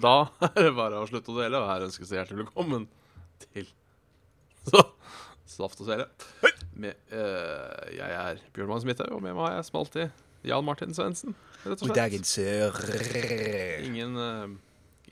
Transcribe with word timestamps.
Da 0.00 0.14
er 0.46 0.54
det 0.68 0.72
bare 0.76 1.00
å 1.02 1.06
slutte 1.08 1.32
å 1.32 1.38
dele, 1.40 1.58
og 1.60 1.68
her 1.70 1.84
ønskes 1.88 2.08
det 2.10 2.20
hjertelig 2.20 2.44
velkommen 2.46 2.86
til 3.42 3.66
så, 4.70 4.82
Saft 5.50 5.80
og 5.82 5.88
Svele. 5.88 6.06
Med, 6.80 6.96
eh, 7.12 7.90
jeg 7.96 8.14
er 8.16 8.40
Bjørn 8.54 8.70
Magnus 8.70 8.86
Midthaug, 8.88 9.12
og 9.16 9.22
med 9.24 9.34
meg 9.36 9.48
har 9.48 9.56
jeg 9.58 9.66
som 9.68 9.80
alltid 9.80 10.14
Jan 10.48 10.64
Martin 10.64 10.94
Svendsen. 10.96 11.34
Rett 11.64 11.82
og 11.82 11.90
slett. 11.90 12.28
sør. 12.30 12.78
Ingen, 13.88 14.14
eh, 14.16 14.54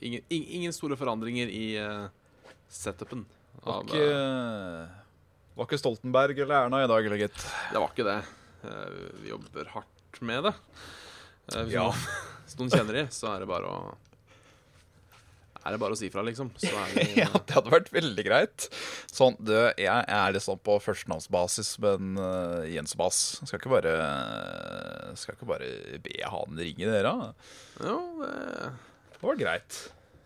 ingen, 0.06 0.22
ing- 0.32 0.48
ingen 0.60 0.72
store 0.76 0.96
forandringer 1.00 1.50
i 1.52 1.66
eh, 1.82 2.06
setupen. 2.72 3.26
Var 3.66 3.82
ikke, 3.84 4.08
var 5.58 5.66
ikke 5.68 5.80
Stoltenberg 5.82 6.38
eller 6.44 6.62
Erna 6.68 6.84
i 6.84 6.88
dag, 6.88 7.04
eller 7.10 7.20
gitt? 7.26 7.40
det 7.72 7.80
var 7.82 7.90
ikke 7.92 8.06
det. 8.08 8.18
Eh, 8.64 8.98
vi 9.24 9.32
jobber 9.34 9.72
hardt 9.74 10.22
med 10.24 10.44
det. 10.48 10.54
Eh, 11.52 11.64
hvis, 11.64 11.74
Ja. 11.74 11.88
noen, 11.88 12.04
hvis 12.46 12.58
noen 12.62 12.72
kjenner 12.72 13.00
de, 13.02 13.06
så 13.12 13.34
er 13.34 13.42
det 13.44 13.50
bare 13.50 13.68
å 13.74 13.96
Er 15.68 15.74
det 15.76 15.80
bare 15.82 15.92
å 15.92 15.98
si 16.00 16.08
fra, 16.12 16.22
liksom. 16.24 16.48
Så 16.56 16.70
vi, 16.96 17.04
Ja, 17.20 17.28
det 17.36 17.52
hadde 17.58 17.72
vært 17.74 17.90
veldig 17.92 18.24
greit. 18.24 18.66
Sånn, 19.12 19.36
du, 19.44 19.52
jeg 19.76 19.84
er 20.08 20.32
liksom 20.32 20.58
på 20.64 20.78
førstenavnsbasis 20.80 21.74
med 21.84 22.00
en 22.00 22.16
uh, 22.22 22.64
Jens 22.72 22.96
Bass. 22.98 23.18
Skal 23.44 23.60
ikke 23.60 23.74
bare 23.76 23.92
Skal 25.20 25.36
ikke 25.36 25.48
bare 25.52 25.68
be 26.04 26.16
han 26.24 26.56
ringe 26.64 26.88
dere? 26.88 27.12
Ja, 27.84 27.98
det 28.24 28.32
Det 29.18 29.22
var 29.26 29.38
greit. 29.44 29.78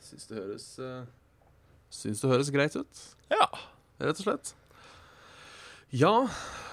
syns 0.07 0.27
det 0.31 0.39
høres 0.39 0.67
uh, 0.79 1.03
Syns 1.93 2.23
det 2.23 2.31
høres 2.33 2.51
greit 2.55 2.77
ut, 2.79 3.01
Ja. 3.33 3.47
rett 4.01 4.17
og 4.21 4.25
slett. 4.25 4.55
Ja, 5.93 6.13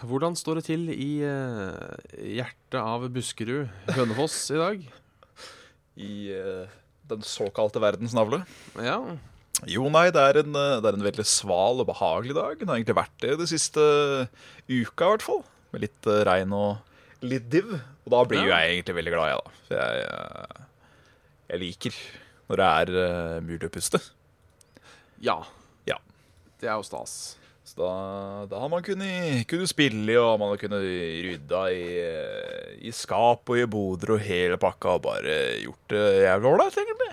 hvordan 0.08 0.38
står 0.40 0.62
det 0.62 0.68
til 0.70 0.86
i 0.94 1.10
uh, 1.28 1.92
hjertet 2.24 2.78
av 2.80 3.04
Buskerud, 3.12 3.68
Hønefoss, 3.98 4.38
i 4.56 4.60
dag? 4.62 4.86
I 6.00 6.12
eh, 6.32 6.78
den 7.10 7.26
såkalte 7.26 7.82
verdens 7.84 8.14
navle. 8.18 8.44
Ja, 8.80 9.00
Jo, 9.68 9.90
nei, 9.92 10.06
det 10.16 10.22
er, 10.24 10.38
en, 10.40 10.54
eh, 10.56 10.78
det 10.80 10.88
er 10.88 10.96
en 10.96 11.04
veldig 11.04 11.26
sval 11.28 11.82
og 11.84 11.88
behagelig 11.90 12.36
dag. 12.38 12.60
Det 12.62 12.68
har 12.70 12.78
egentlig 12.78 12.96
vært 12.96 13.18
det 13.26 13.34
de 13.42 13.48
siste 13.50 13.82
uka, 14.70 15.04
i 15.04 15.10
hvert 15.18 15.26
fall. 15.26 15.42
Med 15.74 15.84
litt 15.84 16.08
eh, 16.08 16.22
regn 16.30 16.54
og 16.56 17.26
litt 17.28 17.50
div. 17.52 17.74
Og 18.06 18.14
da 18.14 18.22
blir 18.30 18.46
jo 18.46 18.54
Ja. 18.54 18.62
jeg 18.64 18.78
egentlig 18.78 18.96
veldig 19.02 19.14
glad, 19.18 19.28
jeg, 19.34 19.42
da. 19.44 19.52
For 19.68 19.82
jeg, 19.82 20.06
eh, 20.08 20.64
jeg 21.50 21.60
liker 21.66 22.00
når 22.50 22.62
det 22.62 22.70
er 22.80 22.90
uh, 22.96 23.42
mulig 23.46 23.68
å 23.68 23.74
puste. 23.74 24.00
ja. 25.22 25.36
Ja. 25.86 25.98
Det 26.62 26.70
er 26.70 26.76
jo 26.80 26.84
stas. 26.88 27.36
Så 27.70 27.78
da, 27.78 27.90
da 28.50 28.60
har 28.64 28.70
man 28.72 28.82
kunnet, 28.82 29.44
kunnet 29.50 29.70
spille, 29.70 30.16
og 30.18 30.40
man 30.42 30.56
har 30.56 30.62
kunnet 30.62 30.82
rydda 30.82 31.60
i, 31.70 31.84
eh, 32.02 32.72
i 32.90 32.94
skap 32.96 33.46
og 33.52 33.60
i 33.62 33.68
boder 33.70 34.16
og 34.16 34.24
hele 34.26 34.58
pakka, 34.62 34.96
og 34.98 35.04
bare 35.06 35.36
gjort 35.62 35.94
det 35.94 36.02
jævlig 36.24 36.50
ålreit, 36.50 36.80
egentlig. 36.82 37.12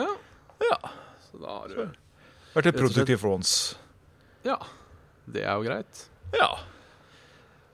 Ja, 0.00 0.08
Ja. 0.62 0.78
så 1.28 1.38
da 1.42 1.54
har 1.60 1.68
du 1.70 1.78
Vært 2.52 2.66
litt 2.66 2.74
og 2.74 2.82
produktiv 2.82 3.22
for 3.22 3.36
oss. 3.38 3.52
Ja, 4.44 4.58
det 5.30 5.44
er 5.46 5.54
jo 5.54 5.68
greit. 5.68 6.02
Ja. 6.34 6.50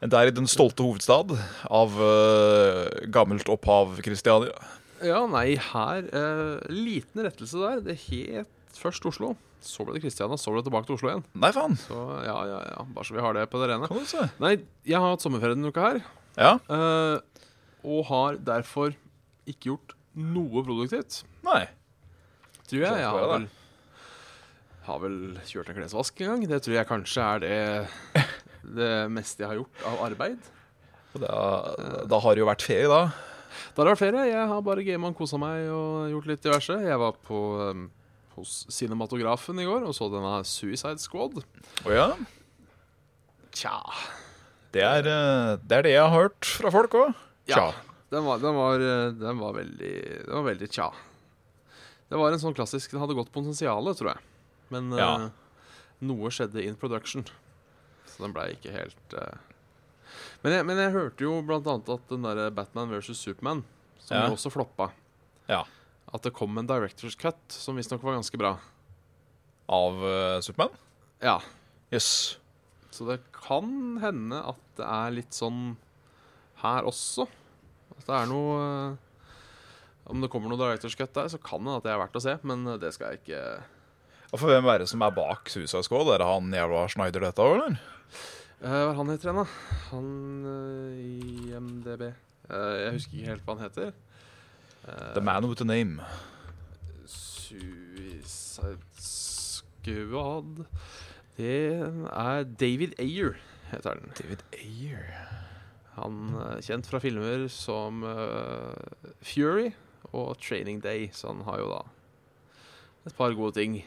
Det 0.04 0.14
er 0.14 0.28
i 0.28 0.36
den 0.36 0.46
stolte 0.46 0.84
hovedstad 0.84 1.32
av 1.64 1.96
uh, 1.96 2.84
gammelt 3.10 3.48
opphav 3.50 3.96
Kristiania. 4.04 4.52
Ja, 5.02 5.24
nei, 5.30 5.56
her 5.56 6.04
uh, 6.12 6.60
Liten 6.70 7.24
rettelse 7.24 7.58
der. 7.58 7.80
Det 7.88 7.96
het 8.04 8.52
først 8.78 9.06
Oslo. 9.10 9.32
Så 9.64 9.82
ble 9.86 9.96
det 9.96 10.02
Kristiania, 10.04 10.38
så 10.38 10.52
ble 10.54 10.60
det 10.62 10.68
tilbake 10.70 10.86
til 10.88 10.96
Oslo 10.98 11.10
igjen. 11.10 11.24
Nei, 11.42 11.50
faen. 11.56 11.74
Så 11.82 11.98
ja, 12.26 12.36
ja, 12.46 12.58
ja. 12.70 12.84
Bare 12.94 13.08
så 13.08 13.16
vi 13.16 13.24
har 13.24 13.34
det 13.36 13.46
på 13.50 13.60
det 13.62 13.68
rene. 13.72 13.88
Kan 13.90 13.98
du 14.02 14.06
se. 14.08 14.24
Nei, 14.42 14.52
jeg 14.86 15.00
har 15.02 15.12
hatt 15.16 15.24
sommerferie 15.24 15.56
denne 15.58 15.72
uka 15.74 15.86
her. 15.88 16.00
Ja. 16.38 16.52
eh, 16.70 17.44
og 17.88 18.04
har 18.10 18.38
derfor 18.46 18.94
ikke 19.48 19.72
gjort 19.72 19.94
noe 20.18 20.62
produktivt. 20.66 21.22
Nei. 21.46 21.64
Tror 22.68 22.82
jeg. 22.84 22.86
Jeg 22.86 22.90
får 22.92 23.00
jeg 23.00 23.10
har 23.10 23.22
det. 23.22 23.32
vel, 23.32 23.48
har 24.88 25.00
vel 25.02 25.18
kjørt 25.48 25.70
en 25.72 25.78
klesvask 25.80 26.22
en 26.24 26.30
gang. 26.34 26.46
Det 26.50 26.60
tror 26.64 26.76
jeg 26.78 26.88
kanskje 26.90 27.26
er 27.26 27.42
det, 27.44 28.22
det 28.78 28.92
meste 29.14 29.42
jeg 29.44 29.50
har 29.52 29.60
gjort 29.62 29.84
av 29.90 30.02
arbeid. 30.10 30.50
Og 31.16 31.22
Da, 31.24 31.36
da 32.10 32.18
har 32.22 32.36
det 32.36 32.42
jo 32.44 32.48
vært 32.50 32.66
ferie, 32.66 32.88
da. 32.90 33.02
Da 33.74 33.80
har 33.82 33.88
det 33.88 33.92
vært 33.94 34.02
ferie. 34.04 34.26
Jeg 34.28 34.48
har 34.52 34.64
bare 34.66 34.84
gama 34.86 35.10
og 35.10 35.16
kosa 35.18 35.38
meg 35.40 35.66
og 35.72 36.10
gjort 36.12 36.28
litt 36.30 36.44
diverse. 36.44 36.76
Jeg 36.84 37.00
var 37.00 37.16
på, 37.26 37.38
um, 37.72 37.86
hos 38.38 38.62
cinematografen 38.72 39.58
i 39.60 39.66
går 39.68 39.86
og 39.88 39.94
så 39.96 40.08
denne 40.12 40.38
Suicide 40.48 41.02
Squad. 41.02 41.42
Å 41.86 41.94
ja. 41.94 42.08
Tja. 43.54 43.76
Det 44.74 44.84
er, 44.84 45.06
eh, 45.08 45.56
det 45.64 45.78
er 45.78 45.86
det 45.86 45.94
jeg 45.94 46.04
har 46.04 46.14
hørt 46.14 46.48
fra 46.60 46.72
folk 46.72 46.96
òg. 46.98 47.12
Ja, 47.48 47.70
den 48.12 48.24
var, 48.26 48.40
den, 48.42 48.56
var, 48.56 48.82
eh, 48.84 49.10
den 49.16 49.38
var 49.40 49.54
veldig 49.56 49.92
Den 50.26 50.34
var 50.34 50.46
veldig 50.50 50.68
tja. 50.72 50.88
Det 52.08 52.16
var 52.20 52.32
en 52.32 52.40
sånn 52.40 52.56
klassisk 52.56 52.92
Den 52.92 53.02
hadde 53.02 53.16
godt 53.16 53.32
potensial, 53.32 53.88
tror 53.96 54.14
jeg. 54.14 54.24
Men 54.72 54.92
ja. 54.96 55.08
uh, 55.16 55.76
noe 56.04 56.30
skjedde 56.32 56.60
in 56.64 56.76
production. 56.76 57.24
Så 58.08 58.20
den 58.24 58.34
blei 58.36 58.50
ikke 58.52 58.72
helt 58.74 59.16
uh... 59.16 59.40
men, 60.42 60.52
jeg, 60.52 60.66
men 60.68 60.80
jeg 60.80 60.92
hørte 60.92 61.24
jo 61.24 61.38
blant 61.44 61.68
annet 61.68 61.88
at 61.94 62.12
den 62.12 62.26
derre 62.26 62.50
Batman 62.52 62.92
versus 62.92 63.20
Superman, 63.20 63.64
som 64.04 64.16
Ja. 64.20 64.28
også 64.32 64.52
floppa 64.52 64.90
Ja. 65.48 65.62
At 66.14 66.24
det 66.24 66.32
kom 66.36 66.56
en 66.56 66.68
director's 66.68 67.16
cut 67.20 67.40
som 67.52 67.76
visstnok 67.76 68.02
var 68.04 68.16
ganske 68.16 68.40
bra. 68.40 68.54
Av 69.68 69.98
uh, 70.00 70.38
Supermann? 70.44 70.76
Ja, 71.20 71.38
Jøss. 71.92 72.38
Så 72.92 73.04
det 73.08 73.18
kan 73.36 73.98
hende 74.02 74.40
at 74.50 74.62
det 74.78 74.86
er 74.86 75.12
litt 75.14 75.36
sånn 75.36 75.76
her 76.62 76.88
også. 76.88 77.26
At 77.98 78.06
det 78.06 78.16
er 78.16 78.30
noe 78.30 78.56
uh, 78.62 78.96
Om 80.08 80.22
det 80.24 80.30
kommer 80.32 80.48
noe 80.52 80.60
director's 80.60 80.96
cut 80.96 81.12
der, 81.16 81.28
så 81.28 81.40
kan 81.42 81.60
det 81.60 81.68
hende 81.68 81.78
at 81.82 81.86
det 81.86 81.92
er 81.92 82.00
verdt 82.00 82.16
å 82.16 82.24
se, 82.24 82.34
men 82.48 82.64
eh, 82.64 82.78
det 82.80 82.94
skal 82.96 83.12
jeg 83.12 83.20
ikke 83.20 83.40
Og 84.32 84.40
for 84.40 84.48
hvem 84.48 84.68
er 84.72 84.80
det 84.80 84.86
som 84.88 85.02
er 85.04 85.12
bak 85.12 85.50
Suicide 85.52 85.84
Squad? 85.84 86.08
Er 86.14 86.22
det 86.22 86.28
han 86.30 86.54
jævla 86.56 86.86
Schneider 86.88 87.26
dette 87.26 87.44
òg, 87.44 87.58
eller? 87.58 87.76
Eh, 88.62 88.72
Hva 88.72 88.86
er 88.86 88.96
han 88.96 89.12
heter 89.12 89.28
igjen, 89.28 89.42
da? 89.42 89.76
Han 89.90 90.08
uh, 90.48 90.96
i 90.96 91.52
MDB 91.60 92.06
Eh, 92.48 92.74
Jeg 92.86 92.94
husker 92.96 93.18
ikke 93.18 93.28
helt 93.28 93.44
hva 93.44 93.54
han 93.58 93.66
heter. 93.66 93.90
Eh, 94.88 95.12
The 95.14 95.20
Man 95.24 95.44
With 95.50 95.62
A 95.62 95.68
Name. 95.68 96.00
Suicide 97.08 98.78
Squad 99.00 100.64
Det 101.38 101.52
er 101.78 102.44
David 102.60 102.96
Ayer, 102.98 103.36
heter 103.70 103.94
den. 104.00 104.12
David 104.18 104.42
Ayer. 104.56 105.04
Han 105.98 106.32
er 106.38 106.60
kjent 106.62 106.86
fra 106.86 107.00
filmer 107.02 107.46
som 107.50 108.02
uh, 108.06 108.74
Fury 109.26 109.70
og 110.14 110.36
Training 110.42 110.80
Day, 110.84 111.08
så 111.14 111.32
han 111.32 111.42
har 111.46 111.58
jo 111.62 111.70
da 111.72 111.80
et 113.08 113.14
par 113.16 113.32
gode 113.38 113.54
ting 113.56 113.78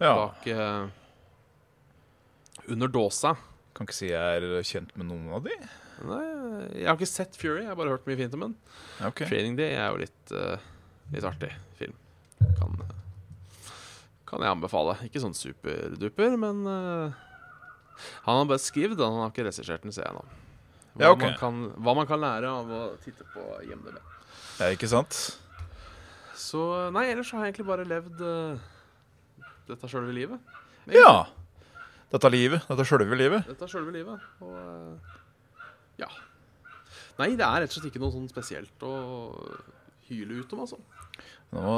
Ja. 0.00 0.14
bak 0.16 0.46
uh, 0.48 0.88
Under 2.70 2.88
dåsa. 2.88 3.34
Kan 3.74 3.86
ikke 3.86 3.94
si 3.98 4.08
jeg 4.10 4.42
er 4.42 4.62
kjent 4.66 4.94
med 4.98 5.06
noen 5.10 5.30
av 5.36 5.44
de. 5.46 5.54
Nei, 6.08 6.20
jeg 6.80 6.86
har 6.88 6.96
ikke 6.96 7.08
sett 7.10 7.36
Fury, 7.36 7.60
jeg 7.64 7.68
har 7.68 7.76
bare 7.78 7.92
hørt 7.92 8.06
mye 8.08 8.16
fint 8.20 8.36
om 8.38 8.46
den. 8.46 8.54
Okay. 9.00 9.08
ok. 9.10 9.22
Training 9.28 9.56
Day 9.58 9.74
er 9.76 9.90
jo 9.92 9.98
litt, 10.00 10.32
uh, 10.32 10.56
litt 11.12 11.26
artig 11.28 11.50
film. 11.76 11.96
Kan, 12.56 12.78
kan 14.30 14.44
jeg 14.46 14.54
anbefale. 14.54 14.94
Ikke 15.04 15.20
sånn 15.20 15.36
superduper, 15.36 16.36
men 16.40 16.62
uh, 16.64 17.12
han 18.24 18.40
har 18.40 18.48
bare 18.48 18.62
skrevet 18.64 18.96
den, 18.96 19.12
han 19.12 19.26
har 19.26 19.34
ikke 19.34 19.44
regissert 19.50 19.84
den, 19.84 19.92
ser 19.92 20.08
jeg 20.08 20.16
nå. 20.16 20.24
Hva, 20.94 21.04
Ja, 21.04 21.12
ok. 21.12 21.20
man 21.26 21.36
kan, 21.38 21.60
hva 21.84 21.94
man 22.00 22.08
kan 22.08 22.22
lære 22.24 22.48
av 22.50 22.72
å 22.72 22.80
titte 23.04 23.26
på 23.34 23.44
IMDb. 23.68 24.00
Ja, 24.60 24.70
ikke 24.72 24.88
sant? 24.90 25.18
Så 26.40 26.64
nei, 26.96 27.06
ellers 27.12 27.30
har 27.34 27.44
jeg 27.44 27.52
egentlig 27.52 27.68
bare 27.68 27.84
levd 27.88 28.24
uh, 28.24 28.70
dette 29.68 29.88
sjølve 29.92 30.16
livet. 30.16 30.56
Ja. 30.90 31.26
Dette 32.10 32.30
livet. 32.32 32.64
Dette 32.66 32.86
sjølve 32.88 33.18
livet. 33.20 33.44
Dette 33.52 33.68
sjølve 33.70 33.92
livet. 33.94 34.24
Og 34.42 35.19
ja. 36.00 36.08
Nei, 37.20 37.34
det 37.36 37.44
er 37.44 37.60
rett 37.64 37.70
og 37.70 37.76
slett 37.76 37.90
ikke 37.90 38.00
noe 38.02 38.14
sånn 38.14 38.30
spesielt 38.30 38.84
å 38.86 38.94
hyle 40.08 40.40
ut 40.40 40.52
om, 40.56 40.62
altså. 40.64 40.78
Nå, 41.50 41.72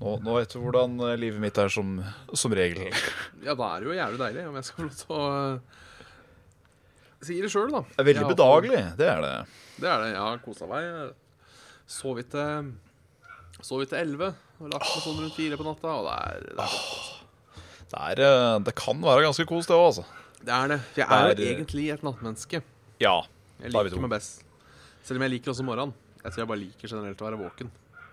nå, 0.00 0.12
nå 0.24 0.34
vet 0.38 0.52
du 0.54 0.60
hvordan 0.62 0.94
eh, 1.08 1.16
livet 1.20 1.42
mitt 1.42 1.58
er 1.60 1.68
som, 1.72 1.96
som 2.32 2.54
regel. 2.56 2.88
Ja, 3.46 3.54
da 3.56 3.70
er 3.74 3.80
det 3.82 3.88
jo 3.90 3.96
jævlig 3.98 4.20
deilig 4.20 4.42
om 4.50 4.56
jeg 4.60 4.66
skal 4.68 4.76
få 4.76 4.86
lov 4.86 4.98
til 5.00 5.16
å, 5.16 5.22
si 7.26 7.36
det 7.42 7.50
sjøl, 7.52 7.72
da. 7.74 7.82
Det 7.90 8.00
er 8.04 8.08
veldig 8.10 8.24
har- 8.24 8.32
bedagelig, 8.34 8.82
det 9.00 9.08
er 9.12 9.20
det. 9.24 9.32
Det 9.80 9.88
er 9.88 10.02
det. 10.04 10.10
Jeg 10.14 10.20
har 10.24 10.40
kosa 10.44 10.68
meg. 10.70 10.88
Sovet 11.90 12.28
til 12.32 12.70
Sovet 13.64 13.90
til 13.90 13.98
elleve 14.00 14.30
og 14.60 14.70
lagt 14.72 14.86
meg 14.88 15.02
sånn 15.04 15.18
rundt 15.20 15.34
fire 15.36 15.56
på 15.60 15.64
natta. 15.66 15.92
Og 16.00 16.06
det 16.06 16.14
er 16.16 16.46
det, 16.46 16.64
er, 16.64 16.70
Det, 17.90 17.98
er, 18.00 18.22
eh, 18.24 18.58
det 18.68 18.74
kan 18.78 19.00
være 19.04 19.24
ganske 19.26 19.44
kos, 19.50 19.68
det 19.68 19.76
òg, 19.76 19.86
altså. 19.90 20.04
Det 20.44 20.54
er 20.56 20.68
det. 20.74 20.78
For 20.92 21.00
jeg 21.02 21.08
er 21.10 21.34
Det 21.34 21.44
jo 21.44 21.50
er- 21.50 21.56
egentlig 21.58 21.86
et 21.94 22.02
nattmenneske. 22.06 22.62
Ja. 23.00 23.16
Jeg 23.60 23.72
er 23.74 23.84
liker 23.84 24.00
meg 24.00 24.10
best. 24.16 24.44
Selv 25.04 25.16
om 25.20 25.22
jeg 25.26 25.30
liker 25.36 25.52
også 25.52 25.64
morgenen. 25.66 25.94
Jeg 26.22 26.32
tror 26.32 26.42
jeg 26.42 26.48
bare 26.48 26.62
liker 26.64 26.88
generelt 26.88 27.20
å 27.20 27.26
være 27.28 27.40
våken. 27.40 27.70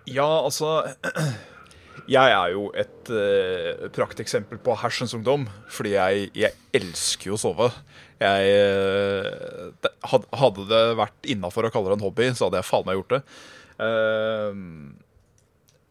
Ja, 0.08 0.28
altså 0.44 0.94
Jeg 2.08 2.30
er 2.32 2.52
jo 2.54 2.68
et 2.78 3.10
uh, 3.10 3.88
prakteksempel 3.92 4.60
på 4.64 4.76
hersens 4.80 5.12
ungdom. 5.16 5.48
Fordi 5.68 5.96
jeg, 5.96 6.30
jeg 6.38 6.52
elsker 6.78 7.32
jo 7.32 7.36
å 7.36 7.40
sove. 7.42 7.70
Jeg 8.22 8.52
uh, 8.54 9.72
det, 9.82 9.90
Hadde 10.40 10.64
det 10.70 10.82
vært 10.96 11.28
innafor 11.34 11.68
å 11.68 11.72
kalle 11.74 11.90
det 11.92 11.98
en 11.98 12.06
hobby, 12.06 12.30
så 12.32 12.46
hadde 12.48 12.60
jeg 12.62 12.68
faen 12.70 12.86
meg 12.88 13.00
gjort 13.00 13.16
det. 13.16 13.22
Uh, 13.82 14.54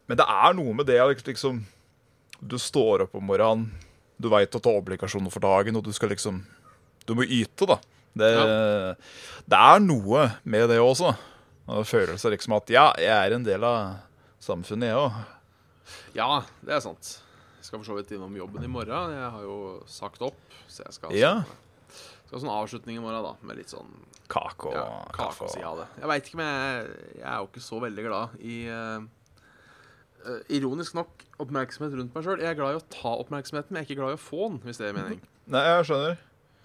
men 0.08 0.16
det 0.20 0.26
er 0.28 0.56
noe 0.56 0.74
med 0.76 0.88
det 0.88 0.98
at 1.04 1.28
liksom 1.28 1.62
Du 2.40 2.58
står 2.60 3.06
opp 3.06 3.16
om 3.20 3.24
morgenen, 3.28 3.68
du 4.20 4.30
veit 4.30 4.50
at 4.56 4.62
du 4.64 4.70
har 4.70 4.80
obligasjoner 4.82 5.32
for 5.34 5.44
dagen, 5.44 5.76
og 5.78 5.84
du 5.86 5.92
skal 5.94 6.10
liksom 6.10 6.44
Du 7.08 7.14
må 7.16 7.24
yte, 7.24 7.66
da. 7.70 7.78
Det, 8.18 8.32
det 9.48 9.58
er 9.60 9.80
noe 9.80 10.26
med 10.44 10.68
det 10.72 10.80
også. 10.82 11.14
Føles 11.88 12.24
liksom 12.24 12.56
at 12.58 12.70
ja, 12.74 12.88
jeg 13.00 13.14
er 13.14 13.36
en 13.36 13.46
del 13.46 13.64
av 13.64 13.98
samfunnet, 14.44 14.90
jeg 14.90 14.98
òg. 15.00 15.22
Ja, 16.18 16.42
det 16.66 16.74
er 16.76 16.84
sant. 16.84 17.14
Jeg 17.60 17.68
skal 17.70 17.80
for 17.82 17.88
så 17.92 17.96
vidt 18.00 18.12
innom 18.16 18.36
jobben 18.36 18.64
i 18.64 18.72
morgen. 18.72 19.14
Jeg 19.16 19.30
har 19.38 19.44
jo 19.46 19.58
sagt 19.92 20.22
opp, 20.26 20.40
så 20.68 20.84
jeg 20.88 20.94
skal, 20.98 21.16
Ja. 21.16 21.34
skal 22.26 22.40
ha 22.40 22.44
sånn 22.44 22.54
avslutning 22.58 22.98
i 22.98 23.04
morgen, 23.04 23.24
da. 23.24 23.36
Med 23.48 23.58
litt 23.62 23.72
sånn 23.72 23.92
Kake 24.28 24.68
og 24.68 24.76
ja, 24.76 24.88
kake. 25.16 25.44
og- 25.48 25.64
av 25.64 25.78
det. 25.78 25.88
Jeg 26.02 26.08
veit 26.12 26.26
ikke, 26.28 26.40
men 26.42 26.48
jeg, 26.52 26.88
jeg 27.16 27.28
er 27.32 27.38
jo 27.38 27.48
ikke 27.48 27.64
så 27.64 27.80
veldig 27.80 28.04
glad 28.10 28.40
i 28.44 28.58
eh, 28.68 29.00
Ironisk 30.52 30.96
nok 30.98 31.24
oppmerksomhet 31.40 31.94
rundt 31.96 32.16
meg 32.16 32.26
sjøl. 32.26 32.42
Jeg 32.44 32.50
er 32.52 32.58
glad 32.60 32.76
i 32.76 32.80
å 32.82 32.86
ta 32.92 33.14
oppmerksomheten, 33.22 33.72
men 33.72 33.80
jeg 33.82 33.86
er 33.86 33.92
ikke 33.92 34.02
glad 34.02 34.16
i 34.16 34.18
å 34.18 34.24
få 34.24 34.50
den, 34.50 34.58
hvis 34.66 34.80
det 34.82 34.90
gir 34.90 34.98
mening. 34.98 35.22
Nei, 35.54 35.62
jeg 35.70 35.86
skjønner. 35.88 36.18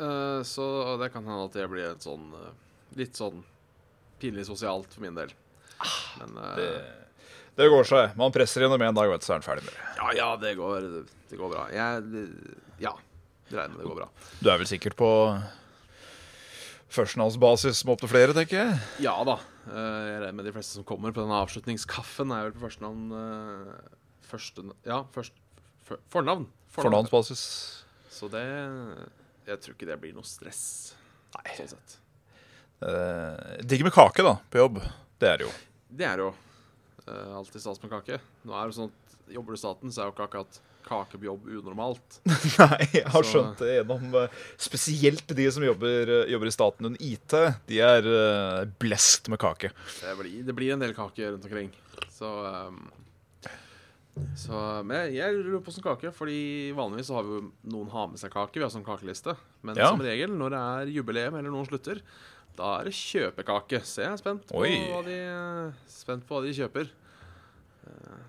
Uh, 0.02 0.40
så 0.48 0.64
det 0.98 1.10
kan 1.14 1.22
hende 1.28 1.44
at 1.46 1.58
jeg 1.60 1.70
blir 1.70 1.84
et 1.92 2.02
sånn 2.02 2.24
uh, 2.34 2.48
litt 2.98 3.14
sånn 3.18 3.44
pinlig 4.22 4.46
sosialt 4.48 4.90
for 4.94 5.04
min 5.04 5.14
del. 5.14 5.30
Men 6.18 6.34
uh, 6.40 6.56
Det, 6.58 6.70
det 7.60 7.68
går 7.70 7.86
seg. 7.86 8.16
Man 8.18 8.34
presser 8.34 8.64
gjennom 8.64 8.82
en 8.82 8.96
dag, 8.98 9.12
vet 9.12 9.22
du, 9.22 9.28
så 9.28 9.36
er 9.36 9.42
den 9.42 9.46
ferdig 9.46 9.66
med 9.68 9.76
det. 9.76 9.88
ja, 10.00 10.10
ja, 10.18 10.28
det 10.42 10.54
går, 10.58 10.88
det 11.30 11.38
går 11.38 11.52
bra. 11.54 11.68
Jeg 11.76 12.06
det- 12.10 12.58
Ja, 12.82 12.96
det 13.50 13.58
regner 13.60 13.76
med 13.76 13.84
det 13.84 13.90
går 13.92 14.00
bra. 14.02 14.08
Du 14.40 14.50
er 14.50 14.58
vel 14.58 14.70
sikkert 14.72 14.96
på 14.98 15.10
førstenavnsbasis 16.92 17.84
med 17.86 17.94
opptil 17.94 18.10
flere, 18.12 18.34
tenker 18.36 18.58
jeg. 18.58 18.80
Ja 19.06 19.14
da. 19.28 19.38
Eh, 19.68 20.02
jeg 20.08 20.20
regner 20.22 20.38
med 20.40 20.48
de 20.48 20.54
fleste 20.56 20.78
som 20.78 20.86
kommer 20.88 21.14
på 21.14 21.22
denne 21.24 21.38
avslutningskaffen, 21.44 22.34
er 22.34 22.48
vel 22.48 22.56
på 22.56 22.64
førstenavn 22.66 23.12
uh, 23.14 23.98
Første 24.32 24.64
Ja, 24.88 25.02
først, 25.12 25.34
for, 25.84 26.00
fornavn. 26.12 26.46
Fornavnsbasis. 26.72 27.42
Så 28.08 28.30
det 28.32 28.44
Jeg 29.46 29.58
tror 29.60 29.74
ikke 29.74 29.88
det 29.90 29.98
blir 30.00 30.14
noe 30.16 30.24
stress. 30.24 30.62
Nei. 31.34 31.56
Sånn 31.58 31.72
sett. 31.74 31.98
Eh, 32.82 33.60
digg 33.66 33.84
med 33.86 33.94
kake, 33.94 34.24
da, 34.26 34.36
på 34.50 34.58
jobb. 34.58 34.80
Det 35.20 35.28
er 35.28 35.40
det 35.40 35.46
jo. 35.46 35.52
Det 35.92 36.06
er 36.08 36.22
jo 36.24 36.30
eh, 36.32 37.30
alltid 37.38 37.62
stas 37.62 37.82
med 37.82 37.92
kake. 37.92 38.18
Nå 38.48 38.56
er 38.58 38.70
det 38.70 38.78
sånn 38.78 38.90
at 38.90 38.98
Jobber 39.32 39.54
du 39.54 39.56
i 39.56 39.60
staten, 39.60 39.92
så 39.92 40.02
er 40.02 40.08
jo 40.08 40.12
ikke 40.16 40.24
akkurat 40.26 40.56
kake 40.86 41.18
på 41.20 41.26
jobb 41.28 41.46
unormalt. 41.58 42.18
Nei, 42.62 42.88
jeg 42.98 43.04
har 43.10 43.22
Så- 43.22 43.30
skjønt 43.34 43.60
det 43.62 43.76
gjennom 43.78 44.16
eh, 44.22 44.38
Spesielt 44.60 45.34
de 45.38 45.46
som 45.54 45.64
jobber, 45.66 46.10
eh, 46.22 46.30
jobber 46.32 46.50
i 46.50 46.54
staten 46.54 46.88
under 46.90 47.02
IT. 47.04 47.36
De 47.70 47.78
er 47.84 48.08
uh, 48.08 48.64
blest 48.82 49.28
med 49.32 49.40
kake. 49.42 49.70
Det 50.00 50.16
blir, 50.20 50.42
det 50.48 50.56
blir 50.58 50.72
en 50.74 50.82
del 50.84 50.94
kake 50.96 51.30
rundt 51.34 51.46
omkring. 51.48 51.70
Så 52.12 52.28
um, 52.28 52.82
Så 54.36 54.58
Men 54.84 55.06
jeg, 55.06 55.14
jeg 55.22 55.38
lurer 55.38 55.62
på 55.64 55.72
sånn 55.72 55.86
kake, 55.86 56.10
fordi 56.16 56.40
vanligvis 56.76 57.08
så 57.08 57.16
har 57.18 57.24
vi 57.28 57.38
jo 57.38 57.44
noen 57.72 57.88
har 57.94 58.10
med 58.12 58.20
seg 58.20 58.32
kake. 58.34 58.58
Vi 58.60 58.64
har 58.66 58.72
sånn 58.74 58.84
kakeliste. 58.86 59.36
Men 59.64 59.78
Ja. 59.80 59.88
som 59.94 60.02
regel, 60.04 60.34
når 60.36 60.52
det 60.52 60.60
er 60.72 60.92
jubileum 60.98 61.38
eller 61.38 61.50
noen 61.54 61.68
slutter, 61.70 62.02
da 62.58 62.74
er 62.80 62.90
det 62.90 62.92
kjøpekake. 62.98 63.80
Så 63.88 64.02
jeg 64.04 64.12
er 64.12 64.20
spent 64.20 64.44
på, 64.50 64.60
Oi. 64.60 64.74
hva 64.90 65.00
de, 65.06 65.16
spent 65.88 66.26
på 66.28 66.36
hva 66.36 66.42
de 66.44 66.52
kjøper. 66.58 66.90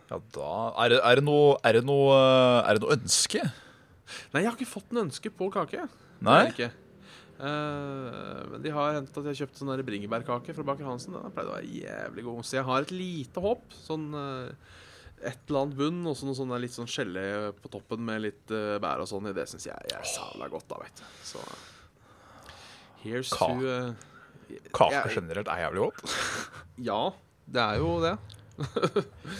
Ja, 0.09 0.19
da 0.35 0.53
Er 0.83 0.93
det, 0.93 1.01
er 1.01 1.19
det, 1.19 1.25
noe, 1.25 1.57
er 1.65 1.77
det, 1.77 1.83
noe, 1.87 2.13
eh, 2.13 2.69
er 2.69 2.77
det 2.77 2.83
noe 2.83 2.95
ønske? 2.97 3.43
Nei, 4.33 4.43
jeg 4.43 4.49
har 4.49 4.57
ikke 4.57 4.69
fått 4.69 4.93
noe 4.93 5.07
ønske 5.07 5.31
på 5.33 5.49
kake. 5.53 5.87
Nei? 6.23 6.41
ikke. 6.51 6.69
Uh, 7.43 8.45
men 8.51 8.61
de 8.63 8.71
har 8.71 8.93
hentet 8.95 9.17
at 9.19 9.25
jeg 9.31 9.41
kjøpte 9.41 9.59
sånn 9.63 9.81
bringebærkake 9.87 10.53
fra 10.55 10.65
Baker 10.67 10.87
Hansen. 10.87 11.15
Den 11.15 11.33
pleide 11.33 11.33
pleid 11.35 11.49
å 11.49 11.55
være 11.57 11.79
jævlig 11.81 12.25
god. 12.27 12.45
Så 12.47 12.57
jeg 12.59 12.67
har 12.69 12.85
et 12.85 12.93
lite 12.93 13.43
håp. 13.43 13.65
Sånn 13.73 14.05
uh, 14.13 14.51
et 15.23 15.39
eller 15.47 15.63
annet 15.63 15.79
bunn, 15.79 16.01
og 16.09 16.17
så 16.19 16.27
noe 16.27 16.37
sånn 16.37 16.53
litt 16.61 16.75
sånn 16.75 16.89
gelé 16.91 17.25
på 17.57 17.71
toppen 17.73 18.03
med 18.05 18.25
litt 18.27 18.53
uh, 18.53 18.77
bær 18.83 19.03
og 19.03 19.09
sånn. 19.09 19.31
Det 19.35 19.47
syns 19.49 19.67
jeg 19.71 19.95
er 19.97 20.07
sabla 20.13 20.49
godt, 20.51 20.69
da, 20.71 20.79
veit 20.83 21.01
du. 21.01 21.05
Så 21.25 21.43
here's 23.03 23.33
Ka- 23.33 23.49
to 23.49 24.61
Kake 24.75 25.03
generelt 25.15 25.49
er 25.49 25.65
jævlig 25.65 25.87
godt. 25.87 26.17
Ja, 26.85 27.01
det 27.49 27.63
er 27.63 27.81
jo 27.81 27.97
det. 28.03 28.17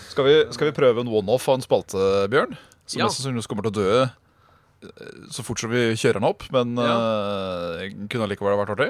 Skal 0.10 0.25
vi, 0.27 0.36
skal 0.56 0.69
vi 0.69 0.75
prøve 0.75 1.04
en 1.04 1.12
one-off 1.12 1.48
av 1.51 1.60
en 1.60 1.65
spalte, 1.65 2.04
Bjørn? 2.33 2.56
Som 2.86 3.00
Ja. 3.00 3.07
mest 3.07 3.19
sannsynligvis 3.21 3.48
kommer 3.51 3.68
til 3.68 3.74
å 3.74 3.80
dø 3.80 4.01
eh, 4.04 5.27
så 5.31 5.45
fort 5.45 5.62
som 5.62 5.71
vi 5.71 5.92
kjører 5.95 6.19
den 6.19 6.30
opp. 6.30 6.48
Men 6.54 6.74
eh, 6.81 7.94
kunne 8.12 8.27
allikevel 8.27 8.57
vært 8.60 8.74
artig. 8.75 8.89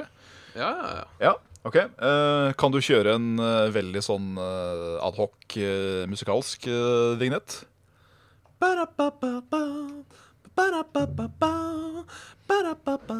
Ja, 0.54 0.70
ja, 0.70 0.88
ja. 0.94 1.04
Ja, 1.28 1.34
ok. 1.66 1.76
Uh, 1.98 2.52
kan 2.58 2.74
du 2.74 2.78
kjøre 2.84 3.16
en 3.18 3.34
uh, 3.42 3.70
veldig 3.74 4.02
sånn 4.06 4.34
uh, 4.38 5.00
adhoc 5.06 5.56
uh, 5.58 6.04
musikalsk 6.10 6.68
uh, 6.70 7.14
vignett? 7.20 7.62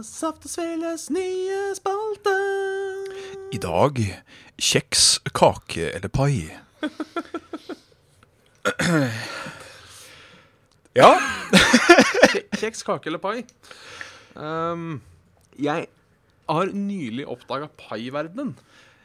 Saft 0.05 0.47
og 0.47 0.51
Sveles 0.53 1.09
nye 1.11 1.75
spalte. 1.77 2.35
I 3.55 3.59
dag 3.59 3.99
kjeks, 4.61 5.19
kake 5.35 5.91
eller 5.97 6.13
pai. 6.13 6.64
ja. 11.01 11.11
Kjeks, 12.59 12.83
kake 12.87 13.11
eller 13.11 13.21
pai? 13.23 13.43
Um, 14.39 15.01
jeg 15.61 15.87
har 16.51 16.73
nylig 16.75 17.27
oppdaga 17.31 17.69
pai-verdenen. 17.79 18.55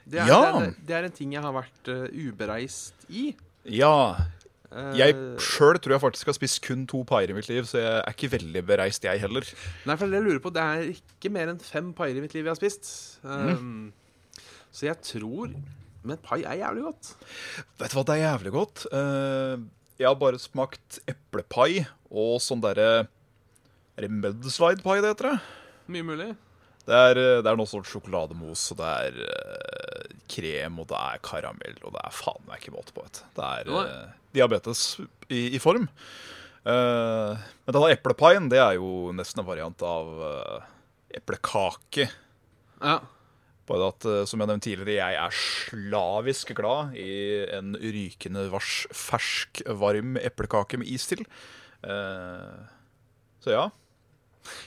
Det, 0.10 0.24
Ja. 0.26 0.40
det, 0.60 0.74
det 0.88 0.96
er 0.98 1.04
en 1.10 1.14
ting 1.16 1.34
jeg 1.36 1.44
har 1.46 1.54
vært 1.54 1.92
uh, 1.94 2.08
ubereist 2.10 3.06
i. 3.10 3.30
Ja. 3.70 4.16
Eh, 4.70 4.94
Jeg 4.98 5.16
sjøl 5.42 5.78
tror 5.82 5.96
jeg 5.96 6.02
faktisk 6.04 6.30
har 6.30 6.36
spist 6.38 6.60
kun 6.66 6.84
to 6.90 7.04
paier 7.10 7.30
i 7.30 7.34
mitt 7.38 7.50
liv, 7.50 7.66
så 7.70 7.78
jeg 7.82 7.94
er 8.04 8.14
ikke 8.16 8.32
veldig 8.38 8.64
bereist, 8.66 9.04
jeg 9.06 9.22
heller. 9.22 9.46
Nei, 9.86 9.96
for 9.98 10.06
det 10.10 10.18
jeg 10.20 10.26
lurer 10.28 10.42
på, 10.44 10.52
det 10.54 10.62
er 10.66 10.90
ikke 10.94 11.32
mer 11.34 11.50
enn 11.54 11.62
fem 11.62 11.92
paier 11.98 12.18
i 12.18 12.22
mitt 12.24 12.34
liv 12.38 12.46
jeg 12.46 12.54
har 12.54 12.60
spist. 12.60 12.86
Um, 13.26 13.92
Så 14.72 14.86
jeg 14.86 14.98
tror 15.02 15.50
Men 16.08 16.20
pai 16.24 16.42
er 16.44 16.62
jævlig 16.62 16.86
godt. 16.88 17.14
Vet 17.80 17.92
du 17.92 17.98
hva, 17.98 18.06
det 18.08 18.16
er 18.16 18.24
jævlig 18.24 18.54
godt. 18.56 18.86
Eh, 18.96 19.64
jeg 20.00 20.08
har 20.08 20.20
bare 20.20 20.40
smakt 20.40 21.02
eplepai 21.10 21.86
og 22.10 22.38
sånn 22.42 22.62
derre 22.64 23.08
Er 23.98 24.06
det 24.06 24.12
mudslide 24.14 24.86
pai 24.86 25.02
det 25.04 25.12
heter? 25.12 25.34
det? 25.34 25.58
Mye 25.92 26.06
mulig. 26.08 26.30
Det 26.88 26.96
er, 26.96 27.20
eh, 27.20 27.42
det 27.44 27.52
er 27.52 27.60
noe 27.60 27.70
sånn 27.70 27.86
sjokolademos, 27.86 28.64
og 28.74 28.80
det 28.80 28.90
er 29.04 29.20
eh, 29.28 30.16
krem, 30.32 30.80
og 30.82 30.88
det 30.90 30.98
er 30.98 31.22
karamell, 31.26 31.78
og 31.84 31.94
det 31.94 32.02
er 32.06 32.16
faen 32.16 32.48
meg 32.48 32.62
ikke 32.62 32.74
måte 32.78 32.96
på. 32.96 33.06
Vet. 33.06 33.22
Det 33.36 33.50
er 33.60 33.72
eh, 33.84 34.18
diabetes 34.38 34.84
i, 35.30 35.50
i 35.54 35.62
form. 35.62 35.90
Uh, 36.60 37.40
men 37.66 37.72
denne 37.72 37.94
eplepaien, 37.96 38.50
det 38.52 38.60
er 38.60 38.76
jo 38.78 39.14
nesten 39.16 39.40
en 39.42 39.48
variant 39.48 39.86
av 39.88 40.10
uh, 40.20 40.66
eplekake. 41.16 42.10
Ja. 42.84 42.98
Bare 43.70 43.92
at, 43.94 44.06
eh, 44.10 44.24
som 44.30 44.42
jeg 44.42 44.50
nevnte 44.50 44.66
tidligere, 44.66 44.98
jeg 44.98 45.20
er 45.22 45.36
slavisk 45.38 46.54
glad 46.58 46.96
i 46.98 47.10
en 47.60 47.76
rykende 47.78 48.48
vars, 48.50 48.88
fersk, 48.98 49.62
varm 49.78 50.18
eplekake 50.18 50.80
med 50.82 50.90
is 50.90 51.06
til. 51.12 51.22
Eh, 51.86 52.56
så 53.46 53.54
ja. 53.54 53.68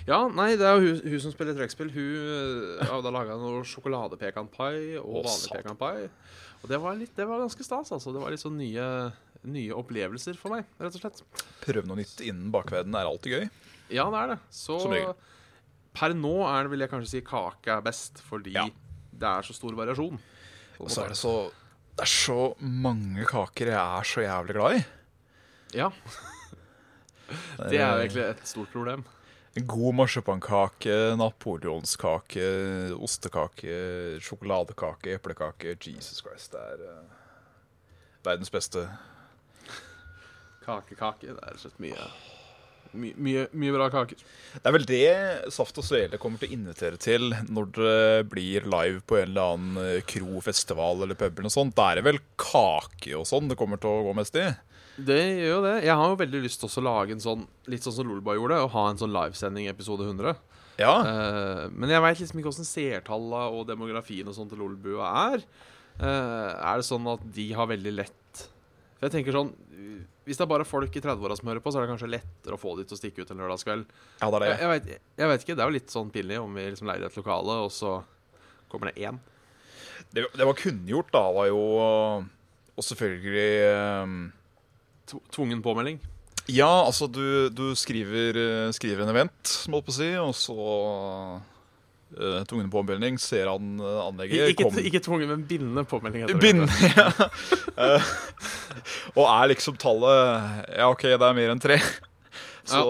Ja, 0.07 0.21
nei, 0.31 0.53
det 0.61 0.67
er 0.69 0.79
jo 0.79 0.93
hun, 0.93 1.01
hun 1.11 1.23
som 1.25 1.33
spiller 1.35 1.57
trekkspill. 1.59 1.91
Hun 1.91 2.15
øh, 2.23 2.85
har 2.87 3.03
da 3.03 3.11
laga 3.15 3.35
noe 3.41 3.65
sjokoladepekanpai 3.67 5.01
og 5.01 5.19
Å, 5.19 5.25
vanlig 5.27 5.57
pekanpai. 5.57 5.97
Og 6.63 6.71
det 6.71 6.79
var, 6.79 6.95
litt, 7.01 7.15
det 7.19 7.27
var 7.27 7.43
ganske 7.43 7.67
stas, 7.67 7.91
altså. 7.91 8.13
Det 8.15 8.23
var 8.23 8.31
litt 8.31 8.45
sånn 8.45 8.61
nye, 8.61 8.87
nye 9.51 9.75
opplevelser 9.75 10.39
for 10.39 10.55
meg, 10.55 10.69
rett 10.79 10.95
og 10.95 11.03
slett. 11.03 11.25
Prøve 11.65 11.89
noe 11.91 11.99
nytt 11.99 12.23
innen 12.23 12.53
bakverden 12.55 12.95
er 12.95 13.09
alltid 13.11 13.35
gøy. 13.35 13.49
Ja, 13.91 14.07
det 14.15 14.21
er 14.21 14.35
det. 14.37 14.39
Så 14.55 14.79
per 15.93 16.15
nå 16.17 16.37
er 16.47 16.63
det, 16.65 16.73
vil 16.73 16.85
jeg 16.87 16.93
kanskje 16.93 17.11
si 17.17 17.25
kake 17.27 17.75
er 17.75 17.83
best, 17.85 18.23
fordi 18.29 18.55
Ja. 18.55 18.69
Det 19.23 19.31
er 19.31 19.47
så 19.47 19.57
stor 19.57 19.79
variasjon. 19.79 20.21
Og 20.83 20.91
så 20.91 21.05
er 21.05 21.15
det 21.15 21.19
så 21.21 21.37
Det 21.93 22.07
er 22.07 22.11
så 22.11 22.55
mange 22.59 23.25
kaker 23.29 23.71
jeg 23.73 23.79
er 23.79 24.07
så 24.09 24.23
jævlig 24.25 24.55
glad 24.57 24.77
i. 24.79 24.85
Ja, 25.77 25.89
det 27.71 27.81
er 27.81 27.91
jo 27.95 28.01
egentlig 28.03 28.25
et 28.27 28.49
stort 28.49 28.73
problem. 28.73 29.05
God 29.53 29.95
marsipankake, 29.95 30.95
napoleonskake, 31.21 32.45
ostekake, 32.97 33.75
sjokoladekake, 34.25 35.19
eplekake. 35.19 35.77
Jesus 35.77 36.25
Christ, 36.25 36.53
det 36.53 36.61
er 36.61 36.87
uh, 36.89 37.03
verdens 38.25 38.51
beste. 38.51 38.87
Kakekake. 40.65 40.97
kake. 40.97 41.27
Det 41.27 41.37
er 41.37 41.51
rett 41.53 41.61
og 41.61 41.67
slett 41.67 41.85
mye, 41.85 42.09
my, 42.93 43.13
mye, 43.17 43.45
mye 43.59 43.75
bra 43.75 43.89
kaker. 43.93 44.21
Det 44.55 44.69
er 44.69 44.75
vel 44.77 44.87
det 44.89 45.07
Saft 45.55 45.79
og 45.81 45.87
Svele 45.87 46.21
kommer 46.21 46.41
til 46.41 46.51
å 46.53 46.57
invitere 46.59 47.01
til 47.01 47.33
når 47.49 47.71
det 47.79 48.03
blir 48.33 48.69
live 48.69 49.01
på 49.09 49.19
en 49.21 49.31
eller 49.31 49.55
annen 49.55 49.81
eh, 49.83 50.05
kro, 50.09 50.43
festival 50.45 51.05
eller 51.07 51.19
pub. 51.19 51.41
eller 51.41 51.55
sånt. 51.55 51.77
Da 51.79 51.91
er 51.91 52.01
det 52.01 52.07
vel 52.11 52.21
kake 52.41 53.17
og 53.19 53.27
sånn 53.29 53.51
det 53.51 53.59
kommer 53.61 53.81
til 53.81 53.93
å 53.93 54.07
gå 54.09 54.15
mest 54.19 54.39
i? 54.41 54.51
Det 55.03 55.19
gjør 55.19 55.55
jo 55.55 55.61
det. 55.65 55.77
Jeg 55.87 55.99
har 55.99 56.11
jo 56.11 56.21
veldig 56.21 56.41
lyst 56.45 56.61
til 56.61 56.69
også 56.69 56.83
å 56.83 56.89
lage 56.91 57.15
en 57.17 57.23
sånn 57.25 57.47
litt 57.73 57.85
sånn 57.85 57.97
som 57.97 58.09
Lolba 58.09 58.37
gjorde, 58.37 58.61
og 58.61 58.75
ha 58.75 58.89
en 58.91 59.01
sånn 59.01 59.15
livesending 59.15 59.69
episode 59.71 60.05
100. 60.05 60.37
Ja. 60.81 60.95
Uh, 61.05 61.67
men 61.73 61.93
jeg 61.93 62.05
veit 62.05 62.21
liksom 62.21 62.41
ikke 62.41 62.53
åssen 62.53 62.69
seertallene 62.69 63.53
og 63.57 63.69
demografien 63.69 64.29
og 64.29 64.37
sånn 64.37 64.51
til 64.51 64.61
Lolbua 64.61 65.13
er. 65.33 65.47
Uh, 66.01 66.53
er 66.57 66.81
det 66.81 66.89
sånn 66.89 67.09
at 67.13 67.25
de 67.37 67.47
har 67.57 67.71
veldig 67.73 67.95
lett 68.03 68.19
For 69.03 69.09
jeg 69.11 69.17
tenker 69.17 69.35
sånn 69.35 69.49
Hvis 70.23 70.39
det 70.39 70.45
er 70.45 70.51
bare 70.53 70.63
folk 70.69 70.95
i 70.95 71.01
30-åra 71.03 71.35
som 71.35 71.49
hører 71.51 71.59
på, 71.65 71.73
så 71.75 71.81
er 71.81 71.83
det 71.83 71.91
kanskje 71.91 72.11
lettere 72.13 72.55
å 72.55 72.61
få 72.63 72.77
de 72.79 72.85
til 72.87 72.95
å 72.95 73.01
stikke 73.01 73.25
ut 73.25 73.33
en 73.35 73.41
lørdagskveld. 73.43 73.89
ja, 74.21 74.29
det 74.31 74.37
er 74.39 74.45
det. 74.45 74.51
jeg, 74.61 74.69
vet, 74.71 75.09
jeg 75.19 75.31
vet 75.33 75.43
ikke. 75.43 75.57
Det 75.59 75.65
er 75.65 75.73
jo 75.73 75.75
litt 75.81 75.91
sånn 75.91 76.13
pinlig 76.15 76.39
om 76.39 76.55
vi 76.55 76.69
liksom 76.71 76.87
leier 76.87 77.09
et 77.09 77.17
lokale, 77.19 77.57
og 77.67 77.73
så 77.75 77.97
kommer 78.71 78.93
det 78.93 79.03
én. 79.03 79.19
Det, 80.15 80.29
det 80.39 80.47
var 80.47 80.55
kunngjort, 80.61 81.11
da, 81.11 81.25
var 81.35 81.51
jo 81.51 81.59
Og 82.79 82.87
selvfølgelig 82.87 83.51
um... 84.07 84.17
Tvungen 85.35 85.61
påmelding. 85.67 85.99
Ja, 86.49 86.71
altså 86.87 87.07
du, 87.11 87.51
du 87.51 87.75
skriver, 87.79 88.39
eh, 88.39 88.71
skriver 88.75 89.03
en 89.05 89.11
event, 89.13 89.51
må 89.71 89.79
jeg 89.83 89.87
på 89.91 89.95
si, 89.95 90.09
og 90.19 90.33
så 90.35 90.57
uh, 92.17 92.41
tvungen 92.49 92.71
påmelding, 92.73 93.19
ser 93.21 93.51
han 93.51 93.77
anlegget 93.83 94.55
Ikke, 94.55 94.67
kom- 94.71 94.81
ikke 94.81 95.03
tvungen, 95.05 95.29
men 95.35 95.45
bindende 95.51 95.85
påmelding. 95.87 96.25
heter 96.25 96.39
det 96.41 96.53
ja. 96.97 97.99
Og 99.19 99.25
er 99.27 99.53
liksom 99.53 99.79
tallet 99.81 100.73
Ja, 100.77 100.89
OK, 100.91 101.07
det 101.11 101.21
er 101.21 101.39
mer 101.39 101.55
enn 101.55 101.63
tre. 101.63 101.79
Så 102.73 102.83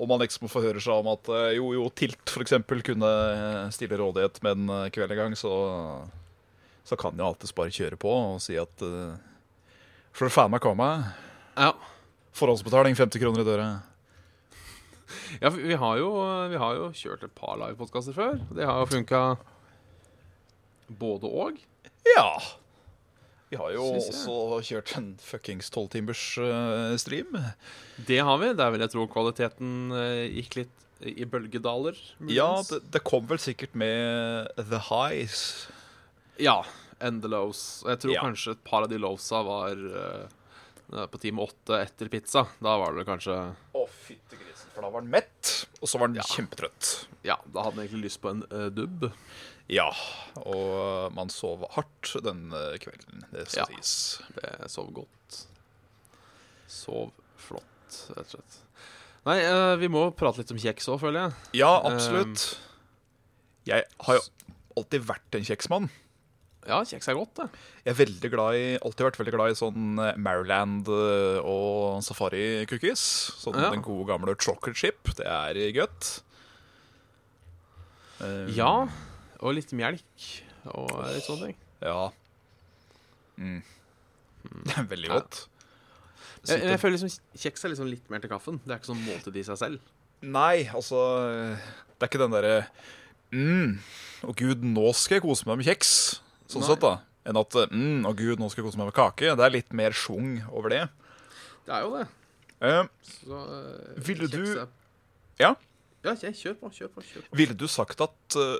om 0.00 0.08
man 0.08 0.22
liksom 0.22 0.48
forhører 0.48 0.78
høre 0.78 0.84
seg 0.84 1.02
om 1.02 1.10
at 1.12 1.28
eh, 1.28 1.56
jo, 1.58 1.74
jo, 1.76 1.84
Tilt 1.92 2.32
f.eks. 2.32 2.56
kunne 2.86 3.10
eh, 3.10 3.66
stille 3.74 3.98
rådighet 4.00 4.40
med 4.44 4.56
en 4.56 4.72
eh, 4.78 4.88
kveld 4.94 5.12
en 5.12 5.20
gang, 5.20 5.36
så, 5.36 5.52
så 6.88 6.96
kan 7.00 7.18
jo 7.18 7.26
alltids 7.26 7.52
bare 7.56 7.74
kjøre 7.74 7.98
på 8.00 8.08
og 8.08 8.40
si 8.40 8.56
at 8.60 8.84
uh, 8.86 9.18
For 10.16 10.32
faen 10.32 10.54
meg 10.54 10.64
komme. 10.64 10.88
Ja. 11.52 11.74
Forhåndsbetaling 12.32 12.96
50 12.96 13.20
kroner 13.20 13.44
i 13.44 13.48
døra. 13.50 13.68
Ja, 15.42 15.50
vi 15.52 15.76
har, 15.76 15.98
jo, 16.00 16.10
vi 16.48 16.58
har 16.62 16.78
jo 16.78 16.88
kjørt 16.96 17.26
et 17.26 17.36
par 17.36 17.58
livepodkaster 17.60 18.16
før. 18.16 18.38
Det 18.56 18.66
har 18.66 18.80
jo 18.80 18.88
funka 18.90 19.22
både 21.00 21.28
og. 21.28 21.60
Ja. 22.16 22.30
Vi 23.50 23.58
har 23.58 23.72
jo 23.74 23.82
også 23.98 24.60
kjørt 24.62 24.92
en 25.00 25.08
fuckings 25.18 25.70
tolvtimers 25.74 26.20
uh, 26.38 26.94
stream. 27.02 27.34
Det 28.06 28.20
har 28.22 28.38
vi. 28.38 28.52
Der 28.54 28.70
vil 28.70 28.84
jeg 28.84 28.92
tro 28.92 29.06
kvaliteten 29.10 29.72
eh, 29.96 30.26
gikk 30.38 30.54
litt 30.60 30.76
i 31.00 31.24
bølgedaler. 31.26 31.96
muligens. 32.20 32.36
Ja, 32.36 32.50
det, 32.70 32.78
det 32.94 33.00
kom 33.08 33.26
vel 33.26 33.40
sikkert 33.42 33.74
med 33.74 34.52
The 34.60 34.78
Highs. 34.90 35.42
Ja. 36.38 36.60
And 37.00 37.22
the 37.24 37.30
lows. 37.32 37.82
Jeg 37.88 38.02
tror 38.04 38.14
Ja. 38.14 38.22
kanskje 38.28 38.52
et 38.54 38.62
par 38.68 38.84
av 38.86 38.90
de 38.92 38.98
lowsa 39.00 39.40
var 39.46 39.74
uh, 39.82 41.06
på 41.10 41.18
time 41.22 41.42
åtte 41.42 41.78
etter 41.88 42.10
pizza. 42.12 42.46
Da 42.60 42.76
var 42.78 42.94
det 42.98 43.06
kanskje 43.08 43.34
Å, 43.74 43.86
fytti 44.04 44.36
grisen, 44.36 44.70
for 44.76 44.84
da 44.86 44.90
var 44.94 45.02
den 45.06 45.10
mett, 45.16 45.54
og 45.80 45.88
så 45.90 45.98
var 45.98 46.12
den 46.12 46.20
Ja. 46.20 46.28
kjempetrøtt. 46.36 46.92
Ja, 47.26 47.38
da 47.50 47.64
hadde 47.66 47.80
den 47.80 47.86
egentlig 47.88 48.10
lyst 48.12 48.20
på 48.22 48.30
en 48.36 48.44
uh, 48.52 48.68
dubb. 48.70 49.08
Ja, 49.70 49.86
og 50.42 51.12
man 51.14 51.28
sov 51.30 51.62
hardt 51.76 52.16
den 52.24 52.48
eh, 52.56 52.74
kvelden, 52.82 53.22
det 53.30 53.44
skal 53.52 53.68
Ja. 53.70 53.76
sies. 53.76 53.92
Det 54.34 54.70
sov 54.72 54.88
godt. 54.96 55.44
Sov 56.70 57.12
flott, 57.38 58.00
rett 58.16 58.24
og 58.26 58.32
slett. 58.34 58.58
Nei, 59.28 59.38
eh, 59.44 59.76
vi 59.78 59.86
må 59.92 60.08
prate 60.16 60.38
litt 60.42 60.50
om 60.50 60.58
kjeks 60.58 60.88
òg, 60.90 60.98
føler 61.02 61.28
jeg. 61.28 61.34
Ja, 61.60 61.70
absolutt. 61.86 62.56
jeg 63.68 63.84
har 64.00 64.14
jo 64.18 64.22
alltid 64.80 65.04
vært 65.06 65.34
en 65.38 65.44
kjeksmann. 65.46 65.90
Ja, 66.66 66.80
kjeks 66.84 67.08
er 67.08 67.14
godt, 67.16 67.34
det. 67.38 67.46
Jeg 67.86 67.96
i, 68.58 68.64
alltid 68.84 69.06
vært 69.06 69.18
veldig 69.20 69.32
glad 69.36 69.50
i 69.52 69.58
sånn 69.60 69.98
eh, 70.02 70.16
Maryland 70.20 70.88
eh, 70.88 71.38
og 71.46 72.02
safari 72.04 72.66
cookies. 72.66 73.00
Sånn 73.40 73.54
Ja. 73.60 73.70
den 73.70 73.82
gode 73.86 74.06
gamle 74.10 74.34
chocolate 74.36 74.76
chip. 74.76 75.14
Det 75.16 75.26
er 75.26 75.54
godt. 75.78 76.22
Eh, 78.20 78.50
Ja, 78.56 78.88
og 79.40 79.54
litt 79.56 79.72
melk 79.72 80.26
og 80.74 80.90
litt 81.14 81.24
sånne 81.26 81.50
ting. 81.50 81.56
Ja. 81.82 82.10
Mm. 83.40 83.62
Det 84.66 84.76
er 84.76 84.86
veldig 84.90 85.08
Ja. 85.10 85.18
godt. 85.20 85.46
Jeg, 86.48 86.62
jeg 86.64 86.80
føler 86.80 86.96
liksom 86.96 87.10
kjeks 87.36 87.64
er 87.66 87.72
liksom 87.74 87.88
litt 87.90 88.06
mer 88.12 88.22
til 88.22 88.30
kaffen. 88.32 88.60
Det 88.64 88.72
er 88.72 88.78
ikke 88.80 88.88
sånn 88.94 89.02
måltid 89.04 89.36
i 89.36 89.42
seg 89.44 89.58
selv. 89.60 89.80
Nei, 90.24 90.66
altså 90.72 91.00
Det 91.96 92.04
er 92.04 92.08
ikke 92.10 92.20
den 92.20 92.32
derre 92.34 92.56
mm, 93.32 93.70
Å 94.28 94.34
gud, 94.36 94.60
nå 94.68 94.90
skal 94.96 95.16
jeg 95.16 95.24
kose 95.24 95.46
meg 95.48 95.60
med 95.60 95.68
kjeks. 95.68 95.92
Sånn 96.50 96.60
Nei. 96.64 96.68
sett, 96.72 96.82
da. 96.84 96.94
Enn 97.28 97.36
at 97.40 97.56
mm, 97.72 98.04
å 98.08 98.12
gud, 98.16 98.40
nå 98.40 98.48
skal 98.52 98.62
jeg 98.62 98.68
kose 98.70 98.80
meg 98.80 98.88
med 98.90 98.96
kake. 98.96 99.32
Det 99.36 99.44
er 99.46 99.54
litt 99.54 99.72
mer 99.76 99.96
schwung 99.96 100.38
over 100.50 100.72
det. 100.72 100.82
Det 101.68 101.76
er 101.76 101.84
jo 101.86 101.92
det. 101.98 102.06
Eh, 102.60 102.82
Så, 103.08 103.38
eh, 103.56 104.00
Ville 104.08 104.28
du- 104.28 104.58
er- 104.60 104.68
Ja? 105.40 105.54
Ja, 106.04 106.12
kjør 106.16 106.56
på, 106.60 106.70
kjør 106.72 106.88
på. 106.94 107.02
kjør 107.04 107.24
på 107.28 107.36
ville 107.36 107.54
du 107.56 107.66
sagt 107.68 108.00
at 108.00 108.36
eh, 108.36 108.56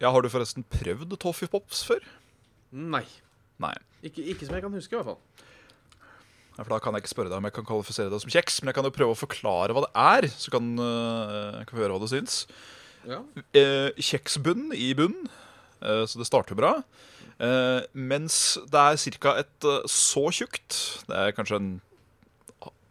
Ja, 0.00 0.10
har 0.14 0.22
du 0.24 0.30
forresten 0.32 0.64
prøvd 0.72 1.16
Toffee 1.20 1.50
Pops 1.50 1.82
før? 1.88 2.04
Nei. 2.70 3.04
Nei. 3.60 3.74
Ikke, 4.06 4.24
ikke 4.24 4.46
som 4.48 4.56
jeg 4.56 4.64
kan 4.64 4.76
huske, 4.76 4.94
i 4.94 4.98
hvert 5.00 5.10
fall. 5.10 5.20
Ja, 6.56 6.64
For 6.64 6.72
Da 6.74 6.78
kan 6.82 6.96
jeg 6.96 7.04
ikke 7.04 7.12
spørre 7.14 7.30
deg 7.32 7.38
om 7.40 7.46
jeg 7.48 7.54
kan 7.56 7.66
kvalifisere 7.68 8.12
deg 8.12 8.22
som 8.22 8.32
kjeks, 8.32 8.60
men 8.60 8.70
jeg 8.70 8.78
kan 8.78 8.88
jo 8.88 8.94
prøve 8.94 9.14
å 9.14 9.18
forklare 9.20 9.76
hva 9.76 9.84
det 9.86 9.92
er, 9.96 10.28
så 10.32 10.52
kan 10.54 10.72
eh, 10.76 11.60
jeg 11.60 11.68
kan 11.70 11.80
høre 11.80 11.94
hva 11.94 12.02
du 12.02 12.10
syns. 12.10 12.42
Ja. 13.08 13.22
eh, 13.56 13.96
kjeksbunn 13.96 14.74
i 14.76 14.90
bunn, 14.96 15.22
eh, 15.80 16.02
så 16.04 16.20
det 16.20 16.28
starter 16.28 16.58
bra. 16.58 16.74
Eh, 17.40 17.80
mens 17.96 18.58
det 18.68 18.82
er 18.82 19.16
ca. 19.24 19.36
et 19.40 19.68
eh, 19.68 19.86
så 19.88 20.26
tjukt, 20.36 20.76
det 21.08 21.16
er 21.16 21.32
kanskje 21.36 21.60
en 21.60 21.70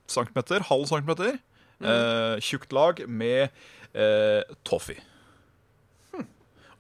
centimeter, 0.09 0.65
halv 0.65 0.87
centimeter, 0.89 1.37
eh, 1.85 2.39
tjukt 2.41 2.73
lag 2.73 3.03
med 3.05 3.51
eh, 3.93 4.41
toffee. 4.65 4.97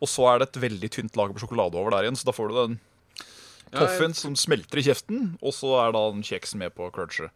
Og 0.01 0.07
så 0.07 0.27
er 0.33 0.39
det 0.39 0.49
et 0.49 0.61
veldig 0.63 0.89
tynt 0.95 1.15
lag 1.19 1.33
med 1.33 1.41
sjokolade 1.43 1.75
over 1.75 1.91
der 1.91 2.05
igjen, 2.07 2.15
så 2.19 2.25
da 2.29 2.31
får 2.35 2.49
du 2.49 2.55
den 2.55 2.79
jeg- 3.73 4.15
som 4.15 4.35
smelter 4.35 4.79
i 4.79 4.81
kjeften, 4.87 5.37
og 5.43 5.51
så 5.53 5.75
er 5.87 5.91
da 5.91 6.11
den 6.11 6.23
kjeksen 6.23 6.57
med 6.57 6.73
på 6.73 6.89
cruncher. 6.91 7.29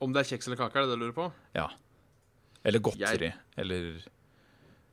Om 0.00 0.12
det 0.14 0.22
er 0.22 0.36
kjeks 0.36 0.46
eller 0.48 0.56
kake, 0.56 0.76
er 0.76 0.86
det 0.86 0.90
det 0.92 0.98
du 0.98 1.04
lurer 1.04 1.16
på? 1.16 1.26
Ja. 1.56 1.66
Eller 2.64 2.80
godteri. 2.84 3.32
Eller 3.60 4.02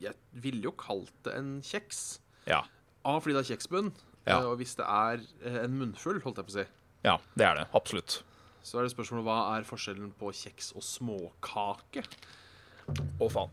Jeg 0.00 0.14
ville 0.32 0.62
jo 0.62 0.72
kalt 0.78 1.12
det 1.24 1.34
en 1.34 1.60
kjeks. 1.64 2.18
Ja. 2.46 2.62
A, 3.04 3.16
fordi 3.20 3.34
det 3.34 3.44
er 3.44 3.56
kjeksbunn. 3.56 3.92
Ja. 4.26 4.38
eh, 4.40 4.44
Og 4.50 4.58
hvis 4.60 4.74
det 4.76 4.84
er 4.84 5.22
eh, 5.44 5.64
en 5.64 5.78
munnfull, 5.78 6.20
holdt 6.22 6.36
jeg 6.36 6.46
på 6.46 6.52
å 6.52 6.58
si, 6.58 6.66
Ja, 7.04 7.16
det 7.36 7.46
er 7.46 7.54
det. 7.62 7.66
Absolutt. 7.74 8.22
så 8.62 8.78
er 8.78 8.82
det 8.88 8.92
spørsmålet 8.92 9.24
hva 9.24 9.56
er 9.56 9.64
forskjellen 9.64 10.12
på 10.20 10.28
kjeks 10.34 10.72
og 10.76 10.82
småkake? 10.84 12.04
Å, 13.20 13.30
faen. 13.32 13.50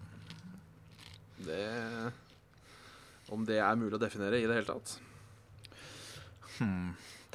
Det 1.44 2.12
Om 3.34 3.44
det 3.48 3.58
er 3.60 3.76
mulig 3.80 3.98
å 3.98 4.02
definere 4.02 4.40
i 4.40 4.46
det 4.48 4.56
hele 4.60 4.70
tatt. 4.70 4.96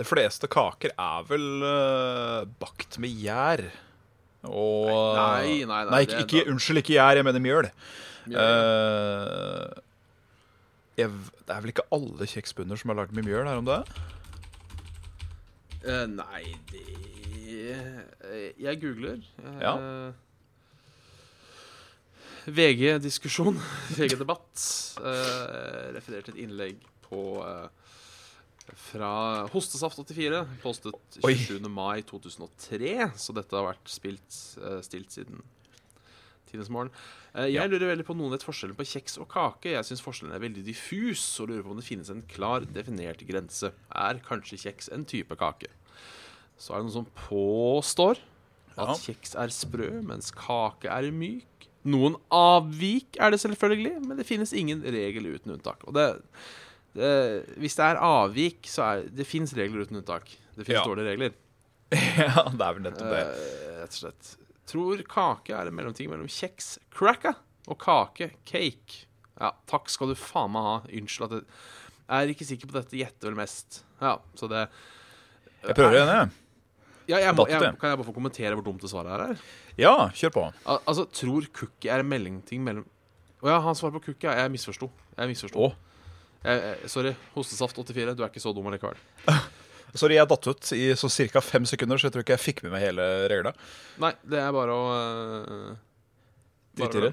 De 0.00 0.06
fleste 0.06 0.48
kaker 0.48 0.94
er 0.94 1.24
vel 1.28 1.48
uh, 1.66 2.46
bakt 2.62 2.96
med 3.02 3.12
gjær. 3.20 3.66
Og 4.48 4.88
Nei, 5.18 5.58
nei, 5.68 5.82
nei, 5.84 5.90
nei 5.90 6.00
ikke, 6.06 6.22
ikke, 6.24 6.44
Unnskyld, 6.48 6.80
ikke 6.80 6.94
gjær. 6.96 7.18
Jeg 7.20 7.26
mener 7.28 7.44
mjøl. 7.44 7.68
Mjøl, 8.30 8.38
Eh, 8.40 9.78
jeg, 11.00 11.10
det 11.48 11.54
er 11.54 11.60
vel 11.64 11.72
ikke 11.72 11.86
alle 11.96 12.26
kjeksbunner 12.28 12.78
som 12.80 12.92
er 12.92 12.98
lagd 13.00 13.14
med 13.16 13.24
mjøl, 13.26 13.48
er 13.48 13.60
om 13.60 13.68
det? 13.68 13.78
Uh, 15.80 16.04
nei, 16.12 16.42
det 16.68 16.82
eh, 17.72 18.50
Jeg 18.60 18.80
googler. 18.82 19.22
Uh, 19.40 19.54
Ja. 19.64 19.72
VG-diskusjon, 22.56 23.58
VG-debatt, 23.98 24.64
uh, 25.00 25.90
refererte 25.96 26.32
et 26.34 26.40
innlegg 26.44 26.80
på 27.06 27.22
eh, 27.44 27.68
fra 28.90 29.08
Hostesaft84, 29.50 30.44
postet 30.62 31.18
Oi. 31.26 31.32
27. 31.34 31.66
mai 31.74 32.02
2003, 32.06 32.92
så 33.18 33.34
dette 33.34 33.56
har 33.58 33.66
vært 33.72 33.90
spilt, 33.90 34.36
eh, 34.62 34.76
stilt 34.86 35.10
siden 35.16 35.40
tidens 36.50 36.70
morgen. 36.70 36.92
Eh, 37.34 37.48
jeg 37.50 37.58
Ja. 37.58 37.66
lurer 37.66 37.90
veldig 37.96 38.06
på 38.06 38.14
noen 38.18 38.30
vet 38.36 38.46
forskjellen 38.46 38.78
på 38.78 38.86
kjeks 38.86 39.18
og 39.22 39.26
kake. 39.30 39.72
Jeg 39.74 39.84
syns 39.88 40.02
forskjellen 40.02 40.34
er 40.34 40.42
veldig 40.42 40.62
diffus, 40.66 41.24
og 41.42 41.50
lurer 41.50 41.66
på 41.66 41.70
om 41.74 41.78
det 41.82 41.86
finnes 41.88 42.10
en 42.14 42.22
klar 42.30 42.62
definert 42.66 43.26
grense. 43.26 43.72
Er 43.90 44.22
kanskje 44.22 44.58
kjeks 44.62 44.88
en 44.94 45.04
type 45.04 45.34
kake? 45.38 45.66
Så 46.58 46.74
er 46.74 46.82
det 46.82 46.90
noen 46.90 46.98
som 47.00 47.10
påstår 47.26 48.18
At 48.78 48.86
Ja. 48.86 48.94
kjeks 48.94 49.34
er 49.34 49.48
sprø, 49.50 49.88
mens 50.06 50.30
kake 50.30 50.86
er 50.88 51.10
myk. 51.10 51.42
Noen 51.88 52.16
avvik 52.34 53.16
er 53.22 53.32
det 53.32 53.40
selvfølgelig, 53.40 53.94
men 54.04 54.18
det 54.20 54.26
finnes 54.28 54.52
ingen 54.52 54.82
regel 54.84 55.30
uten 55.32 55.54
unntak. 55.54 55.86
Og 55.88 55.94
det, 55.96 56.08
det, 56.98 57.12
hvis 57.62 57.76
det 57.78 57.86
er 57.86 58.00
avvik, 58.04 58.68
så 58.68 58.84
er 58.84 59.06
det 59.08 59.24
fins 59.28 59.54
regler 59.56 59.86
uten 59.86 59.96
unntak. 60.02 60.28
Det 60.58 60.66
fins 60.66 60.76
Ja. 60.76 60.84
dårlige 60.84 61.14
regler. 61.14 61.32
ja, 62.20 62.44
det 62.52 62.66
er 62.66 62.74
vel 62.76 62.84
nettopp 62.84 63.14
det. 63.14 63.22
Eh, 63.24 63.78
rett 63.80 63.96
og 63.96 64.00
slett. 64.02 64.34
Tror 64.70 65.00
kake 65.10 65.56
er 65.56 65.70
en 65.70 65.74
mellomting 65.74 66.10
mellom 66.12 66.28
kjeks, 66.30 66.74
cracka, 66.94 67.32
og 67.66 67.78
kake, 67.82 68.30
cake. 68.46 69.06
Ja, 69.40 69.54
takk 69.70 69.88
skal 69.90 70.12
du 70.12 70.18
faen 70.20 70.52
meg 70.54 70.66
ha. 70.68 70.76
Unnskyld 71.00 71.32
at 71.32 71.40
jeg 71.40 72.26
er 72.28 72.30
ikke 72.34 72.46
sikker 72.46 72.68
på 72.70 72.76
dette. 72.76 72.98
Gjetter 73.00 73.30
vel 73.30 73.38
mest. 73.40 73.80
Ja, 74.02 74.18
så 74.38 74.48
det 74.50 74.66
Jeg 75.64 75.74
prøver 75.78 75.96
igjen, 75.96 76.12
jeg. 76.12 76.30
Ja, 77.10 77.20
jeg 77.26 77.36
må, 77.36 77.46
jeg, 77.50 77.74
Kan 77.80 77.92
jeg 77.92 78.00
bare 78.00 78.08
få 78.08 78.16
kommentere 78.16 78.56
hvor 78.56 78.66
dumt 78.66 78.82
det 78.84 78.90
svaret 78.92 79.12
her 79.12 79.24
er? 79.28 79.44
Ja, 79.80 79.94
kjør 80.16 80.34
på. 80.36 80.46
Al 80.64 80.82
altså, 80.88 81.06
tror 81.20 81.46
cookie 81.56 81.92
er 81.92 82.04
en 82.04 82.10
mellomting 82.10 82.64
mellom 82.66 82.88
Å 83.40 83.48
ja, 83.48 83.60
han 83.64 83.76
svarer 83.78 83.96
på 83.98 84.10
cookie. 84.10 84.28
Ja. 84.28 84.44
Jeg 84.44 84.52
misforsto. 84.52 84.90
Jeg 85.16 85.32
misforsto. 85.32 85.70
Sorry. 86.88 87.14
Hostesaft84, 87.34 88.14
du 88.16 88.22
er 88.24 88.28
ikke 88.28 88.42
så 88.42 88.52
dum 88.56 88.68
allikevel. 88.68 89.00
Sorry, 89.98 90.16
jeg 90.16 90.28
datt 90.30 90.46
ut 90.46 90.72
i 90.76 90.84
så 90.98 91.10
ca. 91.32 91.42
fem 91.42 91.66
sekunder, 91.66 91.98
så 91.98 92.08
jeg 92.08 92.14
tror 92.14 92.24
ikke 92.24 92.36
jeg 92.36 92.44
fikk 92.44 92.62
med 92.66 92.74
meg 92.76 92.84
hele 92.84 93.06
regla. 93.32 93.52
Nei, 94.02 94.12
det 94.22 94.38
er 94.38 94.52
bare 94.54 94.76
å 94.76 94.84
uh, 94.92 95.72
Drit 96.78 96.94
i 96.94 97.02
det. 97.08 97.12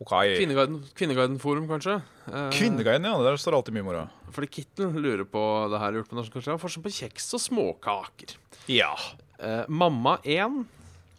OK. 0.00 0.12
Kvinneguiden, 0.38 0.78
Kvinneguiden-forum, 0.96 1.66
kanskje? 1.68 1.98
Eh, 2.26 2.48
Kvinneguiden, 2.56 3.04
ja. 3.04 3.18
Der 3.20 3.36
står 3.36 3.58
alltid 3.58 3.76
mye 3.76 3.84
moro. 3.84 4.06
Fordi 4.32 4.48
Kittel 4.48 4.94
lurer 4.96 5.26
på 5.28 5.42
det 5.68 5.80
her 5.82 5.98
gjort 5.98 6.08
på 6.08 6.16
norsk 6.16 6.36
kanskje. 6.38 6.54
Er 6.54 6.84
på 6.86 6.92
kjeks 6.96 7.28
og 7.36 7.42
småkaker? 7.44 8.32
Ja. 8.72 8.94
Eh, 9.38 9.66
mamma 9.68 10.16
1. 10.24 10.64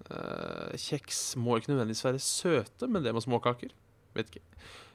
Eh, 0.10 0.74
kjeks 0.82 1.22
må 1.38 1.60
ikke 1.60 1.76
nødvendigvis 1.76 2.04
være 2.08 2.24
søte, 2.26 2.90
men 2.90 3.06
det 3.06 3.14
med 3.14 3.22
småkaker. 3.22 3.70
Vet 4.18 4.34
ikke. 4.34 4.44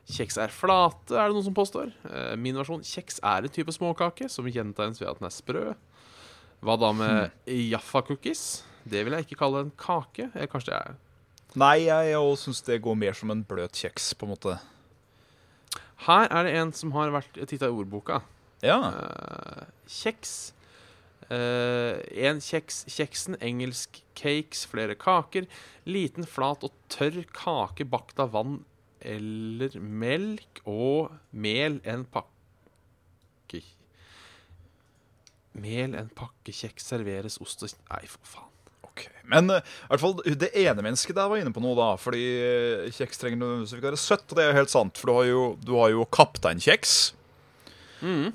Kjeks 0.06 0.36
er 0.38 0.50
flate, 0.54 1.14
er 1.14 1.30
det 1.30 1.38
noen 1.38 1.46
som 1.46 1.54
påstår. 1.54 1.94
Eh, 2.10 2.34
min 2.42 2.58
versjon 2.58 2.82
kjeks 2.82 3.22
er 3.22 3.46
en 3.46 3.54
type 3.54 3.70
småkake 3.74 4.26
som 4.30 4.50
gjentegnes 4.50 4.98
ved 4.98 5.12
at 5.12 5.22
den 5.22 5.30
er 5.30 5.34
sprø. 5.34 5.64
Hva 6.66 6.74
da 6.80 6.90
med 6.90 7.30
Jaffa-cookies? 7.46 8.62
Det 8.86 9.06
vil 9.06 9.14
jeg 9.14 9.26
ikke 9.26 9.38
kalle 9.44 9.62
en 9.62 9.74
kake. 9.78 10.32
Eller 10.34 10.50
kanskje 10.50 10.74
det 10.74 10.78
er 10.82 11.02
Nei, 11.56 11.86
jeg 11.86 12.16
syns 12.36 12.60
det 12.66 12.82
går 12.84 12.98
mer 13.00 13.16
som 13.16 13.32
en 13.32 13.44
bløt 13.48 13.78
kjeks, 13.80 14.10
på 14.14 14.26
en 14.26 14.34
måte. 14.34 14.58
Her 16.04 16.28
er 16.28 16.44
det 16.44 16.52
en 16.60 16.72
som 16.76 16.92
har 16.92 17.14
vært 17.14 17.38
titta 17.48 17.70
i 17.70 17.72
ordboka. 17.72 18.20
Ja. 18.64 18.76
Uh, 18.92 19.64
kjeks. 19.88 20.34
Uh, 21.30 21.96
en 22.12 22.42
kjeks, 22.44 22.84
kjeksen, 22.92 23.38
engelsk 23.40 24.02
cakes, 24.18 24.66
flere 24.68 24.98
kaker. 25.00 25.48
Liten, 25.88 26.28
flat 26.28 26.66
og 26.66 26.76
tørr 26.92 27.22
kake 27.32 27.88
bakt 27.88 28.20
av 28.20 28.36
vann 28.36 28.60
eller 29.06 29.76
melk 29.80 30.60
og 30.66 31.12
mel 31.30 31.80
en 31.84 32.06
pakke 32.10 32.32
Mel 35.56 35.94
en 35.96 36.10
pakke 36.12 36.52
kjeks 36.52 36.90
serveres 36.90 37.38
ost 37.40 37.64
og 37.64 37.72
Nei, 37.88 38.02
for 38.10 38.28
faen. 38.28 38.55
Ok, 38.96 39.04
Men 39.28 39.52
eh, 39.52 39.60
i 39.60 39.90
hvert 39.90 40.00
fall 40.00 40.16
det 40.40 40.48
ene 40.56 40.80
mennesket 40.80 41.18
der 41.18 41.28
var 41.28 41.42
inne 41.42 41.52
på 41.52 41.60
noe, 41.60 41.76
da. 41.76 41.90
Fordi 42.00 42.24
eh, 42.40 42.88
kjeks 42.96 43.20
trenger 43.20 43.42
nødvendigvis 43.42 43.76
ikke 43.76 43.90
være 43.90 44.00
søtt, 44.00 44.24
og 44.30 44.38
det 44.38 44.46
er 44.46 44.50
jo 44.52 44.58
helt 44.62 44.72
sant. 44.72 44.96
For 44.96 45.10
du 45.12 45.18
har 45.18 45.28
jo, 45.28 45.44
du 45.60 45.76
har 45.76 45.92
jo 45.92 46.08
kapteinkjeks. 46.16 46.96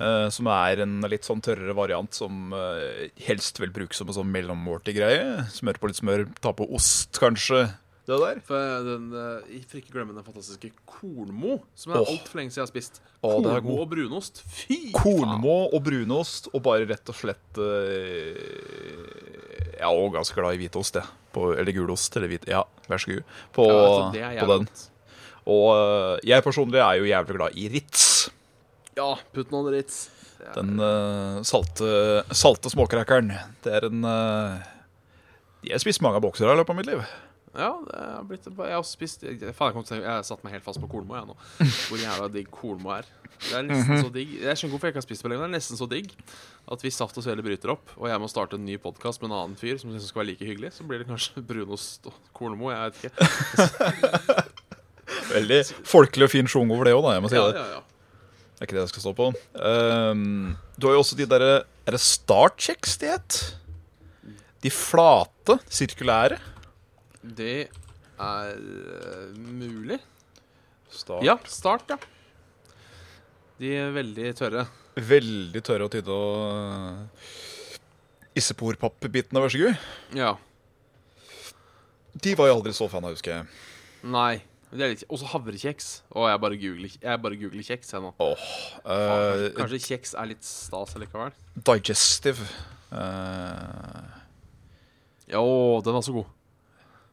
eh, 0.02 0.28
som 0.34 0.48
er 0.50 0.82
en 0.84 1.00
litt 1.10 1.26
sånn 1.26 1.42
tørrere 1.44 1.74
variant 1.78 2.10
som 2.16 2.50
uh, 2.50 3.06
helst 3.26 3.60
vil 3.62 3.70
brukes 3.74 4.00
som 4.00 4.10
en 4.10 4.16
sånn 4.16 4.32
mellommåltid 4.34 4.98
greie. 4.98 5.44
Smør 5.54 5.78
på 5.82 5.90
litt 5.90 6.00
smør, 6.00 6.26
ta 6.42 6.54
på 6.56 6.66
ost, 6.74 7.18
kanskje. 7.22 7.66
Det 8.02 8.16
der. 8.18 8.38
For, 8.42 8.82
den, 8.82 9.04
eh, 9.14 9.58
for 9.70 9.78
ikke 9.78 9.92
glemme 9.94 10.14
den 10.16 10.24
fantastiske 10.26 10.72
kornmo, 10.90 11.60
som 11.78 11.94
er 11.94 12.00
oh. 12.00 12.08
altfor 12.10 12.40
lenge 12.40 12.50
siden 12.50 12.64
jeg 12.64 12.66
har 12.66 12.72
spist. 12.72 12.98
Oh, 13.22 13.36
kornmo 13.38 13.76
og 13.84 13.92
brunost. 13.92 14.42
Fy 14.42 14.78
faen! 14.88 14.96
Kornmo 14.96 15.54
og 15.68 15.84
brunost, 15.86 16.50
og 16.50 16.64
bare 16.66 16.88
rett 16.90 17.12
og 17.12 17.18
slett 17.18 17.62
uh, 17.62 18.34
Jeg 19.70 19.78
er 19.78 19.86
også 19.86 20.10
ganske 20.18 20.40
glad 20.40 20.58
i 20.58 20.62
hvitost, 20.64 20.98
jeg. 20.98 21.06
På, 21.32 21.52
eller 21.54 21.78
gulost. 21.78 22.18
Eller 22.18 22.34
hvit, 22.34 22.50
ja, 22.50 22.64
vær 22.90 23.06
så 23.06 23.14
god. 23.14 23.38
På, 23.54 23.70
Ja, 23.70 24.32
altså, 24.32 24.42
på 24.42 24.50
den. 24.56 24.68
Og 25.52 25.66
uh, 25.70 26.18
jeg 26.26 26.42
personlig 26.42 26.82
er 26.82 26.98
jo 26.98 27.10
jævlig 27.14 27.38
glad 27.38 27.58
i 27.62 27.70
Ritz. 27.70 28.04
Ja, 28.98 29.12
putt 29.30 29.54
noe 29.54 29.78
Ritz. 29.78 30.04
Er- 30.42 30.56
Den 30.58 30.74
uh, 30.82 31.38
salte, 31.46 31.86
salte 32.34 32.70
småkrakeren. 32.74 33.30
Det 33.62 33.78
er 33.78 33.86
en 33.86 34.02
Jeg 35.62 35.76
har 35.76 35.82
spist 35.84 36.02
mange 36.02 36.18
bokser 36.18 36.50
i 36.50 36.56
løpet 36.58 36.74
av 36.74 36.82
mitt 36.82 36.90
liv. 36.90 37.12
Ja, 37.52 37.68
det 37.84 37.98
har 38.00 38.22
blitt 38.24 38.46
Jeg 38.48 38.72
har 38.72 38.82
spist 38.88 39.22
jeg, 39.26 39.36
faen, 39.52 39.68
jeg, 39.68 39.74
kom 39.76 39.84
til, 39.84 39.98
jeg 40.00 40.08
har 40.08 40.22
satt 40.24 40.40
meg 40.44 40.54
helt 40.54 40.64
fast 40.64 40.80
på 40.80 40.88
kornmo, 40.88 41.14
jeg 41.18 41.26
nå. 41.28 41.34
Hvor 41.90 42.00
jævla 42.00 42.28
digg 42.32 42.48
kornmo 42.50 42.94
er. 42.96 43.04
Det 43.42 43.52
er 43.58 43.64
nesten 43.66 43.96
Mhm. 43.96 44.02
så 44.06 44.10
digg 44.14 44.32
Jeg 44.40 44.56
skjønner 44.56 44.70
hvorfor 44.72 44.86
jeg 44.86 44.92
ikke 44.94 45.00
har 45.02 45.06
spist 45.08 45.22
det 45.22 45.26
på 45.26 45.32
lenge. 45.32 45.42
Det 45.42 45.50
er 45.50 45.56
nesten 45.58 45.76
så 45.80 45.88
digg 45.90 46.12
at 46.72 46.80
hvis 46.86 46.94
Saft 46.96 47.16
og 47.18 47.24
Svele 47.26 47.42
bryter 47.42 47.72
opp, 47.74 47.90
og 47.98 48.06
jeg 48.08 48.20
må 48.22 48.28
starte 48.30 48.54
en 48.56 48.64
ny 48.64 48.76
podkast 48.78 49.20
med 49.20 49.32
en 49.32 49.36
annen 49.40 49.56
fyr 49.58 49.76
som 49.82 49.90
synes 49.90 50.06
skal 50.12 50.22
være 50.22 50.30
like 50.30 50.46
hyggelig, 50.46 50.70
så 50.76 50.86
blir 50.86 51.02
det 51.02 51.08
kanskje 51.10 51.42
brunost 51.50 52.06
og 52.06 52.14
kornmo. 52.38 52.70
Jeg 52.70 52.92
vet 52.92 53.00
ikke. 53.02 54.46
Veldig 55.32 55.58
folkelig 55.88 56.28
og 56.28 56.32
fin 56.32 56.48
sjung 56.50 56.70
over 56.72 56.86
det 56.88 56.94
òg, 56.96 57.02
da. 57.04 57.16
Jeg 57.18 57.24
må 57.24 57.30
si 57.32 57.36
Ja, 57.40 57.48
det. 57.50 57.58
ja, 57.60 57.66
ja. 57.76 57.82
Det 58.52 58.62
er 58.62 58.68
ikke 58.70 58.76
det 58.78 58.84
jeg 58.84 58.92
skal 58.94 59.04
stå 59.08 59.12
på. 59.18 59.26
Um, 59.58 60.56
du 60.78 60.86
har 60.86 60.94
jo 60.94 61.02
også 61.02 61.16
de 61.18 61.26
derre 61.26 61.52
Er 61.82 61.96
det 61.96 62.00
startkjeks 62.04 62.94
de 63.02 63.08
het? 63.10 63.38
De 64.62 64.70
flate, 64.70 65.56
sirkulære. 65.66 66.38
Det 67.22 67.68
er 68.18 68.56
uh, 68.58 69.38
mulig. 69.38 69.98
Start. 70.92 71.22
Ja, 71.24 71.38
start, 71.48 71.94
ja. 71.94 71.98
De 73.62 73.70
er 73.78 73.92
veldig 73.94 74.32
tørre. 74.36 74.66
Veldig 74.98 75.62
tørre 75.64 75.86
og 75.86 75.92
tynne 75.94 76.12
og 76.12 76.38
uh, 76.50 77.34
Isseporpappbitene, 78.36 79.40
vær 79.44 79.52
så 79.52 79.60
god. 79.62 79.86
Ja. 80.18 80.32
De 82.12 82.34
var 82.36 82.48
jeg 82.48 82.56
aldri 82.58 82.72
så 82.76 82.88
fan 82.92 83.04
av, 83.06 83.14
husker 83.14 83.38
jeg. 83.38 83.46
Nei. 84.02 84.42
Og 84.72 84.80
er 84.80 84.96
Også 85.12 85.28
havrekjeks. 85.28 85.88
Og 86.16 86.28
jeg 86.30 86.40
bare 86.40 86.58
googler, 86.60 86.94
jeg 86.96 87.22
bare 87.22 87.38
googler 87.40 87.66
kjeks, 87.66 87.92
jeg 87.92 88.00
nå. 88.00 88.12
Faen, 88.16 88.36
eh, 88.88 89.50
Kanskje 89.56 89.80
kjeks 89.84 90.14
er 90.16 90.30
litt 90.30 90.46
stas 90.48 90.96
likevel? 90.96 91.34
Digestive. 91.56 92.48
Ja, 92.92 94.06
Jo, 95.32 95.80
den 95.84 95.92
var 95.96 96.04
så 96.04 96.12
god. 96.16 96.32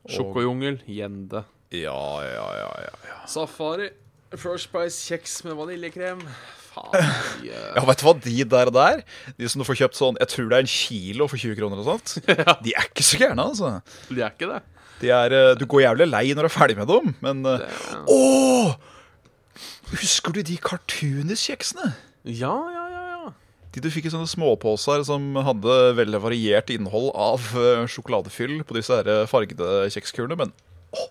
Sjokojungel, 0.10 0.80
gjende. 0.90 1.44
ja, 1.72 1.98
ja, 2.26 2.48
ja, 2.60 2.70
ja, 2.86 2.94
ja. 3.10 3.18
Safari, 3.30 3.90
First 4.38 4.72
Price 4.74 4.98
kjeks 5.10 5.44
med 5.46 5.56
vaniljekrem. 5.58 6.22
Faen. 6.70 6.94
de, 7.42 7.50
eh, 7.50 7.70
Ja, 7.76 7.84
vet 7.88 8.02
du 8.02 8.06
hva, 8.06 8.14
de 8.22 8.44
der 8.46 8.70
der 8.74 9.00
De 9.40 9.48
som 9.50 9.62
du 9.62 9.66
får 9.66 9.80
kjøpt 9.80 9.98
sånn 9.98 10.20
Jeg 10.22 10.30
tror 10.30 10.52
det 10.52 10.58
er 10.60 10.66
en 10.68 10.70
kilo 10.70 11.26
for 11.32 11.42
20 11.42 11.56
kroner 11.58 11.82
og 11.82 11.88
sånt. 11.88 12.20
De 12.66 12.76
er 12.78 12.86
ikke 12.92 13.06
så 13.08 13.18
gærne, 13.24 13.42
altså. 13.50 13.72
De 14.12 14.22
er 14.22 14.30
ikke 14.36 14.50
det. 14.52 14.60
De 15.02 15.10
er, 15.16 15.34
eh, 15.34 15.56
du 15.58 15.66
går 15.66 15.82
jævlig 15.88 16.08
lei 16.12 16.26
når 16.36 16.46
du 16.46 16.50
er 16.52 16.54
ferdig 16.54 16.78
med 16.78 16.90
dem, 16.92 17.14
men 17.26 17.42
eh, 17.50 17.66
Ja. 17.66 18.04
Åh! 18.14 18.78
Husker 19.90 20.36
du 20.36 20.44
de 20.46 20.58
cartoonis-kjeksene? 20.62 21.94
ja, 22.30 22.54
ja, 22.54 22.54
ja. 22.54 22.74
ja. 22.76 22.79
De 23.74 23.84
du 23.84 23.90
fikk 23.94 24.08
i 24.10 24.14
sånne 24.14 24.30
småposer 24.30 25.04
som 25.06 25.36
hadde 25.46 25.76
veldig 26.00 26.22
variert 26.24 26.72
innhold 26.74 27.12
av 27.14 27.52
eh, 27.54 27.84
sjokoladefyll 27.92 28.64
på 28.66 28.78
disse 28.80 28.96
her 28.96 29.10
eh, 29.12 29.28
fargede 29.30 29.86
kjekskulene, 29.94 30.38
men 30.40 30.54
åh, 30.98 31.10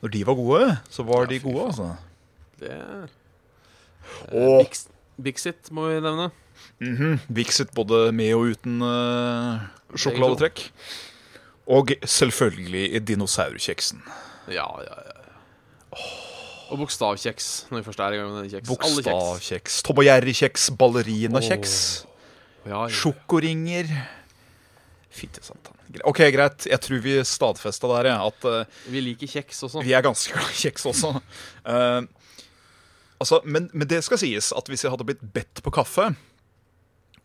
når 0.00 0.14
de 0.14 0.22
var 0.24 0.38
gode, 0.38 0.70
så 0.88 1.04
var 1.06 1.26
Ja, 1.26 1.32
de 1.34 1.42
gode, 1.44 1.66
altså. 1.68 1.90
Det 2.62 2.78
og 4.32 4.64
Bix- 4.64 4.88
Bixit 5.22 5.70
må 5.74 5.88
vi 5.88 6.00
nevne. 6.00 6.30
Mm 6.80 6.96
-hmm. 6.96 7.18
Bixit 7.34 7.74
både 7.74 8.12
med 8.12 8.34
og 8.34 8.40
uten 8.52 8.82
uh, 8.82 9.60
sjokoladetrekk. 9.94 10.72
Og 11.66 11.92
selvfølgelig 12.04 13.06
dinosaurkjeksen. 13.06 14.02
Ja, 14.48 14.66
ja, 14.82 14.94
ja. 15.06 15.12
ja. 15.92 16.21
Og 16.72 16.80
bokstavkjeks, 16.80 17.48
når 17.68 17.82
vi 17.82 17.84
først 17.90 18.00
er 18.00 18.14
i 18.16 18.18
gang 18.22 18.32
med 18.32 18.48
kjeks. 18.48 18.64
Kjeks. 18.64 18.70
Bokstavkjeks, 18.72 19.76
Tom 19.84 20.00
og 20.00 20.06
Jerry-kjeks, 20.08 20.70
ballerinakjeks, 20.80 21.74
Ja, 22.64 22.86
ja. 22.86 22.88
sjokoringer 22.94 23.90
Fytti 25.12 25.42
satan. 25.44 25.76
OK, 26.08 26.22
greit. 26.32 26.64
Jeg 26.70 26.80
tror 26.80 27.02
vi 27.04 27.18
stadfesta 27.28 27.88
der, 27.90 28.06
at 28.14 28.46
eh, 28.48 28.78
Vi 28.88 29.02
liker 29.04 29.28
kjeks 29.28 29.58
også. 29.66 29.82
vi 29.84 29.92
er 29.92 30.00
ganske 30.06 30.32
glad 30.32 30.48
i 30.48 30.60
kjeks 30.62 30.86
også. 30.88 31.10
uh, 31.68 32.00
altså, 33.20 33.42
men, 33.44 33.68
men 33.74 33.90
det 33.90 34.00
skal 34.06 34.22
sies 34.22 34.48
at 34.56 34.70
hvis 34.72 34.86
jeg 34.86 34.94
hadde 34.94 35.04
blitt 35.10 35.26
bedt 35.34 35.60
på 35.66 35.74
kaffe, 35.74 36.14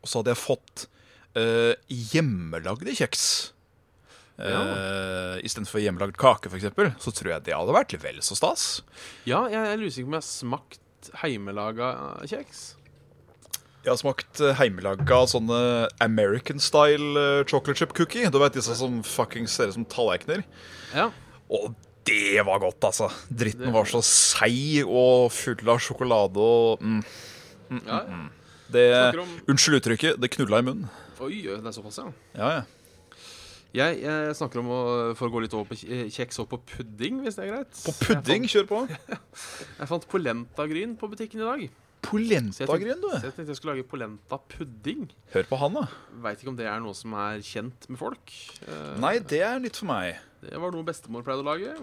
og 0.01 0.10
så 0.12 0.19
hadde 0.19 0.33
jeg 0.36 0.41
fått 0.41 0.83
uh, 1.39 1.79
hjemmelagde 1.88 2.97
kjeks 2.99 3.23
uh, 4.39 5.38
istedenfor 5.45 5.82
hjemmelagd 5.82 6.17
kake, 6.21 6.52
f.eks., 6.52 6.69
så 7.04 7.13
tror 7.15 7.32
jeg 7.36 7.45
det 7.47 7.56
hadde 7.58 7.76
vært 7.76 7.95
vel 8.04 8.19
så 8.26 8.38
stas. 8.38 8.65
Ja, 9.30 9.45
jeg 9.52 9.62
er 9.73 9.86
usikker 9.86 10.06
på 10.08 10.12
om 10.13 10.17
jeg 10.19 10.23
har 10.23 10.30
smakt 10.30 11.12
heimelaga 11.23 11.91
kjeks. 12.28 12.65
Jeg 13.86 13.93
har 13.93 14.00
smakt 14.02 14.41
eh, 14.43 14.56
heimelaga 14.60 15.21
sånne 15.32 15.58
American 16.04 16.60
style 16.60 17.13
eh, 17.21 17.43
chocolate 17.47 17.80
chip 17.80 17.93
cookie. 17.95 18.28
Du 18.34 18.36
vet 18.41 18.58
disse 18.58 18.73
som 18.76 18.97
fuckings 19.06 19.54
ser 19.56 19.69
ut 19.71 19.78
som 19.78 19.86
tallerkener. 19.88 20.41
Ja. 20.91 21.06
Og 21.47 21.69
det 22.08 22.41
var 22.47 22.60
godt, 22.65 22.84
altså. 22.84 23.08
Dritten 23.32 23.71
var 23.71 23.88
så 23.88 24.02
seig 24.04 24.82
og 24.84 25.30
full 25.32 25.71
av 25.71 25.80
sjokolade 25.84 26.43
og 26.43 26.84
mm, 26.84 27.00
ja. 27.88 28.02
det, 28.76 28.86
om- 29.23 29.38
Unnskyld 29.54 29.80
uttrykket, 29.80 30.19
det 30.19 30.34
knulla 30.36 30.60
i 30.60 30.67
munnen. 30.67 30.91
Oi, 31.23 31.45
det 31.47 31.62
er 31.63 31.73
såpass, 31.76 32.02
ja. 32.04 32.10
Ja, 32.36 32.52
ja. 32.60 32.65
Jeg, 33.77 33.97
jeg 34.01 34.35
snakker 34.39 34.61
om 34.63 34.69
å, 34.73 34.77
for 35.19 35.29
å 35.29 35.33
gå 35.35 35.41
litt 35.43 35.53
over 35.57 35.67
på 35.69 35.77
kjeks 36.13 36.39
og 36.41 36.47
på 36.51 36.57
pudding, 36.71 37.19
hvis 37.25 37.37
det 37.37 37.45
er 37.45 37.51
greit. 37.51 37.81
På 37.85 37.93
pudding, 38.01 38.47
kjør 38.49 38.65
på. 38.69 38.79
Jeg 39.79 39.89
fant, 39.91 40.07
polentagryn 40.09 40.95
på 40.97 41.09
butikken 41.11 41.43
i 41.43 41.45
dag. 41.47 41.65
Polentagryn, 42.07 42.99
du. 43.01 43.07
så 43.09 43.25
jeg 43.25 43.33
tenkte 43.35 43.51
jeg 43.51 43.57
skulle 43.57 43.73
lage 43.75 43.85
polenta-pudding. 43.89 45.07
Hør 45.33 45.47
på 45.49 45.57
han, 45.59 45.73
da. 45.75 45.81
Veit 46.23 46.39
ikke 46.39 46.51
om 46.53 46.59
det 46.59 46.67
er 46.69 46.79
noe 46.83 46.95
som 46.95 47.15
er 47.19 47.41
kjent 47.43 47.87
med 47.91 47.99
folk. 47.99 48.31
Eh, 48.63 48.93
Nei, 49.01 49.15
det 49.27 49.41
er 49.43 49.57
nytt 49.63 49.79
for 49.81 49.89
meg. 49.89 50.21
Det 50.45 50.61
var 50.61 50.71
noe 50.75 50.85
bestemor 50.87 51.25
pleide 51.25 51.43
å 51.43 51.47
lage. 51.49 51.73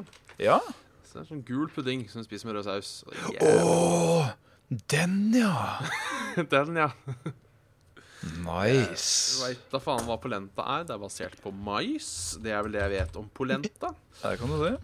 Ja. 0.40 0.61
Så 1.04 1.18
det 1.18 1.24
er 1.24 1.28
sånn 1.33 1.42
gul 1.44 1.66
pudding 1.74 2.07
som 2.09 2.22
du 2.22 2.28
spiser 2.30 2.48
med 2.48 2.57
rød 2.61 2.70
saus. 2.70 2.92
Åh, 3.11 3.18
Å, 3.20 3.35
jævlig- 3.35 4.87
den, 4.94 5.18
ja. 5.37 5.52
Den, 6.54 6.78
ja. 6.78 6.88
Nice. 8.44 9.40
Veit 9.42 9.62
da 9.72 9.80
faen 9.83 10.04
hva 10.09 10.16
polenta 10.20 10.64
er. 10.76 10.85
Det 10.88 10.94
er 10.96 11.00
basert 11.02 11.38
på 11.42 11.52
mais. 11.54 12.09
Det 12.44 12.52
er 12.52 12.64
vel 12.66 12.76
det 12.76 12.83
jeg 12.85 12.92
vet 12.98 13.18
om 13.20 13.28
polenta. 13.35 13.90
Der 14.20 14.37
kan 14.40 14.52
du 14.52 14.59
se. 14.61 14.74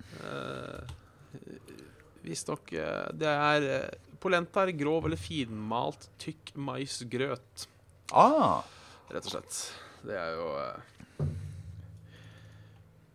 Visstnok 2.24 2.72
uh, 2.76 3.08
Det 3.16 3.28
er 3.30 3.66
eh, 3.72 3.98
Polenta 4.20 4.66
er 4.66 4.74
grov 4.76 5.06
eller 5.08 5.16
finmalt 5.16 6.10
tykk 6.20 6.50
maisgrøt, 6.60 7.66
Ah. 8.12 8.60
rett 9.08 9.24
og 9.24 9.32
slett. 9.32 9.60
Det 10.04 10.16
er 10.18 10.34
jo 10.34 10.48
uh, 10.58 11.26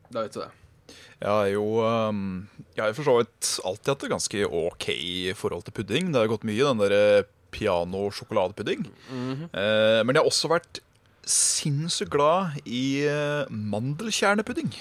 Da 0.09 0.23
vet 0.23 0.33
du 0.33 0.39
det. 0.41 0.49
Jeg 1.19 1.29
har 1.29 1.47
jo 1.51 1.65
um, 1.85 2.23
Jeg 2.75 2.81
har 2.83 2.95
for 2.97 3.07
så 3.07 3.15
vidt 3.19 3.51
alltid 3.65 3.91
hatt 3.93 4.05
et 4.07 4.13
ganske 4.15 4.41
OK 4.49 4.87
forhold 5.37 5.65
til 5.67 5.75
pudding. 5.77 6.09
Det 6.13 6.21
har 6.23 6.31
gått 6.31 6.45
mye 6.47 6.57
i 6.57 6.65
den 6.65 6.81
der 6.81 7.25
piano-sjokoladepudding. 7.55 8.85
eh, 9.51 10.01
men 10.03 10.13
jeg 10.15 10.21
har 10.21 10.29
også 10.29 10.51
vært 10.51 10.81
sinnssykt 11.25 12.11
glad 12.13 12.59
i 12.69 13.05
eh, 13.09 13.47
mandelkjernepudding. 13.49 14.73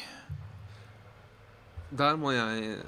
Der 1.94 2.18
må 2.20 2.34
jeg 2.34 2.80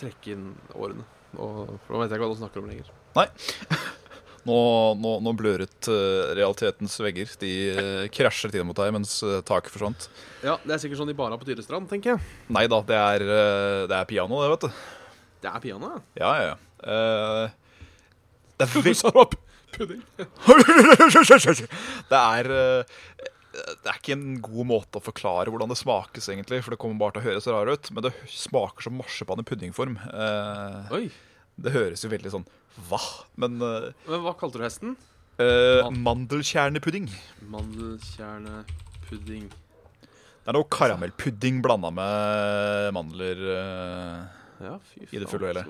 trekke 0.00 0.34
inn 0.36 0.50
årene. 0.76 1.06
Og, 1.38 1.76
for 1.86 1.94
nå 1.94 2.02
vet 2.02 2.12
jeg 2.12 2.18
ikke 2.18 2.26
hva 2.26 2.34
du 2.34 2.40
snakker 2.42 2.62
om 2.62 2.70
lenger. 2.70 2.92
Nei. 3.16 3.26
Nå, 4.48 4.56
nå, 4.96 5.10
nå 5.20 5.32
bløret 5.36 5.88
eh, 5.92 6.30
realitetens 6.38 6.94
vegger. 7.04 7.28
De 7.42 7.50
uh, 7.76 8.04
krasjer 8.08 8.54
til 8.54 8.64
mot 8.64 8.78
deg 8.78 8.94
mens 8.96 9.18
eh, 9.26 9.42
taket 9.44 9.68
forsvant. 9.74 10.06
Ja, 10.40 10.54
Det 10.64 10.72
er 10.72 10.80
sikkert 10.80 11.02
sånn 11.02 11.10
de 11.12 11.16
bare 11.18 11.34
har 11.36 11.42
på 11.42 11.48
Tyrestrand, 11.48 11.90
tenker 11.90 12.14
jeg. 12.14 12.24
Nei 12.48 12.62
da, 12.72 12.78
det 12.88 12.96
er, 12.96 13.24
eh, 13.26 13.82
det 13.90 13.98
er 13.98 14.08
piano, 14.08 14.40
det, 14.40 14.48
vet 14.54 14.64
du. 14.64 14.80
Det 15.44 15.52
er 15.52 15.60
piano, 15.66 15.90
ja. 15.92 16.00
Ja, 16.22 16.30
ja, 16.40 16.46
ja. 16.54 16.56
Eh, 16.96 17.59
det 18.60 18.66
er 18.68 18.72
veldig 18.76 19.40
pudding. 19.74 20.02
Det 22.10 22.18
er 22.20 22.50
eh, 22.54 22.84
Det 23.50 23.88
er 23.90 23.96
ikke 23.98 24.14
en 24.14 24.40
god 24.44 24.66
måte 24.70 25.00
å 25.00 25.02
forklare 25.04 25.50
hvordan 25.50 25.70
det 25.72 25.78
smakes, 25.80 26.28
egentlig. 26.30 26.60
For 26.64 26.70
det 26.74 26.80
kommer 26.82 27.00
bare 27.00 27.16
til 27.16 27.22
å 27.22 27.26
høres 27.30 27.48
rar 27.50 27.70
ut. 27.72 27.90
Men 27.96 28.06
det 28.06 28.12
smaker 28.30 28.86
som 28.86 28.94
marsipan 29.00 29.42
i 29.42 29.46
puddingform. 29.48 29.96
Eh, 30.10 30.92
Oi. 30.96 31.04
det 31.60 31.72
høres 31.74 32.04
jo 32.06 32.10
veldig 32.12 32.30
sånn 32.36 32.46
Hva? 32.88 33.00
Men 33.40 33.58
eh, 33.66 33.90
Men 34.06 34.22
hva 34.26 34.32
kalte 34.38 34.58
du 34.60 34.64
hesten? 34.66 34.94
eh, 35.40 35.82
mandelkjernepudding. 36.06 37.08
Mandelkjernepudding. 37.50 39.48
Det 40.40 40.48
er 40.48 40.56
noe 40.56 40.68
karamellpudding 40.72 41.60
blanda 41.64 41.90
med 41.94 42.92
mandler. 42.96 43.36
eh. 43.56 44.18
Ja, 44.60 44.74
fy 44.92 45.00
faen. 45.06 45.14
I 45.16 45.18
det 45.22 45.28
fulle 45.30 45.48
og 45.48 45.54
hele. 45.54 45.62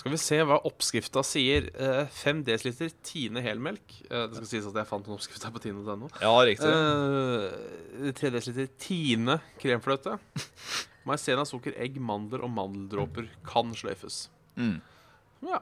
Skal 0.00 0.14
vi 0.14 0.18
se, 0.20 0.36
hva 0.48 0.56
oppskrifta 0.64 1.20
sier. 1.26 1.66
Eh, 1.76 2.06
5 2.22 2.38
dl 2.46 2.70
Tine 3.04 3.42
helmelk. 3.44 3.98
Eh, 4.08 4.22
det 4.30 4.38
skal 4.38 4.48
sies 4.48 4.68
at 4.70 4.78
jeg 4.80 4.88
fant 4.88 5.08
en 5.10 5.16
oppskrift 5.18 5.44
her 5.44 5.52
på 5.52 5.60
tine.no. 5.60 6.08
Ja, 6.22 6.30
riktig. 6.48 6.70
Eh, 6.70 8.12
3 8.16 8.30
dl 8.32 8.62
Tine 8.80 9.36
kremfløte. 9.60 10.16
Maizena, 11.08 11.44
sukker, 11.48 11.76
egg, 11.80 11.98
mandler 12.00 12.46
og 12.46 12.52
mandeldråper 12.54 13.28
kan 13.44 13.74
sløyfes. 13.76 14.22
Mm. 14.56 14.78
Ja, 15.48 15.60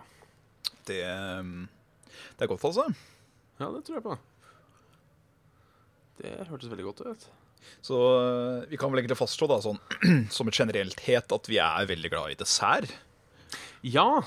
Det, 0.88 1.03
um, 1.38 1.66
det 2.38 2.46
er 2.46 2.51
godt, 2.51 2.64
altså. 2.64 2.87
ja, 3.61 3.68
det 3.74 3.83
tror 3.87 3.98
jeg 3.98 4.07
på. 4.07 4.16
Det 6.18 6.33
hørtes 6.48 6.70
veldig 6.70 6.87
godt 6.88 7.03
ut. 7.07 7.29
Så 7.85 7.98
eh, 8.22 8.64
vi 8.70 8.79
kan 8.81 8.90
vel 8.90 9.03
egentlig 9.03 9.18
fastslå 9.18 9.46
da, 9.51 9.59
sånn, 9.62 9.79
som 10.35 10.48
et 10.51 10.59
generelt 10.59 11.03
het 11.07 11.35
at 11.35 11.51
vi 11.51 11.61
er 11.62 11.90
veldig 11.90 12.11
glad 12.14 12.35
i 12.35 12.38
dessert. 12.40 12.94
Ja! 13.86 14.22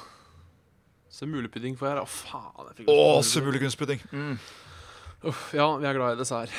Semulepudding 1.12 1.76
får 1.80 1.90
jeg 1.90 1.96
her. 1.98 2.02
Å, 2.04 2.08
faen. 2.08 2.70
Jeg 2.80 2.88
Å, 2.88 3.22
semulekunstpudding. 3.28 4.04
Mm. 4.16 4.36
Uff, 5.28 5.50
ja, 5.54 5.68
vi 5.78 5.86
er 5.90 5.98
glad 5.98 6.16
i 6.16 6.20
dessert. 6.22 6.54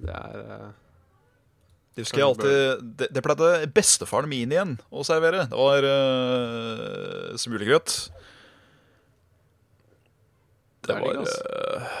Det 0.00 0.10
er 0.16 0.40
eh, 0.40 0.70
Det 1.94 2.02
husker 2.04 2.20
jeg 2.22 2.26
alltid 2.26 2.82
Det, 2.98 3.08
det 3.12 3.22
pleide 3.24 3.68
bestefaren 3.76 4.28
min 4.32 4.52
igjen 4.52 4.74
å 4.90 5.04
servere. 5.06 5.44
Det 5.50 5.60
var 5.60 5.86
uh, 5.86 7.36
smulegrøt. 7.40 7.94
Det 10.80 10.88
Det 10.88 10.96
er 10.96 11.04
digg, 11.04 11.16
var 11.16 11.22
ass. 11.22 11.36
eh, 11.44 11.98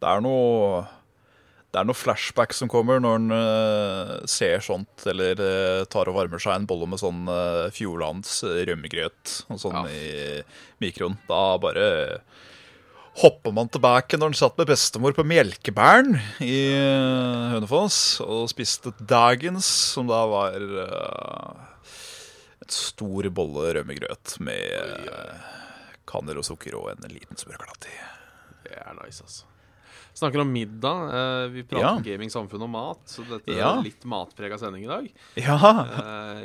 Det 0.00 0.08
er 0.14 0.24
noe 0.24 0.82
Det 1.70 1.78
er 1.78 1.86
noen 1.86 1.94
flashback 1.94 2.50
som 2.56 2.66
kommer 2.70 2.98
når 2.98 3.18
en 3.20 3.30
uh, 3.30 4.14
ser 4.26 4.58
sånt, 4.66 5.04
eller 5.06 5.38
uh, 5.38 5.84
tar 5.86 6.08
og 6.10 6.16
varmer 6.16 6.42
seg 6.42 6.56
en 6.56 6.64
bolle 6.66 6.88
med 6.90 6.98
sånn 6.98 7.28
uh, 7.30 7.68
Fjordlands 7.74 8.40
rømmegrøt 8.42 9.34
og 9.54 9.60
sånn 9.62 9.76
Ja. 9.78 9.84
i 9.86 10.40
mikroen. 10.82 11.14
Da 11.28 11.42
bare 11.62 11.84
hopper 13.20 13.54
man 13.54 13.70
tilbake 13.70 14.18
når 14.18 14.32
en 14.32 14.38
satt 14.40 14.58
med 14.58 14.70
bestemor 14.70 15.14
på 15.14 15.22
Melkebæren 15.26 16.18
i 16.42 16.56
uh, 16.74 17.54
Hønefoss 17.54 18.00
og 18.26 18.48
spiste 18.50 18.90
dagens, 18.98 19.68
som 19.94 20.10
da 20.10 20.24
var 20.30 20.58
et 22.60 22.74
stor 22.74 23.30
bolle 23.34 23.76
rømmegrøt 23.78 24.40
med 24.42 25.06
kanel 26.10 26.42
og 26.42 26.46
sukker 26.50 26.74
og 26.78 26.90
en 26.96 27.06
liten 27.14 27.38
smørklatt 27.38 27.86
i. 27.90 27.94
Det 28.66 28.74
er 28.78 28.98
nice, 28.98 29.22
altså. 29.22 29.46
Snakker 30.20 30.42
om 30.42 30.50
middag. 30.52 30.98
Eh, 31.16 31.48
vi 31.48 31.62
prater 31.64 31.84
Ja. 31.86 31.90
om 31.96 32.02
gaming, 32.04 32.28
samfunn 32.30 32.60
og 32.66 32.68
mat, 32.68 33.00
så 33.08 33.22
dette 33.24 33.54
Ja. 33.56 33.78
er 33.78 33.82
litt 33.86 34.02
matprega 34.04 34.58
sending 34.60 34.84
i 34.84 34.90
dag. 34.90 35.06
Ja! 35.36 35.56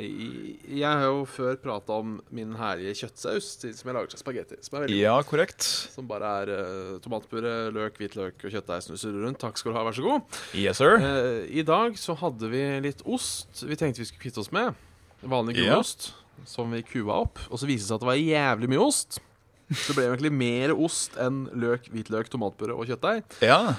jeg 0.64 0.82
har 0.86 1.02
jo 1.04 1.26
før 1.28 1.56
prata 1.60 1.92
om 2.00 2.22
min 2.30 2.54
herlige 2.56 2.94
kjøttsaus 3.02 3.50
som 3.76 3.90
jeg 3.90 3.94
lager 3.94 4.08
til 4.14 4.18
spagetti. 4.22 4.56
Som 4.64 4.78
er 4.78 4.86
veldig 4.86 5.00
Ja, 5.02 5.20
korrekt. 5.22 5.60
Som 5.92 6.06
bare 6.08 6.24
er 6.24 6.48
uh, 6.56 6.98
tomatpuré, 7.04 7.70
løk, 7.70 7.98
hvitløk 8.00 8.44
og 8.46 8.50
kjøttdeig 8.50 8.82
som 8.82 8.96
rundt. 9.12 9.38
Takk 9.38 9.58
skal 9.58 9.72
du 9.72 9.78
ha, 9.78 9.84
vær 9.84 9.92
så 9.92 10.02
god. 10.02 10.22
Yes, 10.54 10.78
sir. 10.78 10.96
Eh, 10.96 11.58
I 11.60 11.62
dag 11.62 11.92
så 12.00 12.16
hadde 12.16 12.48
vi 12.48 12.64
litt 12.80 13.02
ost 13.04 13.60
vi 13.66 13.76
tenkte 13.76 13.98
vi 14.00 14.08
skulle 14.08 14.24
kvitte 14.24 14.38
oss 14.40 14.52
med. 14.52 14.74
Vanlig 15.22 15.56
Ja. 15.58 15.74
gulost 15.74 16.12
som 16.46 16.70
vi 16.72 16.80
kua 16.82 17.20
opp. 17.26 17.38
Og 17.50 17.58
så 17.58 17.66
viste 17.68 17.84
det 17.84 17.92
seg 17.92 17.96
at 17.96 18.00
det 18.00 18.08
var 18.08 18.56
jævlig 18.56 18.68
mye 18.72 18.86
ost. 18.88 19.20
Så 19.72 19.90
det 19.92 19.96
ble 19.98 20.04
egentlig 20.12 20.32
mer 20.32 20.72
ost 20.76 21.16
enn 21.18 21.44
løk, 21.58 21.88
hvitløk, 21.90 22.28
tomatpuré 22.30 22.74
og 22.76 22.86
kjøttdeig. 22.86 23.24
Ja. 23.42 23.74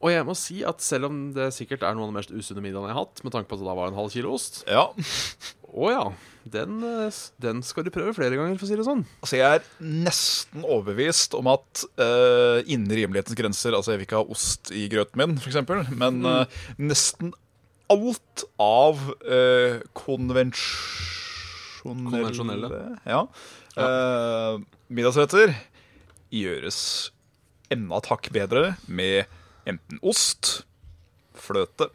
Og 0.00 0.08
jeg 0.14 0.24
må 0.24 0.32
si 0.38 0.62
at 0.64 0.80
selv 0.80 1.10
om 1.10 1.16
det 1.36 1.50
sikkert 1.52 1.82
er 1.84 1.92
noen 1.96 2.08
av 2.08 2.12
de 2.14 2.18
mest 2.22 2.30
usunne 2.32 2.62
middagene 2.64 2.88
jeg 2.88 2.96
har 2.96 3.02
hatt, 3.02 3.20
med 3.26 3.34
tanke 3.34 3.50
på 3.50 3.58
at 3.58 3.60
det 3.60 3.68
da 3.68 3.74
var 3.76 3.90
en 3.90 3.98
halv 3.98 4.14
kilo 4.14 4.30
ost 4.38 4.62
ja. 4.70 4.86
Å 5.70 5.90
ja, 5.92 6.04
den, 6.50 6.78
eh, 6.82 7.18
den 7.44 7.60
skal 7.62 7.84
du 7.86 7.90
prøve 7.94 8.14
flere 8.16 8.34
ganger, 8.38 8.56
for 8.58 8.64
å 8.66 8.70
si 8.70 8.78
det 8.80 8.86
sånn. 8.88 9.04
Altså, 9.20 9.36
jeg 9.38 9.58
er 9.60 9.66
nesten 9.84 10.64
overbevist 10.64 11.36
om 11.38 11.46
at 11.52 11.84
uh, 12.00 12.58
innen 12.64 12.90
rimelighetens 12.90 13.38
grenser 13.38 13.76
Altså, 13.76 13.92
jeg 13.92 14.00
vil 14.00 14.08
ikke 14.08 14.18
ha 14.22 14.34
ost 14.34 14.72
i 14.74 14.86
grøten 14.90 15.20
min, 15.20 15.36
f.eks., 15.38 15.60
men 15.94 16.22
Mm. 16.24 16.26
uh, 16.26 16.58
nesten 16.80 17.30
alt 17.92 18.46
av 18.62 18.98
uh, 19.26 19.78
konvensjonelle 19.98 21.08
Konvensjonelle. 21.84 22.68
Ja. 23.08 23.22
Eh, 23.76 24.58
middagsretter 24.90 25.54
gjøres 26.34 26.80
enda 27.70 28.00
et 28.00 28.10
hakk 28.10 28.30
bedre 28.34 28.74
med 28.90 29.30
enten 29.68 30.00
ost, 30.02 30.64
fløte 31.38 31.90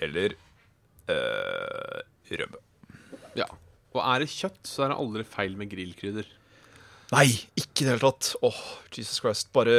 eller 0.00 0.34
uh, 1.10 2.00
rømme. 2.30 2.60
Ja. 3.36 3.48
Og 3.96 4.02
er 4.04 4.22
det 4.22 4.32
kjøtt, 4.32 4.60
så 4.68 4.84
er 4.84 4.92
det 4.92 4.98
aldri 5.02 5.24
feil 5.26 5.56
med 5.58 5.70
grillkrydder. 5.72 6.28
Nei, 7.08 7.28
ikke 7.56 7.82
i 7.82 7.86
det 7.86 7.92
hele 7.94 8.02
tatt. 8.02 8.34
Åh, 8.44 8.58
Jesus 8.92 9.22
Christ. 9.22 9.48
Bare 9.56 9.74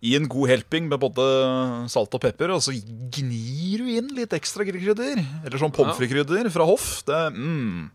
gi 0.00 0.14
en 0.16 0.28
god 0.32 0.48
helping 0.48 0.86
med 0.88 1.00
både 1.02 1.24
salt 1.92 2.14
og 2.16 2.22
pepper, 2.24 2.54
og 2.54 2.62
så 2.64 2.72
gnir 2.72 3.82
du 3.84 3.90
inn 3.92 4.08
litt 4.16 4.32
ekstra 4.36 4.64
grillkrydder. 4.68 5.20
Eller 5.44 5.60
sånn 5.60 5.74
pommes 5.76 5.98
frites-krydder 6.00 6.48
fra 6.54 6.68
hoff. 6.68 6.88
Det, 7.08 7.20
mm. 7.36 7.90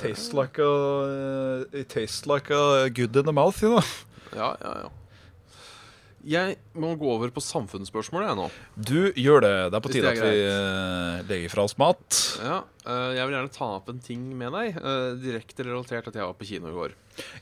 Tastes 0.00 0.32
like 0.34 0.58
a 0.58 1.64
It 1.72 1.88
tastes 1.88 2.26
like 2.26 2.50
a 2.54 2.88
good 2.90 3.16
in 3.16 3.24
the 3.28 3.32
mouth, 3.32 3.60
you 3.62 3.70
know. 3.74 3.84
Ja, 4.34 4.54
ja, 4.62 4.72
ja. 4.84 4.88
Jeg 6.28 6.56
må 6.76 6.90
gå 6.98 7.06
over 7.14 7.30
på 7.32 7.40
samfunnsspørsmålet, 7.40 8.26
jeg 8.28 8.36
nå. 8.36 8.46
Du 8.76 9.12
gjør 9.16 9.40
det. 9.44 9.52
Det 9.70 9.78
er 9.78 9.84
på 9.84 9.92
tide 9.94 10.10
at 10.10 10.18
vi 10.18 10.40
eh, 10.44 11.20
legger 11.30 11.52
fra 11.52 11.62
oss 11.64 11.76
mat. 11.78 12.18
Ja, 12.42 12.56
eh, 12.84 13.14
Jeg 13.16 13.28
vil 13.30 13.36
gjerne 13.36 13.52
ta 13.54 13.68
opp 13.78 13.88
en 13.92 14.00
ting 14.04 14.24
med 14.36 14.52
deg, 14.52 14.76
eh, 14.76 15.12
direkte 15.22 15.64
relatert 15.64 16.10
at 16.10 16.18
jeg 16.18 16.26
var 16.26 16.34
på 16.36 16.48
kino 16.50 16.68
i 16.68 16.74
går. 16.74 16.96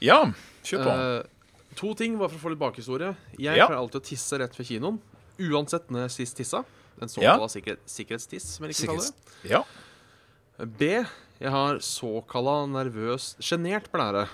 Ja, 0.04 0.20
kjør 0.62 0.84
på. 0.84 0.92
Eh, 0.92 1.72
to 1.80 1.94
ting 1.98 2.18
bare 2.20 2.28
for 2.30 2.38
å 2.38 2.44
få 2.44 2.52
litt 2.52 2.60
bakhistorie. 2.62 3.14
Jeg 3.40 3.56
Ja. 3.56 3.66
pleier 3.66 3.80
alltid 3.80 4.02
å 4.02 4.06
tisse 4.12 4.38
rett 4.38 4.54
ved 4.54 4.66
kinoen. 4.68 5.00
Uansett 5.40 5.88
når 5.90 6.06
jeg 6.06 6.10
sist 6.20 6.36
tissa. 6.36 6.62
En 7.00 7.08
Ja. 7.20 7.36
sikkerhetstiss, 7.48 8.44
som 8.56 8.66
jeg 8.68 8.76
liker 8.76 8.92
å 8.92 8.96
kalle 8.96 9.10
det. 9.42 9.50
Ja. 9.50 9.64
B. 10.64 11.04
Jeg 11.42 11.52
har 11.52 11.80
såkalla 11.84 12.62
nervøs 12.70 13.34
Sjenert 13.44 13.90
blære. 13.92 14.26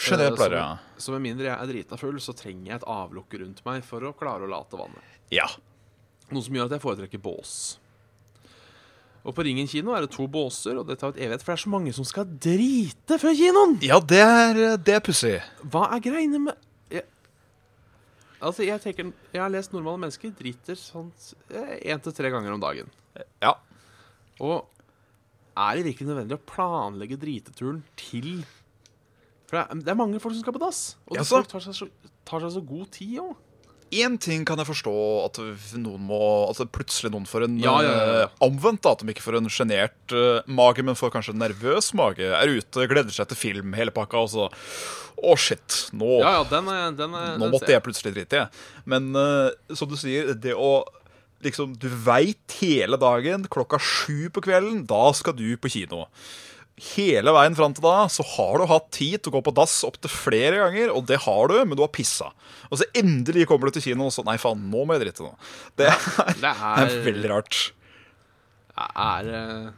Sjenert 0.00 0.32
Eh, 0.32 0.38
blære, 0.38 0.56
ja. 0.58 0.78
Så 0.98 1.12
med 1.14 1.22
mindre 1.22 1.46
jeg 1.46 1.54
er 1.56 1.70
drita 1.70 1.98
full, 2.00 2.18
så 2.20 2.34
trenger 2.36 2.72
jeg 2.72 2.80
et 2.80 2.88
avlukke 2.90 3.42
rundt 3.42 3.62
meg 3.66 3.84
for 3.86 4.02
å 4.02 4.14
klare 4.16 4.46
å 4.46 4.50
late 4.50 4.78
vannet. 4.78 5.14
Ja. 5.30 5.46
Noe 6.30 6.42
som 6.42 6.54
gjør 6.54 6.66
at 6.70 6.76
jeg 6.76 6.82
foretrekker 6.82 7.22
bås. 7.22 7.78
Og 9.20 9.34
på 9.36 9.44
Ringen 9.44 9.68
kino 9.68 9.92
er 9.92 10.06
det 10.06 10.14
to 10.14 10.24
båser, 10.32 10.78
og 10.80 10.88
det 10.88 10.96
tar 11.00 11.12
et 11.12 11.20
evighet, 11.26 11.42
for 11.44 11.52
det 11.52 11.58
er 11.58 11.64
så 11.66 11.72
mange 11.74 11.92
som 11.92 12.06
skal 12.08 12.24
drite 12.40 13.18
før 13.20 13.36
kinoen! 13.36 13.76
Ja, 13.84 14.00
det 14.00 14.20
er, 14.24 14.60
det 14.80 14.94
er 14.96 15.02
pussig. 15.04 15.36
Hva 15.60 15.90
er 15.92 16.00
greiene 16.04 16.40
med 16.48 16.66
jeg, 16.90 17.04
Altså, 18.40 18.64
jeg 18.64 18.80
tenker 18.80 19.10
Jeg 19.34 19.42
har 19.42 19.52
lest 19.52 19.74
normale 19.76 20.00
mennesker 20.00 20.32
driter 20.38 20.78
sånn 20.80 21.10
én 21.52 22.00
til 22.00 22.16
tre 22.16 22.32
ganger 22.32 22.56
om 22.56 22.62
dagen. 22.62 22.88
Ja. 23.44 23.58
Og 24.40 24.64
er 25.56 25.78
det 25.78 25.86
virkelig 25.90 26.10
nødvendig 26.10 26.38
å 26.38 26.46
planlegge 26.48 27.20
driteturen 27.20 27.82
til 27.98 28.42
For 29.48 29.58
det 29.58 29.62
er, 29.62 29.84
det 29.84 29.92
er 29.92 29.98
mange 29.98 30.20
folk 30.22 30.36
som 30.36 30.44
skal 30.44 30.56
på 30.56 30.62
dass, 30.62 30.82
og 31.08 31.18
Ja, 31.18 31.26
folk 31.26 31.50
tar 31.50 31.64
seg 31.64 31.76
så, 31.76 31.88
tar 32.28 32.44
seg 32.44 32.54
så 32.56 32.64
god 32.66 32.90
tid 32.96 33.16
òg. 33.24 33.38
Én 33.90 34.14
ting 34.22 34.44
kan 34.46 34.60
jeg 34.62 34.68
forstå 34.68 34.92
at 35.24 35.38
noen 35.82 36.02
må 36.06 36.20
At 36.46 36.60
plutselig 36.70 37.10
noen 37.10 37.26
får 37.26 37.48
en 37.48 37.56
Ja, 37.58 37.74
ja, 37.82 37.90
ja, 37.90 38.20
eh, 38.20 38.36
omvendt. 38.46 38.86
At 38.86 39.02
de 39.02 39.10
ikke 39.10 39.24
får 39.24 39.40
en 39.40 39.50
sjenert 39.50 40.14
uh, 40.14 40.46
mage, 40.46 40.84
men 40.86 40.98
får 40.98 41.10
kanskje 41.16 41.34
en 41.34 41.42
nervøs 41.42 41.90
mage. 41.98 42.22
Er 42.22 42.54
ute, 42.54 42.86
gleder 42.90 43.10
seg 43.14 43.30
til 43.32 43.40
film, 43.40 43.74
hele 43.78 43.94
pakka, 43.94 44.22
og 44.22 44.30
så 44.30 44.46
Å, 45.20 45.34
shit. 45.36 45.80
Nå, 45.92 46.20
Ja, 46.22 46.38
ja, 46.38 46.44
den 46.48 46.70
er, 46.72 46.94
den 46.96 47.16
er 47.18 47.34
nå 47.40 47.50
måtte 47.52 47.68
jeg 47.74 47.82
plutselig 47.84 48.14
drite, 48.14 48.46
i. 48.46 48.84
Men 48.88 49.10
uh, 49.12 49.50
som 49.76 49.90
du 49.90 49.98
sier, 49.98 50.32
det 50.38 50.54
å 50.54 50.70
liksom 51.44 51.74
Du 51.80 51.88
veit 52.04 52.58
hele 52.60 52.98
dagen, 53.00 53.48
klokka 53.50 53.80
sju 53.80 54.30
på 54.34 54.44
kvelden, 54.44 54.84
da 54.88 55.10
skal 55.16 55.36
du 55.38 55.48
på 55.60 55.72
kino. 55.72 56.06
Hele 56.80 57.32
veien 57.36 57.56
fram 57.58 57.74
til 57.76 57.84
da 57.84 58.06
så 58.08 58.24
har 58.36 58.60
du 58.60 58.68
hatt 58.70 58.86
tid 58.96 59.20
til 59.20 59.32
å 59.32 59.34
gå 59.36 59.42
på 59.50 59.52
dass 59.56 59.74
opptil 59.84 60.12
flere 60.12 60.62
ganger, 60.62 60.92
og 60.94 61.04
det 61.10 61.18
har 61.26 61.50
du, 61.52 61.58
men 61.66 61.76
du 61.76 61.84
har 61.84 61.92
pissa. 61.92 62.30
Og 62.70 62.80
så 62.80 62.88
endelig 62.96 63.44
kommer 63.50 63.68
du 63.68 63.76
til 63.76 63.90
kino, 63.90 64.08
og 64.08 64.14
så 64.14 64.24
Nei, 64.24 64.38
faen, 64.40 64.62
nå 64.72 64.86
må 64.86 64.96
jeg 64.96 65.04
drite 65.08 65.26
nå. 65.26 65.34
Det 65.80 65.90
er, 65.90 66.08
Det 66.44 66.54
er 66.54 66.80
er, 66.86 66.96
veldig 67.04 67.32
rart. 67.34 67.60
er, 68.80 69.28
er, 69.28 69.68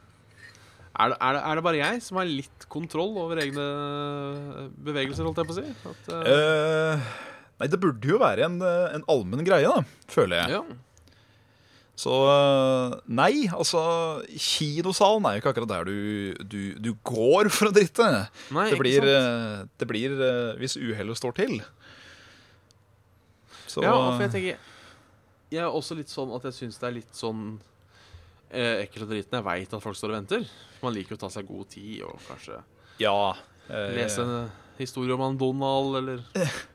er, 0.93 1.17
det, 1.17 1.43
er 1.43 1.59
det 1.59 1.67
bare 1.67 1.83
jeg 1.83 2.05
som 2.07 2.21
har 2.21 2.31
litt 2.31 2.69
kontroll 2.71 3.19
over 3.25 3.43
egne 3.43 3.67
bevegelser, 4.87 5.27
holdt 5.27 5.43
jeg 5.43 5.51
på 5.51 5.57
å 5.57 5.61
si? 5.61 5.67
At, 5.91 6.15
uh... 6.15 7.13
Nei, 7.63 7.69
det 7.71 7.79
burde 7.83 8.09
jo 8.09 8.19
være 8.19 8.47
en, 8.47 8.57
eh, 8.67 8.95
en 8.97 9.05
allmenn 9.11 9.45
greie, 9.47 9.69
da, 9.71 10.07
føler 10.11 10.41
jeg. 10.41 10.59
ja. 10.59 10.81
Så 11.99 12.11
øh, 12.25 12.95
nei, 13.13 13.45
altså 13.53 13.83
Kinosalen 14.33 15.27
er 15.29 15.37
jo 15.37 15.43
ikke 15.43 15.51
akkurat 15.53 15.71
der 15.75 15.85
du, 15.91 16.33
du, 16.41 16.61
du 16.81 16.91
går 17.05 17.51
for 17.53 17.69
å 17.69 17.75
drite. 17.77 18.07
Nei, 18.51 18.65
Det 18.71 18.79
ikke 18.79 18.81
blir, 18.81 19.07
øh, 19.13 19.59
det 19.79 19.89
blir 19.91 20.15
øh, 20.17 20.55
hvis 20.63 20.79
uhellet 20.81 21.21
står 21.21 21.37
til. 21.37 21.59
Så 23.69 23.85
Ja, 23.85 23.93
for 23.93 24.25
jeg 24.25 24.33
tenker 24.33 24.71
Jeg 25.53 25.61
er 25.63 25.69
også 25.69 25.97
litt 25.97 26.11
sånn 26.13 26.33
at 26.37 26.49
jeg 26.49 26.57
syns 26.63 26.81
det 26.81 26.89
er 26.89 26.97
litt 26.97 27.15
sånn 27.17 27.45
eh, 28.51 28.83
ekkelt 28.87 29.05
og 29.07 29.13
driten. 29.13 29.37
Jeg 29.39 29.47
veit 29.47 29.77
at 29.77 29.85
folk 29.85 29.97
står 30.01 30.15
og 30.15 30.19
venter. 30.23 30.49
Man 30.83 30.97
liker 30.97 31.17
å 31.19 31.23
ta 31.23 31.31
seg 31.33 31.47
god 31.49 31.69
tid 31.73 32.03
og 32.09 32.17
kanskje 32.29 32.61
ja 33.01 33.15
eh, 33.69 33.89
lese 33.97 34.23
en 34.25 34.51
historie 34.79 35.15
om 35.15 35.23
han 35.25 35.37
Donald, 35.41 35.97
eller 36.01 36.25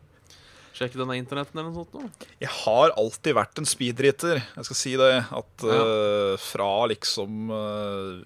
sjekke 0.78 1.00
denne 1.00 1.18
internetten 1.20 1.60
eller 1.60 1.74
noe 1.74 1.88
sånt. 1.90 2.28
Jeg 2.42 2.52
har 2.63 2.94
alltid 3.00 3.36
vært 3.38 3.62
en 3.62 3.68
speedriter. 3.70 4.42
Jeg 4.56 4.68
skal 4.70 4.80
si 4.80 4.94
det. 5.00 5.12
At 5.34 5.66
Ja. 5.68 5.82
uh, 5.82 6.38
fra 6.42 6.70
liksom 6.92 7.52
uh, 7.52 8.22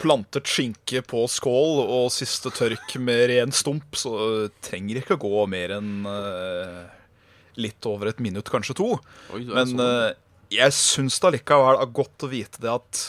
plantet 0.00 0.48
skinke 0.50 1.04
på 1.06 1.22
skål 1.30 1.84
og 1.84 2.08
siste 2.10 2.50
tørk 2.50 2.96
med 2.98 3.28
ren 3.30 3.52
stump, 3.54 3.94
så 4.00 4.14
uh, 4.16 4.48
trenger 4.64 4.96
det 4.98 5.04
ikke 5.04 5.18
å 5.20 5.24
gå 5.28 5.44
mer 5.52 5.76
enn 5.78 6.06
litt 7.54 7.86
over 7.86 8.10
et 8.10 8.18
minutt, 8.18 8.48
kanskje 8.50 8.74
to. 8.74 8.88
Oi, 9.30 9.44
Men 9.46 9.76
sånn. 9.76 10.16
jeg 10.50 10.74
syns 10.74 11.20
det 11.22 11.28
allikevel 11.28 11.78
er 11.78 11.92
godt 11.94 12.24
å 12.26 12.30
vite 12.32 12.58
det 12.64 12.72
at 12.72 13.02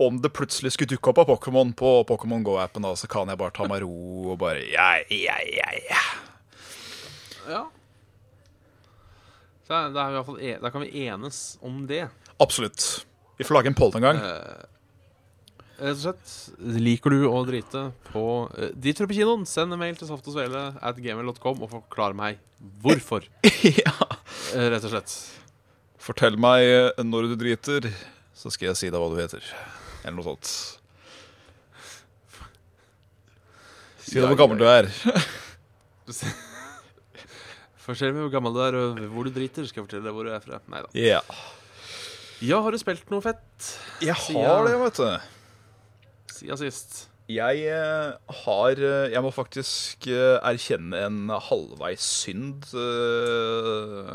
om 0.00 0.18
det 0.20 0.30
plutselig 0.36 0.72
skulle 0.74 0.94
dukke 0.94 1.12
opp 1.12 1.20
av 1.22 1.28
Pokémon 1.30 1.72
på 1.76 1.90
Pokémon 2.08 2.42
Go-appen, 2.44 2.84
så 2.96 3.08
kan 3.08 3.28
jeg 3.32 3.40
bare 3.40 3.54
ta 3.56 3.64
meg 3.68 3.80
ro 3.84 3.92
og 4.32 4.38
bare 4.40 4.64
ja, 4.68 4.90
ja, 5.12 5.36
ja, 5.48 5.68
ja. 5.88 6.02
Ja. 7.50 7.64
Så 9.66 9.74
da, 9.90 10.06
er 10.06 10.12
vi 10.12 10.14
i 10.14 10.18
hvert 10.20 10.28
fall 10.30 10.40
e 10.46 10.54
da 10.62 10.70
kan 10.70 10.84
vi 10.84 11.04
enes 11.08 11.42
om 11.64 11.84
det. 11.90 12.06
Absolutt. 12.42 13.06
Vi 13.36 13.44
får 13.44 13.58
lage 13.58 13.72
en 13.72 13.78
poll 13.78 13.96
en 13.98 14.06
gang. 14.06 14.20
Eh, 14.22 14.64
Rett 15.76 15.98
og 15.98 16.00
slett, 16.00 16.30
liker 16.80 17.12
du 17.12 17.26
å 17.28 17.42
drite 17.44 17.82
på 18.08 18.22
uh, 18.48 18.68
Driter 18.72 19.04
du 19.04 19.10
på 19.10 19.18
kinoen, 19.18 19.42
send 19.44 19.74
en 19.74 19.80
mail 19.82 19.98
til 19.98 20.08
saftogsvele 20.08 20.62
at 20.80 20.96
gmail.com 20.96 21.60
og 21.60 21.68
forklar 21.68 22.16
meg 22.16 22.38
hvorfor. 22.80 23.26
ja. 23.82 23.92
Eh, 24.54 24.70
rett 24.72 24.86
og 24.88 24.94
slett. 24.94 25.12
Fortell 26.00 26.40
meg 26.40 26.64
eh, 26.64 27.04
når 27.04 27.28
du 27.28 27.36
driter, 27.42 27.90
så 28.32 28.48
skal 28.54 28.70
jeg 28.70 28.80
si 28.80 28.88
deg 28.88 29.02
hva 29.02 29.10
du 29.12 29.20
heter. 29.20 29.44
Eller 30.06 30.16
noe 30.16 30.30
sånt. 30.30 30.54
Si 34.06 34.16
deg 34.16 34.30
hvor 34.30 34.40
gammel 34.46 34.64
du 34.64 34.68
er. 34.70 34.88
Fortell 37.86 38.10
med 38.16 38.24
hvor 38.26 38.32
gammel 38.34 38.56
du 38.56 38.60
er 38.64 38.76
og 38.80 39.00
hvor 39.14 39.28
du 39.28 39.30
driter, 39.34 39.66
skal 39.68 39.82
jeg 39.82 39.86
fortelle 39.86 40.08
deg 40.08 40.16
hvor 40.16 40.26
du 40.26 40.32
er 40.34 40.42
fra. 40.42 40.58
Neida. 40.72 40.90
Ja. 40.98 41.22
Ja, 42.44 42.58
har 42.60 42.74
du 42.74 42.76
spilt 42.80 43.08
noe 43.08 43.24
fett 43.24 43.68
Jeg 44.04 44.12
har 44.12 44.66
det, 44.66 44.74
vet 44.82 44.98
du. 44.98 45.06
siden 46.34 46.58
sist? 46.60 47.06
Jeg 47.26 47.64
eh, 47.66 48.12
har 48.44 48.78
eh, 48.78 49.10
Jeg 49.10 49.22
må 49.24 49.32
faktisk 49.34 50.06
eh, 50.12 50.36
erkjenne 50.46 51.00
en 51.08 51.30
halvveis 51.48 52.04
synd 52.22 52.68
uh, 52.76 54.06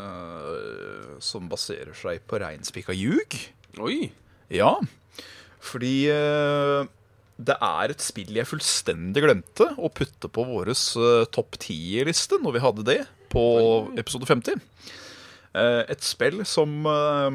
som 1.20 1.48
baserer 1.52 1.92
seg 1.96 2.22
på 2.24 2.40
reinspikka 2.40 2.96
ljug. 2.96 3.36
Oi! 3.84 4.08
Ja, 4.52 4.80
fordi 5.62 6.08
uh, 6.12 6.88
det 7.36 7.56
er 7.56 7.92
et 7.92 8.04
spill 8.04 8.32
jeg 8.36 8.48
fullstendig 8.48 9.22
glemte 9.24 9.68
å 9.76 9.92
putte 9.92 10.28
på 10.32 10.44
vår 10.48 10.72
topp 11.32 11.56
10-liste 11.60 12.40
når 12.40 12.56
vi 12.56 12.64
hadde 12.64 12.86
det 12.88 13.00
på 13.32 13.44
episode 13.98 14.28
50. 14.28 14.60
Eh, 15.52 15.82
et 15.92 16.04
spill 16.04 16.40
som 16.48 16.86
eh, 16.88 17.34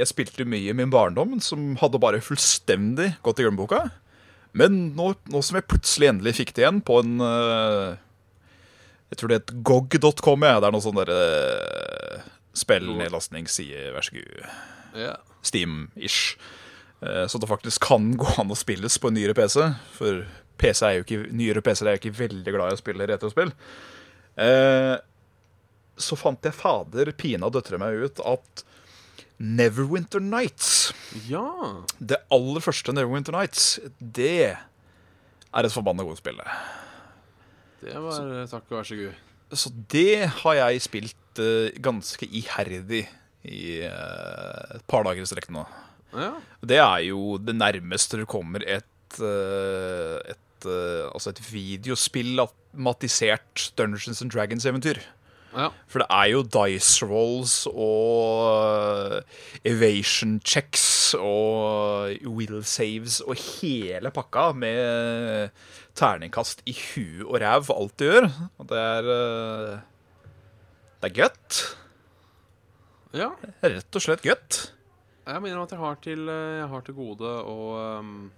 jeg 0.00 0.10
spilte 0.10 0.46
mye 0.48 0.72
i 0.72 0.76
min 0.76 0.90
barndom, 0.90 1.36
som 1.44 1.74
hadde 1.78 2.00
bare 2.02 2.22
fullstendig 2.24 3.12
gått 3.26 3.42
i 3.42 3.46
glemmeboka. 3.46 3.86
Men 4.58 4.94
nå, 4.98 5.12
nå 5.30 5.42
som 5.42 5.58
jeg 5.58 5.68
plutselig 5.70 6.10
endelig 6.10 6.36
fikk 6.40 6.54
det 6.54 6.64
igjen 6.64 6.82
på 6.86 7.00
en 7.02 7.22
eh, 7.26 7.94
Jeg 9.10 9.18
tror 9.20 9.30
det 9.30 9.38
het 9.40 9.54
gog.com. 9.66 10.46
Ja. 10.46 10.58
Det 10.58 10.68
er 10.68 10.74
noe 10.74 10.82
sånn 10.82 10.98
derre 10.98 11.20
spillnedlastningsside, 12.58 13.88
vær 13.94 14.06
så 14.06 14.14
god. 14.14 15.14
Steam-ish. 15.44 16.36
Så 17.28 17.38
det 17.38 17.50
faktisk 17.50 17.82
kan 17.84 18.12
gå 18.18 18.26
an 18.40 18.50
å 18.54 18.56
spilles 18.56 18.96
på 18.98 19.10
en 19.10 19.18
nyere 19.18 19.34
PC. 19.36 19.58
For 19.94 20.22
PC 20.58 20.86
er 20.86 20.94
jo 20.96 21.04
ikke, 21.04 21.18
nyere 21.34 21.62
PC-er 21.66 21.90
er 21.90 21.96
jo 21.96 22.02
ikke 22.02 22.18
veldig 22.22 22.54
glad 22.54 22.72
i 22.72 22.78
å 22.78 22.80
spille 22.80 23.08
retrospill. 23.10 23.52
Eh, 24.34 24.94
Så 26.00 26.16
fant 26.18 26.46
jeg 26.46 26.56
fader 26.56 27.12
pina 27.18 27.50
døtre 27.52 27.80
meg 27.80 28.06
ut 28.06 28.22
at 28.26 28.64
Neverwinter 29.38 30.22
Nights, 30.22 30.94
ja. 31.26 31.42
det 31.98 32.20
aller 32.32 32.62
første 32.62 32.94
Neverwinter 32.94 33.34
Nights, 33.34 33.80
det 33.98 34.54
er 34.54 35.66
et 35.66 35.74
forbanna 35.74 36.06
godt 36.06 36.22
spill. 36.22 36.38
Det 37.82 37.98
var 38.00 38.46
takk 38.50 38.70
og 38.70 38.78
vær 38.78 38.88
så 38.88 38.98
god. 39.00 39.18
Så 39.54 39.72
det 39.92 40.30
har 40.40 40.58
jeg 40.60 40.84
spilt 40.86 41.42
uh, 41.42 41.66
ganske 41.82 42.28
iherdig 42.30 43.04
i 43.44 43.64
uh, 43.84 44.78
et 44.78 44.86
par 44.90 45.04
dager 45.06 45.26
i 45.26 45.28
strekk 45.28 45.50
nå. 45.54 45.66
Ja. 46.14 46.30
Det 46.62 46.78
er 46.78 47.02
jo 47.10 47.36
det 47.42 47.58
nærmeste 47.58 48.22
du 48.22 48.24
kommer 48.30 48.62
et 48.62 49.18
uh, 49.18 50.22
et, 50.64 50.70
eh, 50.70 51.10
altså 51.12 51.30
et 51.30 51.52
videospill-matisert 51.52 53.72
Dungeons 53.76 54.22
and 54.22 54.30
Dragons-eventyr. 54.30 54.98
Ja. 55.54 55.68
For 55.90 56.02
det 56.02 56.08
er 56.10 56.28
jo 56.32 56.42
dice 56.56 57.06
rolls 57.06 57.54
og 57.70 59.14
eh, 59.14 59.40
evasion 59.70 60.36
checks 60.44 61.14
og 61.18 62.14
will 62.26 62.62
saves 62.66 63.20
og 63.24 63.38
hele 63.38 64.10
pakka 64.14 64.50
med 64.58 65.54
terningkast 65.98 66.64
i 66.66 66.74
hu 66.74 67.24
og 67.28 67.38
ræv 67.42 67.70
alt 67.74 67.96
du 67.98 68.06
gjør. 68.08 68.28
Og 68.58 68.68
det 68.70 68.82
er 68.82 69.10
eh, 69.16 69.78
Det 71.02 71.10
er 71.10 71.16
godt. 71.22 71.62
Ja. 73.14 73.30
Rett 73.62 73.96
og 73.96 74.02
slett 74.02 74.24
godt. 74.24 74.60
Jeg 75.24 75.40
mener 75.40 75.62
at 75.62 75.72
jeg 75.72 75.80
har 75.80 76.00
til, 76.04 76.28
eh, 76.28 76.58
jeg 76.60 76.68
har 76.68 76.84
til 76.84 76.96
gode 76.98 77.34
å 77.48 77.58
um, 78.00 78.30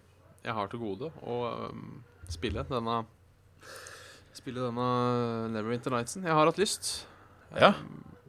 Jeg 0.44 0.55
har 0.55 0.68
til 0.70 0.79
gode 0.79 1.11
å 1.26 1.38
spille 2.31 2.62
denne 2.68 3.00
Spille 4.37 4.61
denne 4.66 4.87
Neverwinter 5.55 5.92
Nightsen. 5.94 6.25
Jeg 6.27 6.35
har 6.37 6.49
hatt 6.51 6.59
lyst. 6.61 6.90
Ja. 7.57 7.72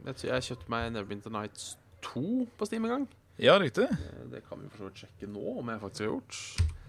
Jeg, 0.08 0.16
jeg 0.30 0.46
kjøpte 0.50 0.72
meg 0.72 0.92
Neverwinter 0.96 1.34
Nights 1.34 1.74
2 2.08 2.24
på 2.58 2.68
Steam 2.70 2.86
en 2.88 2.94
gang. 2.94 3.08
Ja, 3.44 3.58
riktig. 3.62 3.86
Eh, 3.92 4.24
Det 4.32 4.44
kan 4.48 4.62
vi 4.64 4.70
for 4.72 4.86
så 4.86 4.88
vidt 4.90 5.04
sjekke 5.04 5.28
nå, 5.30 5.44
om 5.62 5.70
jeg 5.74 5.82
faktisk 5.84 6.06
har 6.06 6.12
gjort. 6.14 6.40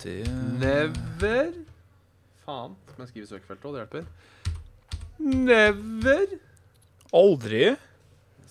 Det 0.04 0.18
Never 0.62 1.50
Faen. 2.44 2.76
Må 2.94 3.04
jeg 3.04 3.10
skrive 3.10 3.26
i 3.26 3.32
søkefeltet 3.34 3.68
òg? 3.68 3.74
Det 3.74 3.82
hjelper. 3.82 4.04
Never 5.18 6.38
Aldri. 7.18 7.64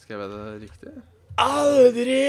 Skrev 0.03 0.21
jeg 0.25 0.29
det 0.35 0.61
riktig? 0.67 0.93
Aldri! 1.41 2.23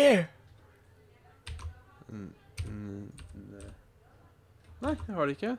Nei, 4.79 4.92
jeg 4.94 5.14
har 5.16 5.27
det 5.27 5.35
ikke. 5.35 5.57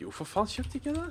Jo, 0.00 0.12
for 0.14 0.28
faen, 0.28 0.48
kjøpte 0.48 0.78
ikke 0.78 0.92
det? 0.94 1.08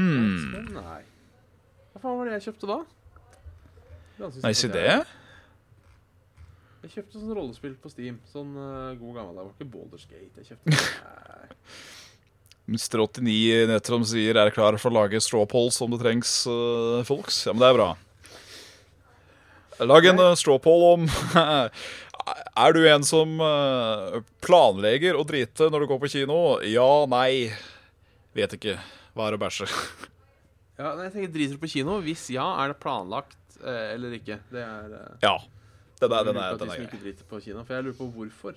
Hmm. 0.00 0.66
Nei. 0.72 1.00
Hva 1.92 2.02
faen 2.02 2.18
var 2.20 2.28
det 2.28 2.36
jeg 2.38 2.46
kjøpte 2.48 2.68
da? 2.70 2.78
Nei, 4.20 4.52
si 4.56 4.68
det. 4.72 4.84
Jeg, 6.80 6.90
kjøpte 6.94 7.18
sånn 7.18 7.32
rollespill 7.36 7.74
på 7.80 7.92
Steam. 7.92 8.20
Sånn 8.32 8.52
uh, 8.56 8.92
god 8.98 9.16
gammel. 9.18 9.34
Det 9.36 9.42
var 9.42 9.50
ikke 9.54 9.70
Baldur's 9.72 10.06
Gate. 10.08 10.32
Jeg 10.40 10.52
kjøpte. 10.52 10.76
Mr. 12.70 13.02
89 13.02 13.66
Netrom 13.68 14.04
sier 14.06 14.38
er 14.38 14.52
klar 14.54 14.76
for 14.78 14.92
å 14.92 15.00
lage 15.00 15.20
straw 15.24 15.42
polls 15.50 15.80
om 15.82 15.92
det 15.92 16.00
trengs, 16.02 16.34
uh, 16.48 17.00
folks. 17.08 17.42
Ja, 17.48 17.56
men 17.56 17.64
det 17.64 17.72
er 17.72 17.80
bra. 17.80 17.90
Lag 19.90 20.06
en 20.12 20.22
uh, 20.22 20.36
straw 20.36 20.60
poll 20.60 20.86
om 20.92 21.08
Er 22.60 22.74
du 22.76 22.82
en 22.84 23.04
som 23.06 23.40
planlegger 24.44 25.16
å 25.18 25.24
drite 25.26 25.70
når 25.72 25.82
du 25.82 25.86
går 25.90 26.00
på 26.02 26.10
kino? 26.12 26.40
Ja, 26.68 27.06
nei. 27.10 27.50
Vet 28.36 28.54
ikke. 28.54 28.76
Hva 29.16 29.26
er 29.28 29.36
å 29.36 29.40
bæsje? 29.42 29.66
Ja, 30.80 30.94
nei, 30.96 31.04
jeg 31.08 31.12
tenker 31.16 31.32
Driter 31.34 31.56
du 31.58 31.62
på 31.62 31.68
kino? 31.68 31.98
Hvis 32.04 32.28
ja, 32.32 32.46
er 32.62 32.72
det 32.72 32.78
planlagt 32.80 33.36
eh, 33.60 33.94
eller 33.96 34.14
ikke? 34.16 34.38
Det 34.52 34.62
er 34.64 34.94
eh, 34.96 35.16
Ja. 35.26 35.36
Den 36.00 36.14
er, 36.16 36.24
den 36.24 36.38
er, 36.40 36.54
den 36.56 36.70
de 36.70 36.72
er 36.72 36.86
grei. 36.88 37.40
kino. 37.44 37.60
For 37.66 37.74
jeg 37.76 37.84
lurer 37.84 37.98
på 37.98 38.06
hvorfor. 38.14 38.54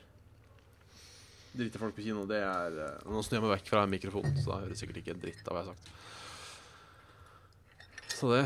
Driter 1.54 1.82
folk 1.82 1.98
på 1.98 2.06
kino, 2.06 2.24
det 2.30 2.40
er 2.40 2.78
eh, 2.86 3.02
Nå 3.12 3.20
snur 3.26 3.38
jeg 3.42 3.44
meg 3.44 3.52
vekk 3.58 3.68
fra 3.74 3.84
mikrofonen, 3.90 4.38
så 4.40 4.54
da 4.54 4.62
hører 4.64 4.80
sikkert 4.80 5.02
ikke 5.02 5.14
en 5.18 5.20
dritt 5.26 5.44
av 5.50 5.58
hva 5.58 5.60
jeg 5.66 5.68
har 5.68 5.76
sagt. 5.76 5.86
Så 8.14 8.32
det 8.32 8.46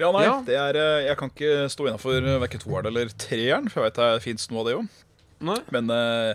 Ja, 0.00 0.10
nei, 0.10 0.24
Ja. 0.26 0.34
det 0.42 0.56
er, 0.58 0.74
uh, 0.74 1.04
jeg 1.06 1.16
kan 1.20 1.30
ikke 1.30 1.68
stå 1.70 1.86
innafor 1.86 2.18
verken 2.42 2.60
toeren 2.64 2.90
eller 2.90 3.12
treeren, 3.14 3.68
for 3.70 3.84
jeg 3.84 3.92
vet 3.92 4.00
det 4.02 4.22
fins 4.24 4.48
noe 4.50 4.64
av 4.64 4.66
det 4.66 4.74
òg. 4.80 4.86
Nei. 5.44 5.60
Men 5.76 5.90
uh, 5.94 6.34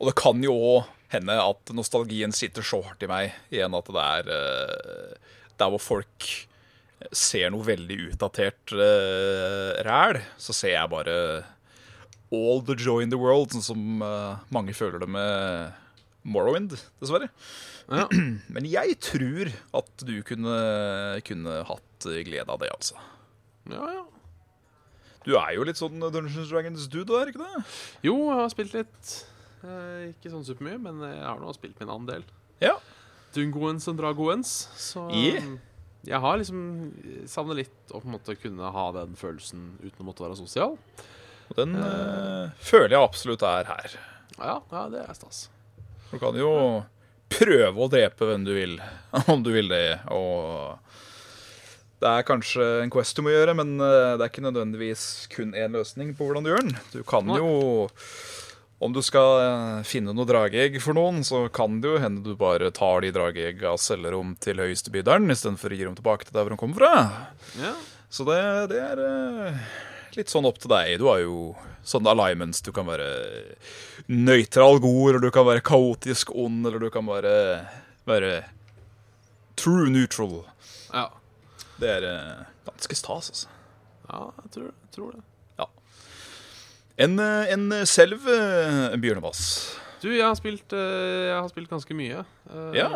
Og 0.00 0.10
det 0.10 0.16
kan 0.18 0.42
jo 0.42 0.56
òg 0.58 0.90
hende 1.12 1.36
at 1.38 1.72
nostalgien 1.76 2.34
sitter 2.34 2.64
så 2.66 2.80
hardt 2.84 3.04
i 3.06 3.10
meg 3.10 3.34
igjen 3.54 3.76
at 3.78 3.90
det 3.94 4.04
er 4.04 4.30
uh, 4.30 5.34
Der 5.60 5.72
hvor 5.72 5.82
folk 5.82 6.28
ser 7.12 7.52
noe 7.52 7.66
veldig 7.66 7.98
utdatert 8.10 8.72
uh, 8.74 9.76
ræl, 9.86 10.18
så 10.40 10.54
ser 10.56 10.74
jeg 10.74 10.92
bare 10.92 11.16
all 12.34 12.62
the 12.66 12.74
joy 12.74 13.04
in 13.04 13.12
the 13.12 13.20
world, 13.20 13.52
sånn 13.52 13.64
som 13.64 14.02
uh, 14.02 14.40
mange 14.50 14.74
føler 14.74 15.04
det 15.04 15.08
med 15.12 15.76
Morrowind, 16.26 16.74
dessverre. 16.98 17.28
Ja. 17.86 18.08
Men 18.54 18.66
jeg 18.66 18.96
tror 19.04 19.52
at 19.78 20.06
du 20.08 20.16
kunne, 20.26 20.56
kunne 21.28 21.60
hatt 21.68 22.08
glede 22.26 22.50
av 22.50 22.58
det, 22.64 22.72
altså. 22.74 22.98
ja, 23.70 23.92
ja. 24.00 24.04
Du 25.26 25.32
er 25.34 25.56
jo 25.56 25.64
litt 25.66 25.78
sånn 25.78 25.98
Dungeons 25.98 26.50
Dragons-dude, 26.52 27.14
er 27.18 27.32
ikke 27.32 27.42
det? 27.42 27.62
Jo, 28.06 28.14
jeg 28.28 28.36
har 28.38 28.52
spilt 28.52 28.76
litt. 28.76 29.14
Eh, 29.64 30.10
ikke 30.12 30.32
sånn 30.32 30.44
supermye, 30.46 30.78
men 30.82 31.00
jeg 31.06 31.22
har 31.24 31.40
nå 31.40 31.54
spilt 31.56 31.80
min 31.80 31.92
andel. 31.92 32.26
Ja. 32.62 32.76
Dungoens 33.36 33.88
og 33.90 33.98
Dragoens. 34.00 34.52
Så 34.80 35.06
Yeah. 35.12 35.44
um, 35.44 35.58
jeg 36.06 36.22
har 36.22 36.38
liksom 36.38 36.60
savner 37.26 37.58
litt 37.58 37.90
å 37.90 37.98
på 37.98 38.06
en 38.06 38.14
måte 38.14 38.36
kunne 38.38 38.70
ha 38.72 38.86
den 38.94 39.16
følelsen 39.18 39.72
uten 39.82 40.04
å 40.04 40.06
måtte 40.06 40.22
være 40.22 40.38
sosial. 40.38 40.76
Og 41.50 41.56
den 41.58 41.74
uh, 41.78 42.52
føler 42.62 42.94
jeg 42.96 43.02
absolutt 43.02 43.42
er 43.46 43.68
her. 43.70 43.96
Ja, 44.38 44.60
ja 44.70 44.84
det 44.92 45.02
er 45.02 45.18
stas. 45.18 45.46
Du 46.12 46.18
kan 46.22 46.36
jo 46.38 46.52
prøve 47.32 47.82
å 47.82 47.90
drepe 47.90 48.28
hvem 48.28 48.46
du 48.46 48.54
vil, 48.54 48.78
om 49.32 49.42
du 49.42 49.50
vil 49.54 49.68
det. 49.72 49.98
Og 50.14 50.78
det 52.02 52.12
er 52.12 52.26
kanskje 52.28 52.64
en 52.84 52.92
quest 52.92 53.16
du 53.18 53.24
må 53.26 53.32
gjøre, 53.32 53.56
men 53.58 53.74
eh, 53.80 54.14
det 54.14 54.22
er 54.26 54.30
ikke 54.30 54.44
nødvendigvis 54.44 55.04
kun 55.32 55.54
én 55.56 55.74
løsning 55.74 56.12
på 56.16 56.28
hvordan 56.28 56.44
du 56.46 56.52
gjør 56.52 56.66
den. 56.66 56.76
Du 56.92 57.00
kan 57.08 57.30
jo 57.34 57.88
Om 58.78 58.92
du 58.92 59.00
skal 59.04 59.38
eh, 59.40 59.84
finne 59.88 60.12
noe 60.12 60.28
drageegg 60.28 60.76
for 60.84 60.96
noen, 60.96 61.22
så 61.24 61.46
kan 61.48 61.78
det 61.80 61.94
jo 61.94 62.00
hende 62.02 62.20
du 62.24 62.34
bare 62.36 62.68
tar 62.76 63.00
de 63.04 63.12
drageegga 63.14 63.72
og 63.72 63.80
selger 63.80 64.12
dem 64.12 64.34
til 64.44 64.60
høyeste 64.60 64.92
byderen, 64.92 65.32
istedenfor 65.32 65.72
å 65.72 65.78
gi 65.78 65.86
dem 65.88 65.96
tilbake 65.96 66.28
til 66.28 66.36
der 66.36 66.44
hvor 66.44 66.52
de 66.52 66.58
kommer 66.60 66.82
fra. 66.82 66.90
Ja. 67.62 67.72
Så 68.12 68.26
det, 68.28 68.40
det 68.74 68.82
er 68.84 69.00
eh, 69.06 69.62
litt 70.18 70.32
sånn 70.32 70.48
opp 70.48 70.60
til 70.60 70.74
deg. 70.74 70.98
Du 71.00 71.06
har 71.08 71.22
jo 71.24 71.54
sånne 71.88 72.12
alignments. 72.12 72.60
Du 72.66 72.68
kan 72.76 72.88
være 72.88 73.08
nøytral 74.12 74.80
god, 74.84 75.02
eller 75.08 75.24
du 75.24 75.30
kan 75.32 75.48
være 75.48 75.64
kaotisk 75.64 76.34
ond, 76.36 76.66
eller 76.68 76.82
du 76.82 76.90
kan 76.92 77.08
være, 77.08 77.32
være 78.08 78.34
true 79.56 79.88
neutral. 79.92 80.42
ja. 80.92 81.08
Det 81.76 81.88
er 81.92 82.04
eh, 82.08 82.44
ganske 82.64 82.96
stas, 82.96 83.26
altså. 83.32 83.48
Ja, 84.08 84.20
jeg 84.44 84.52
tror, 84.54 84.68
jeg 84.70 84.92
tror 84.94 85.10
det. 85.12 85.24
En, 86.98 87.18
eh, 87.20 87.52
en 87.52 87.66
selv 87.86 88.24
eh, 88.32 88.94
bjørnebass. 89.02 89.40
Du, 90.00 90.08
jeg 90.12 90.24
har 90.24 90.36
spilt, 90.38 90.72
eh, 90.76 91.26
jeg 91.30 91.36
har 91.40 91.48
spilt 91.52 91.70
ganske 91.72 91.96
mye. 91.98 92.22
eh, 92.50 92.70
Ja. 92.78 92.90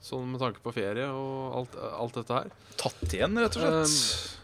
Sånn 0.00 0.28
med 0.30 0.38
tanke 0.40 0.60
på 0.62 0.70
ferie 0.72 1.08
og 1.10 1.56
alt, 1.58 1.72
alt 1.98 2.14
dette 2.20 2.36
her. 2.36 2.50
Tatt 2.78 3.00
igjen, 3.12 3.34
rett 3.36 3.56
og 3.58 3.64
slett. 3.88 4.36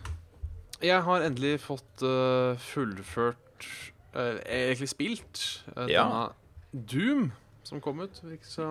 Jeg 0.84 1.00
har 1.06 1.22
endelig 1.24 1.60
fått 1.62 2.02
eh, 2.04 2.58
fullført 2.60 3.68
eh, 4.12 4.40
Egentlig 4.44 4.88
spilt 4.90 5.44
eh, 5.76 5.86
Ja. 5.94 6.02
denne 6.04 6.84
Doom 6.90 7.30
som 7.64 7.80
kom 7.80 8.02
ut 8.02 8.18
ikke 8.26 8.50
så 8.50 8.66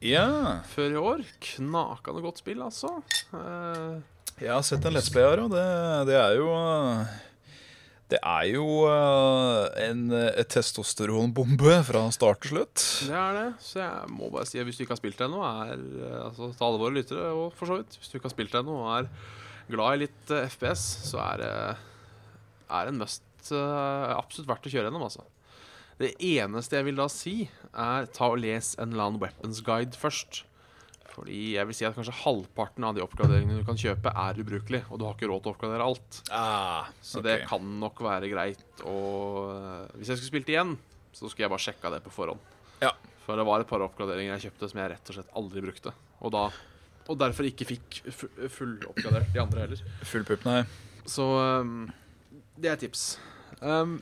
ja. 0.00 0.62
før 0.70 0.94
i 0.94 1.00
år. 1.02 1.24
Knakende 1.42 2.22
godt 2.24 2.38
spill, 2.40 2.62
altså. 2.64 2.94
Eh, 3.34 3.98
Jeg 4.40 4.54
har 4.54 4.62
sett 4.62 4.86
en 4.86 4.94
Let's 4.94 5.10
Play 5.12 5.26
her, 5.26 5.42
og 5.42 5.50
det, 5.52 5.66
det 6.08 6.16
er 6.22 6.36
jo 6.38 6.46
eh, 6.54 7.18
Det 8.08 8.18
er 8.24 8.46
jo 8.48 8.64
eh, 8.88 9.64
en 9.84 10.06
testosteronbombe 10.48 11.74
fra 11.84 12.06
start 12.14 12.40
til 12.44 12.54
slutt. 12.54 12.84
det 13.04 13.18
er 13.20 13.36
det. 13.36 13.48
Så 13.60 13.82
jeg 13.82 14.12
må 14.14 14.30
bare 14.32 14.48
si 14.48 14.60
at 14.60 14.64
hvis 14.64 14.78
du 14.80 14.86
ikke 14.86 14.96
har 14.96 15.02
spilt 15.02 15.20
det 15.20 15.26
ennå, 15.28 15.42
eh, 15.44 16.14
altså 16.24 16.48
til 16.54 16.68
alle 16.70 16.80
våre 16.80 16.96
lyttere, 16.96 17.28
og 17.36 17.52
for 17.58 17.68
så 17.68 17.80
vidt 17.82 17.98
Hvis 17.98 18.08
du 18.08 18.16
ikke 18.16 18.30
har 18.30 18.36
spilt 18.36 18.54
det 18.56 18.62
ennå 18.62 18.78
og 18.80 18.94
er 18.94 19.10
glad 19.68 19.94
i 19.98 20.02
litt 20.06 20.32
eh, 20.32 20.48
FPS, 20.48 20.84
så 21.10 21.20
er 21.26 21.42
det 21.42 21.52
er 22.78 22.90
en 22.90 23.00
must 23.00 23.52
eh, 23.52 24.10
absolutt 24.16 24.48
verdt 24.48 24.68
å 24.68 24.72
kjøre 24.72 24.88
gjennom, 24.88 25.04
altså. 25.08 25.24
Det 25.98 26.12
eneste 26.22 26.78
jeg 26.78 26.86
vil 26.86 27.00
da 27.00 27.08
si, 27.10 27.36
er 27.74 28.06
ta 28.14 28.28
og 28.30 28.38
les 28.40 28.74
en 28.78 28.92
annen 28.94 29.18
weapons 29.20 29.60
guide 29.66 29.98
først. 29.98 30.44
Fordi 31.18 31.38
jeg 31.56 31.66
vil 31.66 31.74
si 31.74 31.86
at 31.88 31.96
kanskje 31.96 32.14
halvparten 32.20 32.84
av 32.86 32.94
de 32.94 33.02
oppgraderingene 33.02 33.58
du 33.58 33.64
kan 33.66 33.78
kjøpe, 33.80 34.12
er 34.14 34.38
ubrukelig, 34.38 34.84
og 34.86 35.00
du 35.00 35.04
har 35.08 35.16
ikke 35.16 35.26
råd 35.32 35.42
til 35.42 35.50
å 35.50 35.54
oppgradere 35.56 35.86
alt. 35.90 36.18
Ah, 36.30 36.86
Så 37.02 37.22
det 37.24 37.40
kan 37.50 37.64
nok 37.80 37.98
være 38.06 38.30
greit 38.30 38.62
å 38.86 38.94
Hvis 39.96 40.12
jeg 40.12 40.20
skulle 40.20 40.30
spilt 40.30 40.52
igjen, 40.54 40.76
så 41.12 41.26
skulle 41.26 41.48
jeg 41.48 41.50
bare 41.56 41.64
sjekka 41.66 41.90
det 41.96 42.02
på 42.04 42.12
forhånd. 42.14 42.38
Ja. 42.84 42.92
For 43.26 43.36
det 43.36 43.44
var 43.48 43.60
et 43.64 43.68
par 43.68 43.82
oppgraderinger 43.84 44.36
jeg 44.38 44.46
kjøpte 44.48 44.68
som 44.70 44.78
jeg 44.80 44.92
rett 44.94 45.10
og 45.10 45.16
slett 45.18 45.34
aldri 45.36 45.64
brukte. 45.64 45.92
Og, 46.22 46.30
da, 46.32 46.44
og 47.08 47.18
derfor 47.20 47.48
ikke 47.48 47.66
fikk 47.68 47.98
full 48.14 48.48
fulloppgradert 48.54 49.32
de 49.34 49.42
andre 49.42 49.64
heller. 49.66 49.82
Full 50.06 50.24
pupp, 50.28 50.46
nei. 50.46 50.62
Så 51.08 51.26
um, 51.26 51.88
det 52.56 52.70
er 52.70 52.80
tips. 52.80 53.08
Um, 53.60 53.98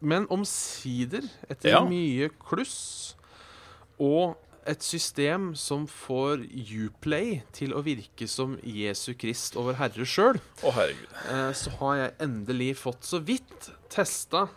men 0.00 0.28
omsider, 0.30 1.26
etter 1.50 1.74
Ja. 1.74 1.82
mye 1.84 2.30
kluss 2.38 3.16
og 3.98 4.36
et 4.68 4.84
system 4.84 5.50
som 5.56 5.86
får 5.88 6.44
Uplay 6.84 7.40
til 7.56 7.72
å 7.76 7.82
virke 7.86 8.28
som 8.28 8.56
Jesu 8.62 9.14
Krist 9.18 9.56
og 9.56 9.70
vår 9.70 9.80
Herre 9.80 10.04
sjøl, 10.08 10.40
Å, 10.62 10.72
herregud. 10.76 11.18
eh, 11.32 11.50
så 11.56 11.74
har 11.80 11.96
jeg 12.04 12.16
endelig 12.28 12.72
fått 12.84 13.08
så 13.08 13.20
vidt 13.24 13.70
testa 13.92 14.48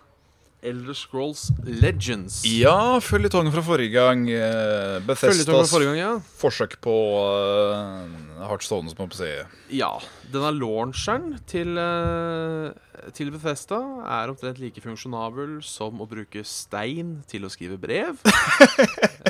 Elder 0.61 0.93
Scrolls 0.93 1.47
Legends. 1.65 2.43
Ja, 2.45 2.99
føljetongen 3.01 3.49
fra 3.49 3.63
forrige 3.65 3.95
gang. 3.95 4.27
eh, 4.29 4.99
Bethesdas 5.07 5.71
forrige 5.73 5.89
gang, 5.89 5.97
ja. 5.97 6.11
forsøk 6.37 6.75
på 6.85 6.93
uh, 7.17 8.45
Heartstone, 8.45 8.91
som 8.91 8.99
man 9.01 9.09
får 9.09 9.23
si. 9.23 9.31
Ja. 9.79 9.89
Denne 10.29 10.51
launcheren 10.53 11.39
til, 11.49 11.73
eh, 11.81 13.09
til 13.17 13.31
Bethesda 13.33 13.79
er 14.05 14.29
omtrent 14.35 14.61
like 14.61 14.85
funksjonabel 14.85 15.63
som 15.65 15.97
å 15.97 16.05
bruke 16.07 16.45
stein 16.45 17.23
til 17.31 17.49
å 17.49 17.49
skrive 17.49 17.81
brev. 17.81 18.21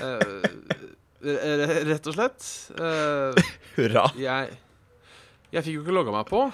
Eh, 0.01 0.17
r- 0.17 0.70
rett 1.22 2.07
og 2.09 2.15
slett. 2.15 2.45
Uh, 2.76 3.36
Hurra. 3.78 4.09
jeg 4.19 4.57
jeg 5.51 5.65
fikk 5.65 5.76
jo 5.76 5.82
ikke 5.84 5.95
logga 5.95 6.13
meg 6.15 6.30
på. 6.30 6.45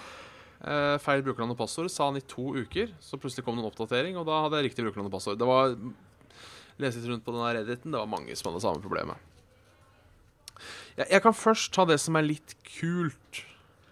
Uh, 0.58 0.98
feil 1.04 1.22
brukernavn 1.22 1.54
og 1.54 1.60
passord 1.60 1.90
sa 1.94 2.08
han 2.10 2.18
i 2.18 2.24
to 2.26 2.50
uker. 2.58 2.90
Så 3.04 3.20
plutselig 3.22 3.46
kom 3.46 3.60
det 3.60 3.62
en 3.62 3.70
oppdatering, 3.70 4.18
og 4.18 4.26
da 4.26 4.40
hadde 4.42 4.58
jeg 4.58 4.72
riktig 4.72 4.88
brukernavn 4.88 5.12
og 5.12 5.18
passord. 5.20 5.38
Det 5.38 5.50
var 5.50 5.76
Leste 6.78 7.02
rundt 7.10 7.24
på 7.26 7.34
denne 7.34 7.54
Redditen, 7.56 7.90
det 7.90 7.98
var 7.98 8.10
mange 8.10 8.36
som 8.38 8.52
hadde 8.52 8.62
samme 8.62 8.82
problemet. 8.84 9.18
Jeg, 10.98 11.08
jeg 11.10 11.22
kan 11.26 11.34
først 11.34 11.72
ta 11.74 11.88
det 11.90 11.98
som 12.02 12.18
er 12.20 12.26
litt 12.26 12.54
kult 12.68 13.42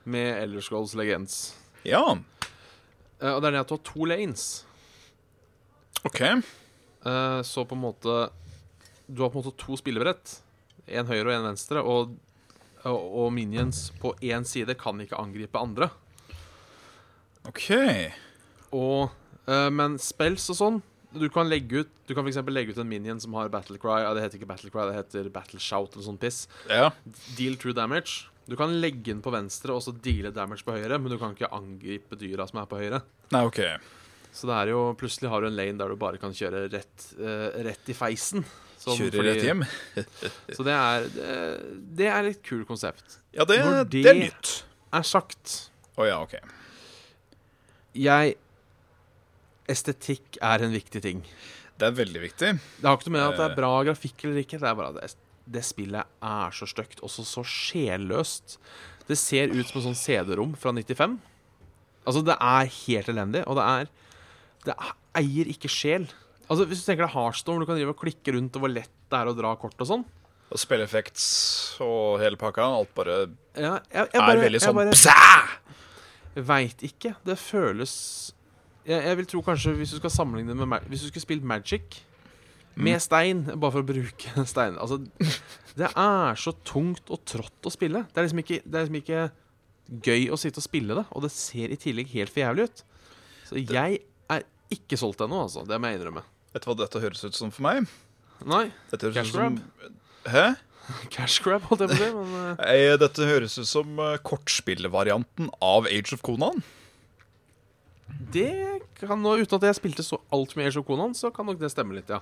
med 0.06 0.36
Elder 0.44 0.62
Scrolls 0.66 0.94
Legends. 0.98 1.56
Ja, 1.86 2.18
Uh, 3.16 3.32
og 3.32 3.38
det 3.40 3.48
er 3.48 3.54
det 3.56 3.60
at 3.64 3.70
du 3.72 3.78
har 3.78 3.86
to 3.88 4.06
lanes. 4.10 4.42
OK. 6.04 6.20
Eh, 6.22 7.42
så 7.42 7.66
på 7.66 7.76
en 7.76 7.82
måte 7.82 8.30
Du 9.08 9.22
har 9.22 9.30
på 9.30 9.40
en 9.40 9.46
måte 9.46 9.58
to 9.62 9.78
spillebrett. 9.78 10.42
En 10.88 11.10
høyre 11.10 11.30
og 11.30 11.36
en 11.36 11.48
venstre. 11.50 11.82
Og, 11.82 12.16
og, 12.86 13.00
og 13.26 13.32
minions 13.34 13.88
på 14.02 14.14
én 14.22 14.46
side 14.48 14.78
kan 14.80 15.00
ikke 15.02 15.20
angripe 15.20 15.60
andre. 15.60 15.90
ok 17.46 17.70
Og, 18.74 19.10
eh, 19.48 19.70
men 19.70 20.00
spells 20.02 20.48
og 20.50 20.58
sånn 20.58 20.80
Du 21.14 21.28
kan 21.30 21.46
legge 21.46 21.84
ut 21.84 21.92
Du 22.10 22.16
kan 22.18 22.26
eksempel 22.26 22.56
legge 22.58 22.74
ut 22.74 22.80
en 22.82 22.90
minion 22.90 23.20
som 23.22 23.36
har 23.38 23.52
battle 23.54 23.78
cry. 23.82 24.00
Ja, 24.04 24.14
det 24.18 24.24
heter 24.26 24.40
ikke 24.42 24.50
battle 24.50 24.72
cry, 24.74 24.88
det 24.90 24.98
heter 24.98 25.30
battle 25.34 25.62
shout 25.62 25.94
eller 25.94 26.06
sånn 26.06 26.22
piss. 26.22 26.46
Ja. 26.70 26.92
Deal 27.38 27.56
true 27.62 27.74
damage. 27.74 28.28
Du 28.46 28.54
kan 28.60 28.76
legge 28.78 29.08
den 29.10 29.24
på 29.26 29.34
venstre 29.34 29.74
og 29.74 29.82
så 29.82 29.94
deale 30.06 30.30
damage 30.34 30.66
på 30.66 30.76
høyre, 30.76 31.00
men 31.02 31.10
du 31.10 31.18
kan 31.18 31.34
ikke 31.34 31.50
angripe 31.56 32.18
dyra 32.20 32.46
som 32.46 32.60
er 32.62 32.68
på 32.70 32.78
høyre. 32.78 33.00
Nei, 33.34 33.42
OK. 33.48 33.62
Så 34.36 34.46
det 34.50 34.58
er 34.60 34.74
jo 34.74 34.82
plutselig 35.00 35.32
har 35.32 35.42
du 35.42 35.48
en 35.50 35.58
lane 35.58 35.80
der 35.80 35.90
du 35.90 35.98
bare 35.98 36.20
kan 36.22 36.36
kjøre 36.36 36.68
rett, 36.70 37.08
eh, 37.18 37.58
rett 37.66 37.90
i 37.90 37.96
feisen. 37.98 38.46
Sånn, 38.86 39.00
Kjører 39.00 39.16
fordi- 39.18 39.32
rett 39.34 39.46
hjem. 39.48 39.64
Så 40.56 40.64
det 40.68 40.74
er, 40.78 41.08
det, 41.16 41.30
det 41.98 42.08
er 42.14 42.24
litt 42.28 42.42
kul 42.46 42.64
konsept. 42.70 43.18
Ja, 43.34 43.46
det, 43.50 43.58
Når 43.66 43.84
det 43.90 44.04
det- 44.04 44.12
er 44.12 44.20
nytt. 44.28 44.52
Er 44.94 45.02
sagt 45.10 45.56
Å 45.98 46.06
ja, 46.08 46.20
OK. 46.22 46.36
Jeg 47.96 48.36
Estetikk 49.72 50.38
er 50.46 50.62
en 50.62 50.74
viktig 50.76 51.02
ting. 51.02 51.24
Det 51.80 51.88
er 51.88 51.96
veldig 51.98 52.22
viktig. 52.22 52.50
Det 52.62 52.86
har 52.86 52.98
ikke 53.00 53.10
noe 53.10 53.16
med 53.18 53.24
at 53.32 53.38
det 53.40 53.46
Eh. 53.48 53.52
er 53.52 53.56
bra 53.58 53.72
grafikk 53.88 54.24
eller 54.28 54.44
ikke. 54.44 54.60
Det 54.62 54.70
er 54.70 54.76
bare 54.78 55.04
at 55.04 55.16
det, 55.50 55.64
spillet 55.66 56.06
er 56.22 56.52
så 56.54 56.68
stygt, 56.70 57.02
også 57.02 57.26
så 57.26 57.44
sjelløst. 57.44 58.58
Det 59.08 59.18
ser 59.18 59.48
ut 59.50 59.66
som 59.68 59.82
et 59.82 59.88
sånn 59.88 59.98
CD-rom 59.98 60.56
fra 60.58 60.72
95. 60.72 61.20
Altså, 62.06 62.24
det 62.24 62.38
er 62.40 62.66
helt 62.70 63.08
elendig, 63.10 63.44
og 63.48 63.56
det 63.58 63.66
er 63.66 63.90
Det 64.66 64.74
er- 64.78 64.96
eier 65.22 65.46
ikke 65.46 65.70
sjel. 65.70 66.08
Altså, 66.46 66.68
Hvis 66.70 66.84
du 66.84 66.90
tenker 66.90 67.08
deg 67.08 67.16
hardstorm, 67.16 67.64
du 67.64 67.68
kan 67.70 67.78
drive 67.80 67.96
og 67.96 68.00
klikke 68.02 68.36
rundt 68.36 68.56
og 68.58 68.66
hvor 68.66 68.74
lett 68.74 68.94
det 69.10 69.18
er 69.20 69.32
å 69.32 69.36
dra 69.38 69.56
kort 69.60 69.80
og 69.82 69.90
sånn. 69.90 70.06
Og 70.54 70.62
spilleffekts 70.62 71.26
og 71.84 72.20
hele 72.22 72.38
pakka. 72.40 72.68
Alt 72.80 72.94
bare 72.98 73.18
Ja, 73.58 73.80
jeg, 73.90 74.10
jeg 74.14 74.22
er 74.22 74.42
veldig 74.44 74.62
sånn 74.62 74.82
jeg 74.86 74.94
bare 74.94 76.46
veit 76.46 76.84
ikke. 76.86 77.16
Det 77.26 77.38
føles 77.40 77.94
jeg, 78.86 79.00
jeg 79.02 79.18
vil 79.18 79.30
tro 79.30 79.42
kanskje 79.46 79.74
hvis 79.80 79.96
du 79.96 79.98
skal 79.98 80.14
sammenligne 80.14 80.54
det 80.54 80.68
med 80.70 80.84
Hvis 80.92 81.06
du 81.06 81.10
skulle 81.10 81.26
spilt 81.26 81.48
Magic 81.48 82.04
med 82.76 83.00
stein, 83.00 83.46
bare 83.56 83.72
for 83.72 83.86
å 83.86 83.88
bruke 83.88 84.44
stein 84.52 84.76
Altså, 84.76 85.00
det 85.80 85.88
er 85.90 86.40
så 86.40 86.52
tungt 86.68 87.08
og 87.08 87.24
trått 87.28 87.68
å 87.68 87.72
spille. 87.72 88.04
Det 88.12 88.20
er 88.20 88.28
liksom 88.28 88.42
ikke, 88.44 88.60
det 88.66 88.78
er 88.78 88.86
liksom 88.86 89.00
ikke 89.00 89.24
gøy 90.06 90.28
å 90.34 90.40
sitte 90.40 90.60
og 90.60 90.66
spille 90.66 90.98
det, 90.98 91.06
og 91.16 91.24
det 91.24 91.32
ser 91.34 91.72
i 91.72 91.80
tillegg 91.80 92.12
helt 92.16 92.34
for 92.34 92.44
jævlig 92.44 92.68
ut. 92.68 92.84
Så 93.48 93.60
jeg 93.62 94.00
er 94.34 94.46
ikke 94.74 95.00
solgt 95.00 95.24
ennå, 95.24 95.44
altså. 95.46 95.64
Det 95.68 95.78
må 95.80 95.92
jeg 95.92 96.00
innrømme. 96.00 96.24
Vet 96.56 96.64
du 96.64 96.70
hva 96.72 96.78
dette 96.80 97.02
høres 97.04 97.26
ut 97.28 97.36
som 97.36 97.52
for 97.52 97.66
meg? 97.66 97.90
Nei. 98.48 98.70
Dette 98.88 99.10
høres 99.10 99.18
Cash 99.18 99.34
ut 99.34 99.36
som 99.36 99.58
Hæ? 100.32 100.46
Cash 101.14 101.42
grab, 101.44 101.66
holdt 101.68 101.84
jeg 101.84 101.92
på 101.92 101.98
å 101.98 102.00
si. 102.00 102.08
Men 102.16 102.34
eh, 102.40 102.64
Eh, 102.72 102.96
Dette 103.02 103.28
høres 103.28 103.58
ut 103.60 103.68
som 103.68 104.00
eh, 104.00 104.16
kortspillvarianten 104.24 105.50
av 105.60 105.90
Age 105.92 106.16
of 106.16 106.24
Conan. 106.26 106.64
det 108.32 108.48
kan 109.02 109.20
nå, 109.20 109.34
uten 109.42 109.58
at 109.58 109.66
jeg 109.68 109.78
spilte 109.80 110.04
så 110.06 110.22
altfor 110.34 110.62
mye 110.62 110.70
Age 110.70 110.80
of 110.80 110.86
Conan, 110.88 111.16
så 111.18 111.32
kan 111.36 111.48
nok 111.50 111.60
det 111.60 111.72
stemme 111.74 111.98
litt, 111.98 112.08
ja. 112.08 112.22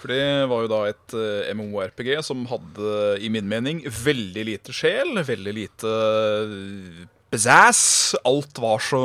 For 0.00 0.10
det 0.10 0.48
var 0.50 0.64
jo 0.64 0.70
da 0.72 0.80
et 0.88 1.14
uh, 1.14 1.46
MMORPG 1.54 2.10
som 2.26 2.42
hadde, 2.50 2.94
i 3.22 3.30
min 3.30 3.46
mening, 3.48 3.84
veldig 3.86 4.44
lite 4.48 4.74
sjel. 4.74 5.14
Veldig 5.28 5.54
lite 5.54 5.92
uh. 5.92 7.06
Alt 7.38 8.58
var 8.58 8.82
så 8.82 9.02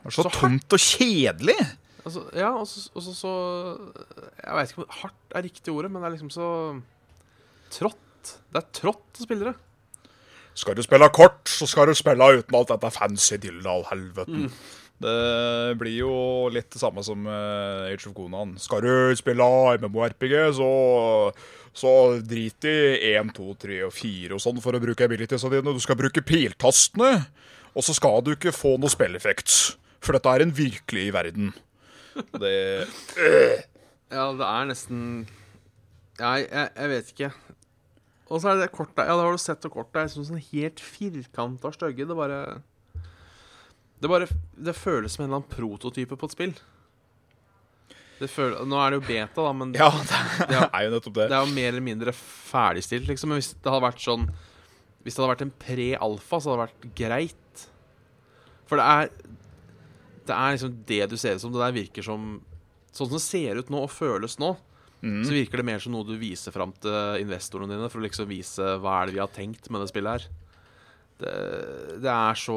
var 0.00 0.14
så, 0.14 0.24
Så 0.24 0.32
tomt 0.32 0.78
og 0.78 0.80
kjedelig. 0.80 1.58
Altså, 2.00 2.22
ja, 2.32 2.50
og 2.56 2.64
så, 2.68 2.86
så, 2.88 3.12
så 3.12 3.32
Jeg 4.40 4.56
veit 4.56 4.70
ikke 4.72 4.84
om 4.84 4.94
hardt 5.02 5.34
er 5.36 5.44
riktig 5.46 5.74
ordet, 5.74 5.90
men 5.92 6.00
det 6.02 6.08
er 6.08 6.14
liksom 6.16 6.32
så 6.32 6.48
trått. 7.74 8.36
Det 8.50 8.60
er 8.62 8.70
trått 8.76 9.20
å 9.20 9.26
spille 9.26 9.50
det. 9.50 9.56
Skal 10.58 10.76
du 10.76 10.82
spille 10.84 11.06
kort, 11.14 11.46
så 11.48 11.68
skal 11.70 11.88
du 11.88 11.94
spille 11.96 12.26
uten 12.40 12.56
alt 12.58 12.72
dette 12.72 12.90
fancy 12.92 13.38
dildal-helveten. 13.40 14.48
Det 15.00 15.76
blir 15.80 15.94
jo 16.02 16.14
litt 16.52 16.68
det 16.74 16.80
samme 16.82 17.00
som 17.06 17.24
eh, 17.24 17.92
Age 17.94 18.10
of 18.10 18.16
Conan. 18.16 18.52
Skal 18.60 18.82
du 18.84 19.16
spille 19.16 19.46
MMORPG, 19.80 20.34
så, 20.58 20.68
så 21.72 21.92
drit 22.20 22.68
i 22.68 23.14
1, 23.14 23.32
2, 23.38 23.46
3 23.62 23.78
og 23.86 23.94
4 23.96 24.36
og 24.36 24.42
sånn 24.44 24.60
for 24.60 24.76
å 24.76 24.82
bruke 24.82 25.06
abilitiesene 25.08 25.56
dine. 25.56 25.72
Du 25.72 25.80
skal 25.80 25.96
bruke 26.00 26.24
piltastene, 26.26 27.14
og 27.72 27.86
så 27.86 27.96
skal 27.96 28.20
du 28.26 28.34
ikke 28.34 28.52
få 28.52 28.74
noe 28.82 28.92
spilleffekt. 28.92 29.54
For 30.04 30.16
dette 30.16 30.36
er 30.36 30.44
en 30.44 30.52
virkelig 30.56 31.08
verden. 31.16 31.54
Det 32.14 32.54
Ja, 34.10 34.24
det 34.34 34.46
er 34.46 34.64
nesten 34.70 35.02
Nei, 36.20 36.40
jeg, 36.44 36.66
jeg 36.76 36.88
vet 36.90 37.10
ikke. 37.14 37.28
Og 38.30 38.40
så 38.42 38.50
er 38.50 38.58
det 38.58 38.66
det 38.66 38.72
kortet 38.76 39.06
Ja, 39.08 39.14
da 39.16 39.22
har 39.24 39.32
du 39.36 39.40
sett 39.40 39.62
det 39.64 39.70
kortet. 39.72 39.94
Det 39.94 40.02
er 40.02 40.26
sånn, 40.26 40.42
helt 40.50 40.82
firkanta 40.84 41.70
stygge. 41.74 42.04
Det 42.10 42.16
bare 42.18 42.40
Det 44.02 44.10
bare 44.10 44.28
Det 44.56 44.74
føles 44.76 45.14
som 45.16 45.24
en 45.24 45.30
eller 45.30 45.40
annen 45.42 45.54
prototype 45.54 46.18
på 46.20 46.28
et 46.28 46.36
spill. 46.36 46.54
Det 48.20 48.28
føl, 48.28 48.52
nå 48.68 48.76
er 48.76 48.92
det 48.92 48.98
jo 48.98 49.06
beta, 49.06 49.40
da, 49.46 49.52
men 49.56 49.70
Ja, 49.78 49.88
det 50.50 50.52
Ja. 50.58 50.66
er 50.76 50.84
jo 50.88 50.92
nettopp 50.98 51.14
det. 51.16 51.28
Det 51.32 51.38
er 51.38 51.46
jo 51.46 51.54
mer 51.56 51.68
eller 51.72 51.86
mindre 51.86 52.12
ferdigstilt, 52.12 53.06
liksom. 53.08 53.30
Men 53.32 53.40
hvis 53.40 53.54
det 53.56 53.70
hadde 53.72 53.86
vært 53.86 54.02
sånn 54.04 54.26
Hvis 55.00 55.14
det 55.16 55.22
hadde 55.22 55.32
vært 55.32 55.44
en 55.46 55.54
pre-alfa, 55.62 56.36
så 56.44 56.50
hadde 56.52 56.58
det 56.58 56.66
vært 56.66 56.88
greit. 56.98 57.62
For 58.68 58.76
det 58.76 58.84
er 58.84 59.08
Det 60.30 60.38
er 60.38 60.56
liksom 60.56 60.74
det 60.88 61.00
du 61.10 61.16
ser 61.20 61.36
ut 61.36 61.42
som. 61.44 61.52
Det 61.54 61.62
der 61.66 61.76
virker 61.82 62.06
som 62.06 62.30
Sånn 62.90 63.06
som 63.06 63.14
det 63.20 63.22
ser 63.22 63.58
ut 63.60 63.68
nå 63.70 63.84
og 63.84 63.92
føles 63.94 64.38
nå, 64.42 64.56
Mm. 65.00 65.22
så 65.24 65.32
virker 65.32 65.56
det 65.56 65.64
mer 65.64 65.78
som 65.80 65.94
noe 65.94 66.04
du 66.04 66.12
viser 66.20 66.52
fram 66.52 66.74
til 66.76 67.22
investorene 67.22 67.72
dine 67.72 67.86
for 67.88 68.02
å 68.02 68.04
liksom 68.04 68.26
vise 68.28 68.66
hva 68.82 68.98
er 69.00 69.06
det 69.08 69.14
vi 69.14 69.20
har 69.22 69.30
tenkt 69.32 69.70
med 69.72 69.80
det 69.80 69.86
spillet 69.88 70.10
her. 70.12 70.26
Det, 71.22 71.32
det 72.04 72.10
er 72.12 72.36
så 72.36 72.56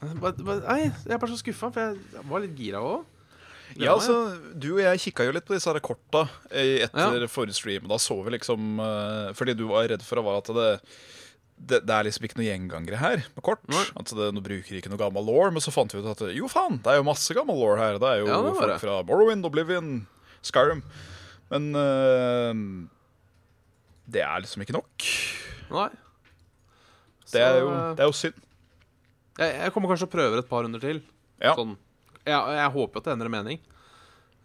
Nei, 0.00 0.86
jeg 0.86 1.12
er 1.12 1.18
bare 1.20 1.32
så 1.34 1.40
skuffa, 1.40 1.68
for 1.74 1.82
jeg 1.82 2.24
var 2.30 2.44
litt 2.44 2.56
gira 2.56 2.80
òg. 2.80 3.04
Ja, 3.76 3.92
altså, 3.92 4.14
Du 4.56 4.70
og 4.78 4.80
jeg 4.80 5.02
kikka 5.04 5.26
jo 5.28 5.34
litt 5.36 5.44
på 5.44 5.52
disse 5.52 5.68
her 5.68 5.82
korta 5.84 6.22
etter 6.48 6.86
etter 6.86 7.26
forrige 7.28 7.58
stream. 7.58 7.88
Da 7.90 7.98
så 8.00 8.16
vi 8.24 8.32
liksom 8.38 8.78
eh, 8.80 9.32
Fordi 9.36 9.52
du 9.58 9.66
var 9.68 9.88
redd 9.90 10.04
for 10.06 10.22
var 10.24 10.38
at 10.40 10.48
det, 10.56 10.68
det, 11.58 11.80
det 11.86 11.94
er 11.94 12.06
liksom 12.06 12.26
ikke 12.26 12.38
noe 12.38 12.46
gjengangere 12.46 13.00
her 13.00 13.22
med 13.34 13.44
kort. 13.44 13.62
At 13.98 14.12
det, 14.14 14.28
Nå 14.34 14.42
bruker 14.44 14.78
ikke 14.78 14.90
noe 14.92 15.00
gammel 15.00 15.26
law, 15.26 15.48
men 15.54 15.64
så 15.64 15.74
fant 15.74 15.92
vi 15.94 16.02
ut 16.02 16.10
at 16.10 16.22
jo 16.34 16.50
faen, 16.50 16.78
det 16.84 16.92
er 16.92 17.00
jo 17.00 17.06
masse 17.08 17.34
gammel 17.36 17.58
law 17.58 17.74
her. 17.80 17.98
Det 18.00 18.10
er 18.10 18.22
jo 18.22 18.28
Ja, 18.30 18.40
det 18.46 18.54
folk 18.58 18.82
fra 18.82 18.98
Morrowind, 19.08 19.46
Oblivion, 19.48 19.94
Skyrim. 20.46 20.84
Men 21.52 21.70
uh, 21.74 22.52
det 24.08 24.22
er 24.24 24.44
liksom 24.44 24.64
ikke 24.64 24.76
nok. 24.76 25.08
Nei. 25.72 25.88
Det 27.28 27.42
er 27.44 27.58
jo, 27.60 27.72
det 27.96 28.04
er 28.04 28.08
jo 28.08 28.16
synd. 28.16 28.38
Jeg, 29.38 29.50
jeg 29.54 29.72
kommer 29.74 29.90
kanskje 29.92 30.08
og 30.08 30.14
prøver 30.14 30.40
et 30.40 30.48
par 30.48 30.64
runder 30.64 30.82
til. 30.82 31.02
Ja. 31.42 31.52
Sånn. 31.58 31.76
Jeg, 32.24 32.36
jeg 32.36 32.72
håper 32.74 33.00
at 33.00 33.08
det 33.08 33.16
endrer 33.16 33.32
mening. 33.32 33.60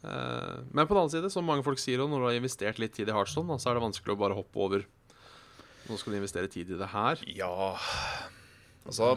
Uh, 0.04 0.60
men 0.76 0.84
på 0.84 0.92
den 0.92 1.00
annen 1.06 1.14
side, 1.14 1.32
som 1.32 1.48
mange 1.48 1.64
folk 1.64 1.80
sier, 1.80 2.04
og 2.04 2.12
når 2.12 2.20
du 2.20 2.28
har 2.28 2.42
investert 2.42 2.82
litt 2.82 2.96
tid 2.98 3.08
i 3.08 3.16
Heartstone, 3.16 3.56
så 3.62 3.72
er 3.72 3.80
det 3.80 3.86
vanskelig 3.86 4.16
å 4.16 4.20
bare 4.20 4.38
hoppe 4.38 4.66
over. 4.66 4.84
Nå 5.90 6.00
skal 6.00 6.14
du 6.14 6.20
investere 6.22 6.52
tid 6.52 6.72
i 6.72 6.80
det 6.80 6.90
her. 6.94 7.22
Ja 7.36 7.54
Altså, 8.84 9.14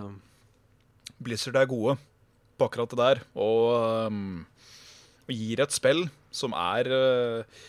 Blizzard 1.19 1.57
er 1.59 1.67
gode 1.67 1.97
på 2.57 2.69
akkurat 2.69 2.93
det 2.93 3.01
der. 3.01 3.23
Og, 3.35 4.07
um, 4.07 4.45
gir 5.27 5.63
et 5.63 5.75
spill 5.75 6.07
som 6.35 6.55
er 6.57 6.91
uh, 6.93 7.65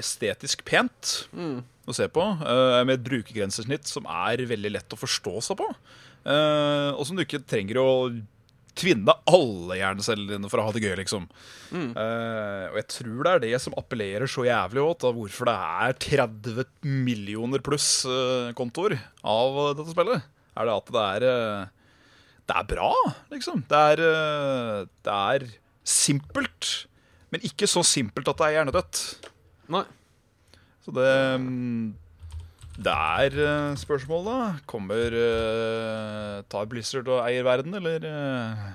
estetisk 0.00 0.64
pent 0.64 1.28
mm. 1.36 1.58
å 1.90 1.96
se 1.96 2.08
på, 2.08 2.24
uh, 2.40 2.80
med 2.86 2.96
et 2.96 3.04
brukergrensesnitt 3.04 3.90
som 3.90 4.08
er 4.08 4.46
veldig 4.48 4.72
lett 4.78 4.96
å 4.96 5.00
forstå 5.00 5.34
seg 5.50 5.60
på. 5.60 5.68
Uh, 6.24 6.96
og 6.96 7.04
som 7.08 7.16
du 7.16 7.24
ikke 7.24 7.42
trenger 7.44 7.80
å 7.80 7.90
tvinne 8.78 9.14
alle 9.30 9.78
hjernecellene 9.78 10.36
dine 10.36 10.50
for 10.50 10.60
å 10.60 10.66
ha 10.66 10.74
det 10.74 10.82
gøy, 10.84 10.94
liksom. 11.00 11.26
Mm. 11.70 11.90
Uh, 11.96 12.66
og 12.70 12.78
jeg 12.80 12.88
tror 12.94 13.20
det 13.26 13.32
er 13.32 13.42
det 13.44 13.60
som 13.62 13.76
appellerer 13.78 14.30
så 14.30 14.46
jævlig 14.46 14.84
godt, 14.84 15.06
av 15.08 15.16
hvorfor 15.18 15.50
det 15.50 15.56
er 15.56 15.98
30 16.06 16.60
millioner 17.06 17.64
pluss 17.64 17.88
uh, 18.08 18.50
kontoer 18.58 18.96
av 19.22 19.60
eh, 19.64 19.72
dette 19.78 19.94
spillet. 19.94 20.28
Er 20.58 20.68
det 20.68 20.76
at 20.76 20.92
det 20.94 21.06
er 21.06 21.26
uh, 21.30 21.94
Det 22.50 22.58
er 22.58 22.68
bra, 22.74 22.92
liksom. 23.32 23.64
Det 23.70 23.82
er, 23.94 24.04
det 25.06 25.16
er 25.16 25.48
simpelt, 25.86 26.70
men 27.30 27.46
ikke 27.46 27.68
så 27.70 27.84
simpelt 27.86 28.28
at 28.30 28.40
det 28.40 28.48
er 28.48 28.56
hjernedødt. 28.58 29.02
Nei. 29.70 29.84
Så 30.82 30.94
det 30.96 31.10
mm, 31.38 31.92
Det 32.80 32.92
er 32.92 33.34
eh, 33.44 33.76
spørsmål, 33.76 34.22
da. 34.24 34.36
Kommer 34.70 35.12
uh, 35.12 36.36
Tar 36.48 36.68
Blizzard 36.70 37.08
og 37.12 37.24
eier 37.26 37.44
verden, 37.44 37.76
eller 37.76 38.06
Uh... 38.08 38.70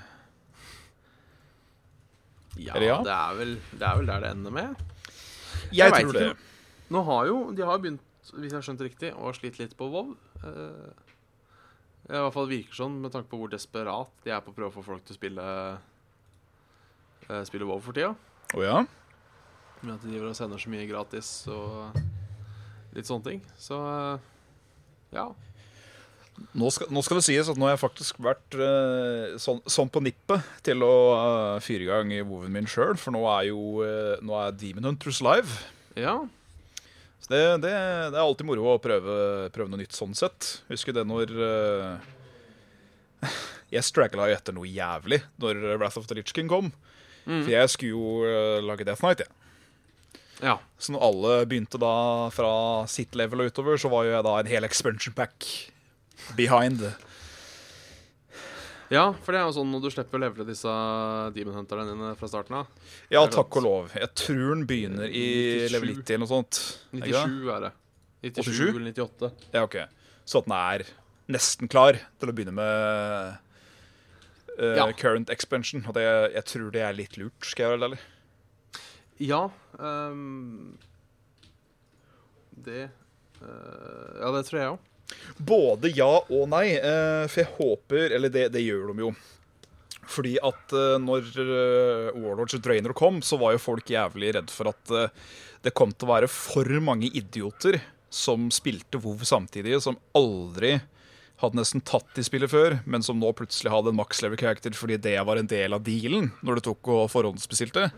Ja, 2.56 2.76
Eller 2.78 2.88
ja? 2.88 2.97
Det, 3.03 3.12
er 3.12 3.34
vel, 3.36 3.49
det 3.76 3.84
er 3.84 3.97
vel 3.99 4.08
der 4.08 4.22
det 4.24 4.30
ender 4.32 4.53
med. 4.56 4.84
Jeg, 5.76 5.91
vet 5.91 6.06
tror 6.06 6.14
det. 6.16 6.22
ikke. 6.30 6.53
Nå 6.95 7.01
har 7.03 7.26
jo 7.28 7.39
De 7.51 7.66
har 7.68 7.82
begynt, 7.84 8.06
hvis 8.32 8.51
jeg 8.53 8.56
har 8.56 8.64
skjønt 8.64 8.84
riktig, 8.86 9.10
å 9.12 9.34
slite 9.36 9.60
litt 9.60 9.76
på 9.76 9.89
WoW. 9.91 10.14
Uh, 10.39 10.93
I 12.08 12.16
hvert 12.16 12.38
fall 12.38 12.47
virker 12.47 12.78
sånn 12.78 12.95
med 13.03 13.12
tanke 13.12 13.28
på 13.34 13.41
hvor 13.41 13.51
desperat 13.51 14.14
de 14.24 14.32
er 14.32 14.39
på 14.45 14.53
å 14.53 14.56
prøve 14.56 14.72
å 14.72 14.76
få 14.78 14.86
folk 14.86 15.03
til 15.03 15.18
å 15.18 15.20
spille 15.20 15.49
Spille 17.49 17.66
WoW 17.66 17.82
for 17.82 17.97
tida. 17.97 18.14
Oh, 18.53 18.62
ja? 18.62 18.84
Med 19.82 19.95
at 19.97 20.03
de 20.06 20.14
driver 20.14 20.30
og 20.30 20.38
sender 20.38 20.62
så 20.62 20.70
mye 20.72 20.86
gratis 20.88 21.32
og 21.49 21.97
litt 22.96 23.08
sånne 23.10 23.26
ting. 23.28 23.41
Så 23.60 23.76
eh, 23.78 24.18
ja. 25.16 25.28
Nå 26.56 26.68
skal, 26.74 26.89
nå 26.91 27.00
skal 27.06 27.20
det 27.22 27.26
sies 27.30 27.48
at 27.48 27.56
nå 27.60 27.64
har 27.68 27.76
jeg 27.78 27.84
faktisk 27.86 28.18
vært 28.24 28.58
eh, 28.60 29.36
sånn, 29.39 29.62
sånn 29.72 29.91
på 29.91 30.02
nippet 30.04 30.43
til 30.68 30.84
å 30.84 30.96
eh, 31.16 31.60
fyre 31.64 31.86
i 31.86 31.91
gang 31.91 32.12
i 32.12 32.20
WoW-en 32.26 32.52
min 32.56 32.68
sjøl, 32.68 32.98
for 33.00 33.16
nå 33.16 33.22
er 33.38 33.43
jo 33.52 33.62
Nå 34.26 34.36
er 34.41 34.58
Demon 34.60 34.89
Hunters 34.91 35.22
live. 35.24 35.50
Ja. 36.00 36.18
Så 37.24 37.32
det, 37.32 37.43
det, 37.64 37.72
det 37.72 38.20
er 38.20 38.26
alltid 38.26 38.48
moro 38.50 38.68
å 38.74 38.82
prøve, 38.84 39.14
prøve 39.56 39.72
noe 39.72 39.80
nytt 39.82 39.96
sånn 39.96 40.16
sett. 40.18 40.58
Husker 40.72 40.96
det 40.96 41.06
når 41.08 41.32
Jeg 43.74 43.88
straggla 43.88 44.28
jo 44.30 44.36
etter 44.36 44.54
noe 44.56 44.68
jævlig 44.70 45.22
når 45.41 45.54
Wrath 45.80 45.98
of 46.00 46.06
the 46.12 46.16
Lich 46.20 46.36
King 46.36 46.52
kom. 46.52 46.68
For 47.26 47.50
jeg 47.50 47.72
skulle 47.74 47.96
jo 47.96 48.04
lage 48.68 48.86
Death 48.86 49.02
Knight, 49.02 49.24
jeg. 49.24 49.32
ja. 49.32 49.45
Så 50.42 50.92
når 50.92 51.04
alle 51.08 51.36
begynte 51.50 51.80
da 51.82 51.94
fra 52.36 52.52
sitt 52.92 53.16
level 53.16 53.46
og 53.46 53.52
utover, 53.54 53.80
så 53.80 53.92
var 53.92 54.04
jo 54.08 54.16
jeg 54.18 54.26
da 54.28 54.34
en 54.42 54.50
hel 54.52 54.68
expansion 54.68 55.16
pack 55.16 55.48
behind. 56.36 56.84
Ja, 58.94 59.08
for 59.26 59.34
det 59.34 59.40
er 59.40 59.48
jo 59.48 59.54
sånn 59.56 59.72
når 59.74 59.82
du 59.82 59.88
slipper 59.96 60.20
å 60.20 60.22
levele 60.22 60.46
disse 60.46 60.74
Demon 61.34 61.56
Hunterne 61.58 61.88
dine 61.90 62.12
fra 62.20 62.28
starten 62.30 62.60
av. 62.60 62.68
Ja, 63.10 63.24
takk 63.34 63.56
og 63.58 63.66
lov. 63.66 63.96
Jeg 63.98 64.12
tror 64.20 64.52
den 64.52 64.68
begynner 64.70 65.10
i 65.10 65.24
97. 65.66 65.72
level 65.74 65.90
90 65.96 66.14
eller 66.14 66.22
noe 66.26 66.32
sånt. 66.32 66.60
Er 66.92 67.00
ikke 67.00 67.16
det? 67.16 67.24
97 67.32 67.56
er 67.56 67.66
det. 67.66 67.72
97 68.26 68.52
87? 68.52 68.62
eller 68.76 68.92
98. 69.00 69.32
Ja, 69.56 69.64
ok. 69.66 69.80
Så 70.26 70.42
at 70.42 70.50
den 70.50 70.56
er 70.60 70.86
nesten 71.36 71.72
klar 71.74 71.98
til 72.22 72.30
å 72.30 72.36
begynne 72.38 72.54
med 72.60 73.40
uh, 74.60 74.76
Ja. 74.78 74.86
current 74.94 75.34
expansion. 75.34 75.82
Og 75.90 75.98
det, 75.98 76.06
jeg 76.38 76.46
tror 76.54 76.70
det 76.76 76.86
er 76.86 76.94
litt 76.98 77.18
lurt, 77.18 77.42
skal 77.42 77.66
jeg 77.66 77.74
være 77.80 77.90
ærlig. 77.90 78.02
Ja 79.24 79.49
Um, 79.80 80.78
Det 82.51 82.89
uh, 83.41 84.11
Ja, 84.22 84.32
det 84.32 84.43
tror 84.47 84.59
jeg 84.59 84.74
òg. 84.74 84.91
Både 85.38 85.91
ja 85.93 86.11
og 86.24 86.49
nei. 86.51 86.78
Uh, 86.80 87.26
for 87.30 87.43
jeg 87.43 87.51
håper 87.59 88.16
Eller 88.18 88.32
det, 88.34 88.47
det 88.55 88.63
gjør 88.63 88.93
de 88.93 89.05
jo. 89.05 89.13
Fordi 90.05 90.36
at 90.38 90.76
uh, 90.78 90.95
når 91.01 91.32
Warlords 92.13 92.57
of 92.57 92.63
Drainer 92.63 92.95
kom, 92.97 93.22
så 93.26 93.39
var 93.41 93.55
jo 93.55 93.63
folk 93.63 93.89
jævlig 93.89 94.36
redd 94.38 94.53
for 94.53 94.70
at 94.72 94.95
det 95.66 95.74
kom 95.74 95.89
til 95.89 96.05
å 96.05 96.11
være 96.11 96.28
for 96.30 96.70
mange 96.78 97.09
idioter 97.09 97.80
som 98.13 98.51
spilte 98.53 98.99
WoW 99.01 99.24
samtidig, 99.26 99.80
som 99.82 99.97
aldri 100.13 100.76
hadde 101.41 101.57
nesten 101.57 101.82
tatt 101.82 102.22
i 102.22 102.24
spillet 102.24 102.51
før, 102.51 102.78
men 102.86 103.01
som 103.03 103.18
nå 103.20 103.32
plutselig 103.36 103.74
hadde 103.74 103.89
en 103.91 103.97
max 103.97 104.22
level 104.22 104.38
character 104.39 104.78
fordi 104.78 104.99
det 105.01 105.18
var 105.26 105.41
en 105.41 105.49
del 105.49 105.74
av 105.74 105.82
dealen 105.84 106.30
når 106.45 106.59
du 106.59 106.68
tok 106.70 106.91
og 106.93 107.09
forhåndsbestilte. 107.11 107.89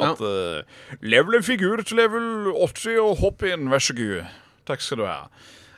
At 0.00 0.22
eh, 0.24 0.62
level 1.04 1.36
en 1.36 1.44
figur 1.44 1.82
til 1.84 2.00
level 2.00 2.52
80 2.54 3.00
og 3.02 3.18
hopp 3.20 3.44
inn, 3.44 3.68
vær 3.72 3.82
så 3.82 3.96
god. 3.96 4.30
Takk 4.68 4.84
skal 4.84 5.02
du 5.02 5.08
ha. 5.08 5.18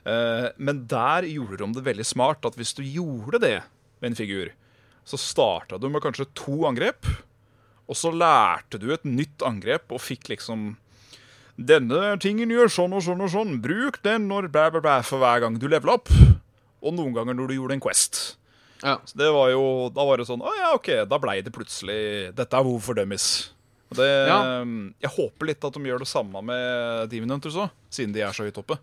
Uh, 0.05 0.53
men 0.61 0.83
der 0.91 1.25
gjorde 1.25 1.63
de 1.63 1.79
det 1.79 1.87
veldig 1.87 2.05
smart 2.05 2.45
at 2.45 2.59
hvis 2.61 2.75
du 2.77 2.83
gjorde 2.85 3.41
det 3.41 3.57
med 4.03 4.11
en 4.11 4.19
figur, 4.19 4.51
så 5.09 5.17
starta 5.21 5.79
du 5.81 5.89
med 5.89 6.05
kanskje 6.05 6.29
to 6.37 6.67
angrep, 6.69 7.09
og 7.89 7.97
så 7.97 8.13
lærte 8.13 8.81
du 8.81 8.91
et 8.93 9.05
nytt 9.09 9.45
angrep 9.45 9.93
og 9.93 10.03
fikk 10.05 10.31
liksom 10.33 10.75
Denne 11.55 12.17
tingen 12.19 12.51
gjør 12.51 12.67
sånn 12.73 12.95
og 12.99 13.05
sånn 13.07 13.21
og 13.23 13.29
sånn. 13.31 13.61
Bruk 13.63 14.01
den 14.03 14.25
når 14.27 14.49
blæ, 14.51 14.73
blæ, 14.75 14.81
blæ 14.83 14.95
for 15.07 15.23
hver 15.23 15.45
gang 15.45 15.55
du 15.63 15.69
leveler 15.71 16.01
opp. 16.01 16.11
Og 16.83 16.97
noen 16.97 17.13
ganger 17.15 17.37
når 17.39 17.47
du 17.47 17.55
gjorde 17.55 17.77
en 17.77 17.83
Quest. 17.85 18.19
Ja. 18.83 18.97
Så 19.07 19.21
det 19.21 19.29
var 19.31 19.53
jo, 19.53 19.63
Da 19.95 20.03
var 20.03 20.19
det 20.19 20.27
sånn 20.29 20.43
Å 20.45 20.51
ja, 20.59 20.73
OK, 20.75 20.91
da 21.09 21.17
blei 21.23 21.39
det 21.47 21.55
plutselig 21.55 22.35
Dette 22.37 22.59
er 22.59 22.67
hvorfor. 22.67 22.99
Og 22.99 23.54
det, 23.97 24.09
Ja. 24.29 24.41
Jeg 25.05 25.11
håper 25.17 25.47
litt 25.51 25.65
at 25.65 25.73
de 25.79 25.85
gjør 25.89 25.99
det 26.05 26.09
samme 26.11 26.43
med 26.45 27.09
Demon 27.11 27.37
Hunters 27.37 27.57
òg, 27.57 27.71
siden 27.91 28.13
de 28.15 28.21
er 28.27 28.33
så 28.37 28.45
høyt 28.49 28.59
oppe. 28.63 28.79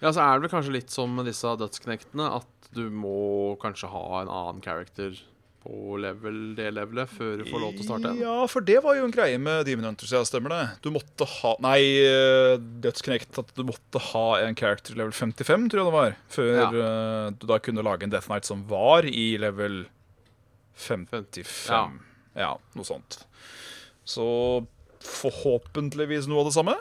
ja, 0.00 0.12
så 0.12 0.20
er 0.22 0.38
det 0.38 0.46
vel 0.48 0.54
kanskje 0.58 0.72
litt 0.76 0.90
som 0.94 1.10
med 1.16 1.26
disse 1.26 1.42
dødsknektene, 1.58 2.28
at 2.38 2.70
du 2.74 2.88
må 2.92 3.56
kanskje 3.58 3.88
ha 3.90 4.22
en 4.22 4.28
annen 4.28 4.60
character 4.62 5.16
på 5.64 5.96
level, 5.98 6.54
det 6.54 6.68
levelet 6.72 7.08
før 7.10 7.38
du 7.40 7.44
får 7.50 7.60
lov 7.60 7.72
til 7.74 7.82
å 7.82 7.86
starte 7.88 8.10
en. 8.12 8.18
Ja, 8.22 8.46
for 8.46 8.60
det 8.62 8.76
var 8.84 8.94
jo 8.94 9.04
en 9.08 9.10
greie 9.12 9.40
med 9.42 9.66
Demon 9.66 9.88
Hunters, 9.88 10.12
ja, 10.14 10.20
stemmer 10.24 10.52
det. 10.54 10.60
Du 10.84 10.90
måtte 10.94 11.26
ha 11.26 11.56
Nei, 11.60 11.80
eh, 12.06 12.54
Dødsknekt 12.80 13.36
at 13.42 13.50
du 13.56 13.64
måtte 13.66 13.98
ha 14.12 14.38
en 14.44 14.54
character 14.54 14.94
level 14.94 15.10
55, 15.12 15.66
tror 15.68 15.82
jeg 15.82 15.88
det 15.90 15.96
var. 15.98 16.16
Før 16.30 16.54
Ja. 16.54 16.68
eh, 16.70 17.30
du 17.40 17.46
da 17.50 17.58
kunne 17.58 17.82
lage 17.82 18.04
en 18.06 18.10
Death 18.14 18.28
Knight 18.30 18.44
som 18.46 18.62
var 18.70 19.02
i 19.04 19.36
level 19.36 19.86
55. 20.78 21.98
Ja, 22.38 22.52
noe 22.76 22.84
sånt. 22.86 23.24
Så 24.08 24.28
forhåpentligvis 25.04 26.28
noe 26.30 26.42
av 26.42 26.48
det 26.48 26.56
samme. 26.56 26.74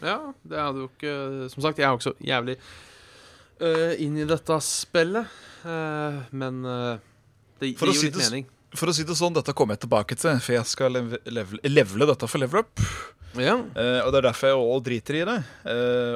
Ja, 0.00 0.32
det 0.48 0.56
hadde 0.56 0.86
jo 0.86 0.88
ikke 0.88 1.14
Som 1.52 1.60
sagt, 1.64 1.80
jeg 1.80 1.84
er 1.84 1.92
jo 1.92 2.00
ikke 2.00 2.08
så 2.08 2.16
jævlig 2.24 2.56
uh, 3.60 3.92
inn 4.00 4.16
i 4.20 4.26
dette 4.28 4.56
spillet. 4.64 5.38
Uh, 5.60 6.22
men 6.32 6.64
uh, 6.64 6.96
det, 7.60 7.74
gir 7.74 7.92
si 7.92 8.08
jo 8.08 8.08
litt 8.08 8.18
det 8.18 8.26
mening. 8.30 8.48
For 8.72 8.90
å 8.90 8.94
si 8.94 9.04
det 9.04 9.16
sånn, 9.18 9.34
dette 9.36 9.54
kommer 9.56 9.76
jeg 9.76 9.84
tilbake 9.84 10.16
til, 10.16 10.38
for 10.40 10.56
jeg 10.56 10.68
skal 10.70 10.94
lev 10.94 11.16
level 11.26 11.60
levele 11.66 12.06
dette 12.12 12.28
for 12.30 12.42
level 12.42 12.62
up. 12.62 12.84
Ja. 13.38 13.58
Uh, 13.74 14.00
og 14.06 14.10
det 14.10 14.22
er 14.22 14.28
derfor 14.30 14.52
jeg 14.52 14.60
òg 14.72 14.84
driter 14.86 15.18
i 15.20 15.24
det, 15.28 15.38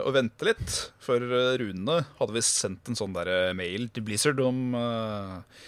og 0.06 0.12
venter 0.16 0.52
litt. 0.52 0.76
For 1.04 1.20
runene 1.60 2.00
hadde 2.18 2.36
visst 2.36 2.62
sendt 2.62 2.88
en 2.88 2.98
sånn 2.98 3.16
der 3.16 3.52
mail 3.58 3.90
til 3.92 4.06
Blizzard 4.06 4.40
om 4.40 4.78
eh, 4.78 5.64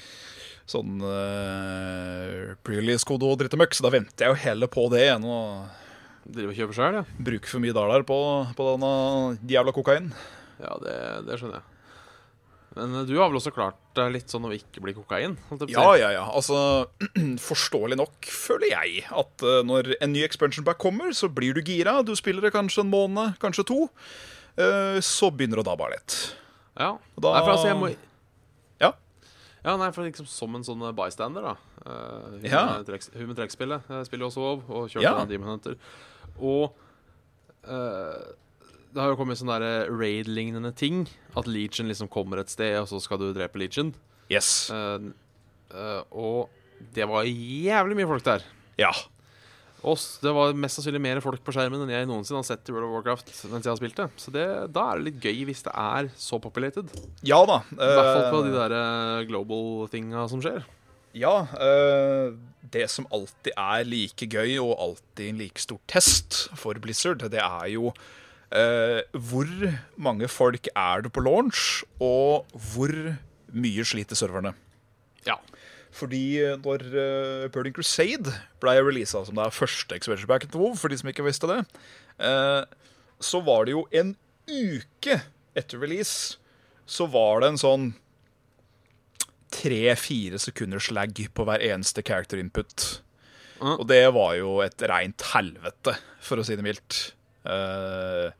sånn 0.66 0.98
uh, 1.02 2.54
pre-release-kode 2.66 3.28
og 3.28 3.38
drittemøkk, 3.42 3.76
så 3.76 3.86
da 3.86 3.92
venter 3.94 4.26
jeg 4.26 4.34
jo 4.34 4.42
heller 4.48 4.70
på 4.72 4.88
det 4.94 5.04
enn 5.14 5.26
å 5.26 5.40
Driver 6.26 6.50
og 6.50 6.56
kjøper 6.58 6.74
sjøl, 6.74 6.96
ja. 6.98 7.02
bruke 7.22 7.46
for 7.46 7.62
mye 7.62 7.74
dollar 7.76 8.02
på, 8.02 8.16
på 8.58 8.64
denne 8.72 8.88
jævla 9.46 9.70
kokain. 9.76 10.08
Ja, 10.58 10.72
det, 10.82 10.94
det 11.28 11.36
skjønner 11.38 11.60
jeg. 11.60 11.76
Men 12.76 12.96
øh, 12.98 13.04
du 13.08 13.14
har 13.16 13.30
vel 13.30 13.38
også 13.38 13.52
klart 13.54 13.78
deg 13.96 14.12
litt 14.12 14.32
sånn 14.32 14.48
å 14.48 14.52
ikke 14.52 14.82
bli 14.84 14.92
kokain? 14.96 15.36
Ja, 15.70 15.86
ja, 15.96 16.10
ja. 16.12 16.24
Altså, 16.26 16.58
forståelig 17.48 17.96
nok 18.02 18.28
føler 18.28 18.74
jeg 18.74 19.04
at 19.08 19.46
eh, 19.46 19.62
når 19.70 19.94
en 20.00 20.12
ny 20.12 20.24
expansion 20.26 20.66
pack 20.66 20.80
kommer, 20.82 21.14
så 21.16 21.30
blir 21.32 21.56
du 21.56 21.62
gira. 21.64 22.00
Du 22.04 22.12
spiller 22.18 22.44
det 22.44 22.52
kanskje 22.56 22.84
en 22.84 22.92
måned, 22.92 23.38
kanskje 23.42 23.64
to. 23.70 23.86
Eh, 24.60 24.98
så 25.04 25.30
begynner 25.32 25.60
det 25.60 25.64
å 25.64 25.70
dabbe 25.70 25.88
av 25.88 25.94
litt. 25.94 26.18
Ja. 26.76 26.90
Da- 27.16 27.32
Nei, 27.38 27.44
for 27.46 27.54
altså, 27.54 27.70
jeg 27.70 27.80
må. 27.80 27.92
Ja, 29.66 29.74
nei, 29.80 29.88
for 29.90 30.06
liksom 30.06 30.28
som 30.30 30.54
en 30.54 30.62
sånn 30.66 30.84
bystander, 30.94 31.42
da. 31.42 31.54
Uh, 31.82 32.30
hun 32.38 32.44
Ja. 32.46 32.64
med 32.78 32.86
trekk- 32.86 33.12
hun 33.18 33.26
med 33.32 33.36
trekkspillet 33.40 33.88
uh, 33.90 34.02
spiller 34.06 34.26
jo 34.26 34.30
også 34.30 34.42
WoW, 34.44 34.62
og 34.70 34.88
kjørte 34.92 35.02
Ja. 35.02 35.24
Demon 35.26 35.48
Hunter. 35.56 35.74
Og 36.38 36.76
uh, 37.66 38.32
det 38.94 39.02
har 39.02 39.10
jo 39.12 39.16
kommet 39.18 39.36
sånne 39.40 39.58
der 39.60 39.90
raid-lignende 39.92 40.70
ting. 40.78 41.02
At 41.36 41.48
Legion 41.50 41.88
liksom 41.90 42.08
kommer 42.08 42.38
et 42.40 42.48
sted, 42.52 42.78
og 42.80 42.86
så 42.88 43.00
skal 43.02 43.18
du 43.20 43.32
drepe 43.36 43.58
Legion. 43.60 43.90
Yes. 44.30 44.70
Uh, 44.70 45.10
eh, 45.70 46.02
og 46.16 46.48
det 46.94 47.04
var 47.08 47.26
jævlig 47.28 47.96
mye 47.98 48.08
folk 48.08 48.24
der. 48.24 48.46
Ja. 48.80 48.92
Og 49.84 49.96
s- 49.98 50.18
det 50.22 50.32
var 50.34 50.52
mest 50.56 50.78
sannsynlig 50.80 51.00
mer 51.04 51.20
folk 51.20 51.42
på 51.44 51.52
skjermen 51.54 51.82
enn 51.84 51.90
jeg 51.92 52.06
noensinne 52.08 52.40
har 52.40 52.46
sett 52.48 52.68
i 52.68 52.72
World 52.74 52.88
of 52.88 52.94
Warcraft 52.96 53.28
mens 53.52 53.64
jeg 53.66 53.70
har 53.70 53.76
spilt 53.78 53.96
det. 54.00 54.06
Så 54.18 54.32
det, 54.34 54.46
da 54.72 54.86
er 54.92 54.98
det 54.98 55.04
litt 55.12 55.20
gøy 55.22 55.44
hvis 55.46 55.62
det 55.66 55.74
er 55.76 56.08
så 56.16 56.40
populated. 56.42 56.88
Ja 57.22 57.42
da. 57.46 57.60
I 57.70 57.76
hvert 57.76 58.10
fall 58.10 58.26
på 58.32 58.40
eh, 58.40 58.48
de 58.48 58.56
der 58.56 58.74
eh, 58.80 59.24
global 59.28 59.86
tinga 59.92 60.24
som 60.32 60.40
skjer. 60.42 60.64
Ja. 61.14 61.46
eh, 61.60 62.32
det 62.72 62.88
som 62.90 63.06
alltid 63.14 63.52
er 63.56 63.84
like 63.86 64.26
gøy, 64.26 64.56
og 64.58 64.72
alltid 64.82 65.28
en 65.30 65.38
like 65.38 65.60
stor 65.62 65.78
test 65.86 66.48
for 66.58 66.74
Blizzard, 66.82 67.22
det 67.30 67.38
er 67.40 67.68
jo 67.76 67.92
hvor 69.12 69.48
mange 69.98 70.28
folk 70.30 70.68
er 70.74 71.02
det 71.02 71.10
på 71.12 71.22
launch, 71.22 71.82
og 72.00 72.46
hvor 72.72 72.92
mye 73.52 73.84
sliter 73.86 74.16
serverne. 74.18 74.52
Ja. 75.26 75.34
Fordi 75.96 76.22
eh, 76.44 76.56
når 76.60 76.82
uh, 76.92 77.46
Burning 77.52 77.74
Crusade 77.76 78.34
ble 78.60 78.74
releasa 78.82 79.22
som 79.24 79.38
det 79.38 79.46
er 79.46 79.54
første 79.54 79.96
expansion 79.96 80.28
packen 80.28 80.52
til 80.52 80.60
WoW, 80.60 80.74
for 80.76 80.92
de 80.92 80.98
som 81.00 81.08
ikke 81.08 81.24
visste 81.24 81.48
det, 81.50 81.62
uh, 82.20 82.64
så 83.22 83.40
var 83.44 83.64
det 83.64 83.76
jo 83.76 83.86
en 83.96 84.12
uke 84.46 85.20
etter 85.56 85.80
release 85.80 86.36
så 86.86 87.08
var 87.10 87.42
det 87.42 87.50
en 87.50 87.60
sånn 87.60 87.86
tre-fire 89.56 90.38
sekunders 90.42 90.90
lag 90.94 91.10
på 91.34 91.46
hver 91.46 91.64
eneste 91.64 92.04
character 92.06 92.38
input. 92.38 93.00
Mm. 93.58 93.74
Og 93.74 93.84
det 93.90 94.02
var 94.14 94.34
jo 94.38 94.58
et 94.62 94.84
reint 94.86 95.24
helvete, 95.32 95.96
for 96.22 96.38
å 96.38 96.46
si 96.46 96.58
det 96.58 96.66
mildt. 96.66 97.00
Uh, 97.46 98.30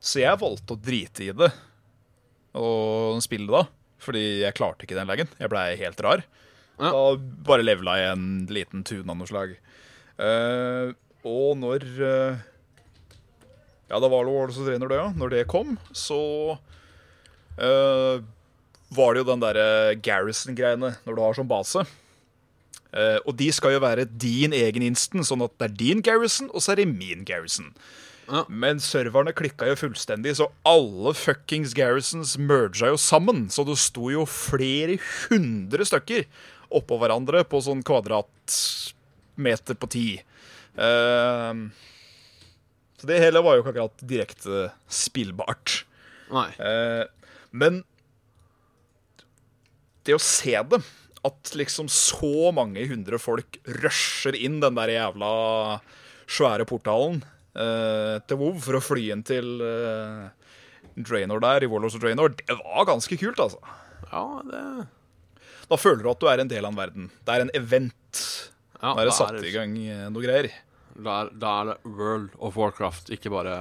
så 0.00 0.22
jeg 0.22 0.40
valgte 0.40 0.76
å 0.76 0.80
drite 0.80 1.26
i 1.26 1.34
det 1.36 1.50
og 2.56 3.20
spille 3.24 3.52
da. 3.52 3.66
Fordi 4.00 4.22
jeg 4.46 4.56
klarte 4.56 4.86
ikke 4.86 4.96
den 4.96 5.10
lagen. 5.10 5.28
Jeg 5.36 5.52
blei 5.52 5.74
helt 5.76 6.00
rar. 6.04 6.22
Ja. 6.80 6.90
Da 6.90 7.44
bare 7.44 7.64
levela 7.66 7.98
jeg 8.00 8.16
en 8.16 8.26
liten 8.48 8.84
tune 8.88 9.04
av 9.04 9.18
noe 9.18 9.28
slag. 9.28 9.54
Uh, 10.20 10.96
og 11.28 11.54
når 11.60 11.84
uh, 12.00 12.40
Ja, 13.90 13.98
da 13.98 14.08
var 14.08 14.24
det 14.24 14.32
Warlords 14.32 14.58
of 14.60 14.68
Draenor, 14.68 14.88
det, 14.88 15.00
ja. 15.00 15.08
Når 15.16 15.32
det 15.34 15.46
kom, 15.50 15.76
så 15.92 16.20
uh, 17.60 18.16
var 18.96 19.14
det 19.14 19.22
jo 19.22 19.30
den 19.30 19.42
derre 19.44 19.96
Garrison-greiene 20.00 20.94
når 21.04 21.16
du 21.16 21.24
har 21.24 21.36
som 21.36 21.48
base. 21.50 21.84
Og 23.22 23.36
de 23.38 23.46
skal 23.54 23.76
jo 23.76 23.80
være 23.84 24.02
din 24.18 24.50
egen 24.50 24.82
instant, 24.82 25.22
sånn 25.22 25.44
at 25.44 25.52
det 25.62 25.68
er 25.68 25.74
din 25.78 26.00
Garrison, 26.02 26.48
og 26.50 26.58
så 26.58 26.72
er 26.72 26.80
det 26.80 26.88
min 26.90 27.22
Garrison. 27.22 27.68
Ja. 28.30 28.44
Men 28.50 28.80
serverne 28.82 29.30
klikka 29.34 29.68
jo 29.68 29.76
fullstendig, 29.78 30.36
så 30.38 30.48
alle 30.66 31.12
fuckings 31.18 31.74
Garrisons 31.74 32.36
merga 32.38 32.92
jo 32.92 32.98
sammen. 32.98 33.48
Så 33.50 33.62
det 33.66 33.78
sto 33.78 34.10
jo 34.10 34.24
flere 34.26 34.98
hundre 35.28 35.86
stykker 35.86 36.26
oppå 36.70 36.98
hverandre 37.00 37.44
på 37.48 37.60
sånn 37.64 37.82
kvadratmeter 37.86 39.78
på 39.80 39.90
ti. 39.90 40.08
Eh, 40.74 41.54
så 43.00 43.08
det 43.08 43.20
hele 43.22 43.40
var 43.44 43.56
jo 43.56 43.62
ikke 43.64 43.72
akkurat 43.74 44.02
direkte 44.04 44.66
spillbart. 44.92 45.84
Nei. 46.34 46.50
Eh, 46.60 47.04
men 47.50 47.82
det 50.06 50.16
å 50.16 50.22
se 50.22 50.56
det, 50.72 50.80
at 51.26 51.52
liksom 51.56 51.88
så 51.92 52.50
mange 52.56 52.86
hundre 52.88 53.18
folk 53.20 53.58
rusher 53.82 54.36
inn 54.36 54.60
den 54.62 54.78
der 54.78 54.92
jævla 54.94 55.32
svære 56.30 56.64
portalen 56.68 57.20
eh, 57.52 58.16
til 58.24 58.40
WoW 58.40 58.60
for 58.62 58.78
å 58.78 58.84
fly 58.84 59.10
inn 59.12 59.24
til 59.26 59.60
eh, 59.64 60.30
Draenor 60.96 61.42
der, 61.44 61.64
i 61.64 61.68
Warlords 61.70 61.98
of 61.98 62.04
Draenor, 62.04 62.32
det 62.38 62.56
var 62.62 62.88
ganske 62.88 63.18
kult, 63.20 63.40
altså. 63.42 63.60
Ja, 64.10 64.24
det 64.48 64.62
Da 65.70 65.76
føler 65.78 66.02
du 66.02 66.10
at 66.10 66.20
du 66.20 66.26
er 66.30 66.40
en 66.42 66.48
del 66.50 66.64
av 66.66 66.72
en 66.72 66.78
verden. 66.80 67.10
Det 67.24 67.34
er 67.36 67.44
en 67.46 67.52
event. 67.54 68.20
ja, 68.80 68.90
Da 68.94 69.00
er 69.02 69.06
det 69.10 69.14
satt 69.14 69.36
er 69.38 69.44
i 69.46 69.52
gang 69.54 69.76
eh, 69.78 70.08
noe 70.10 70.24
greier. 70.24 70.50
Da 71.00 71.20
er, 71.22 71.30
da 71.40 71.52
er 71.62 71.68
det 71.70 71.76
World 71.96 72.32
of 72.42 72.56
Warcraft, 72.58 73.12
ikke 73.14 73.30
bare 73.32 73.54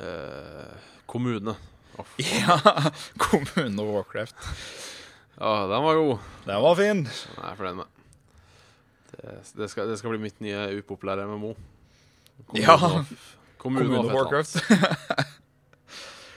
eh, 0.00 0.72
kommune. 1.06 1.54
Of. 2.00 2.14
Ja, 2.20 2.56
Kommune 3.20 3.80
og 3.84 3.92
Warcraft. 3.98 4.34
Ja, 5.36 5.52
den 5.68 5.84
var 5.84 5.94
god. 6.00 6.18
Den 6.48 6.62
var 6.64 6.74
fin. 6.80 7.04
Den 7.04 7.42
er 7.44 7.48
jeg 7.52 7.60
fornøyd 7.60 7.78
med. 7.82 7.92
Det, 9.12 9.36
det, 9.60 9.68
skal, 9.72 9.88
det 9.92 9.98
skal 10.00 10.12
bli 10.14 10.20
mitt 10.24 10.40
nye 10.44 10.64
upopulære 10.80 11.24
MMO. 11.28 11.52
Kommune 12.46 12.64
Ja. 12.64 12.74
of- 12.76 13.14
Kommune, 13.60 13.84
Kommune 13.88 14.00
of 14.00 14.16
Warcraft. 14.16 14.56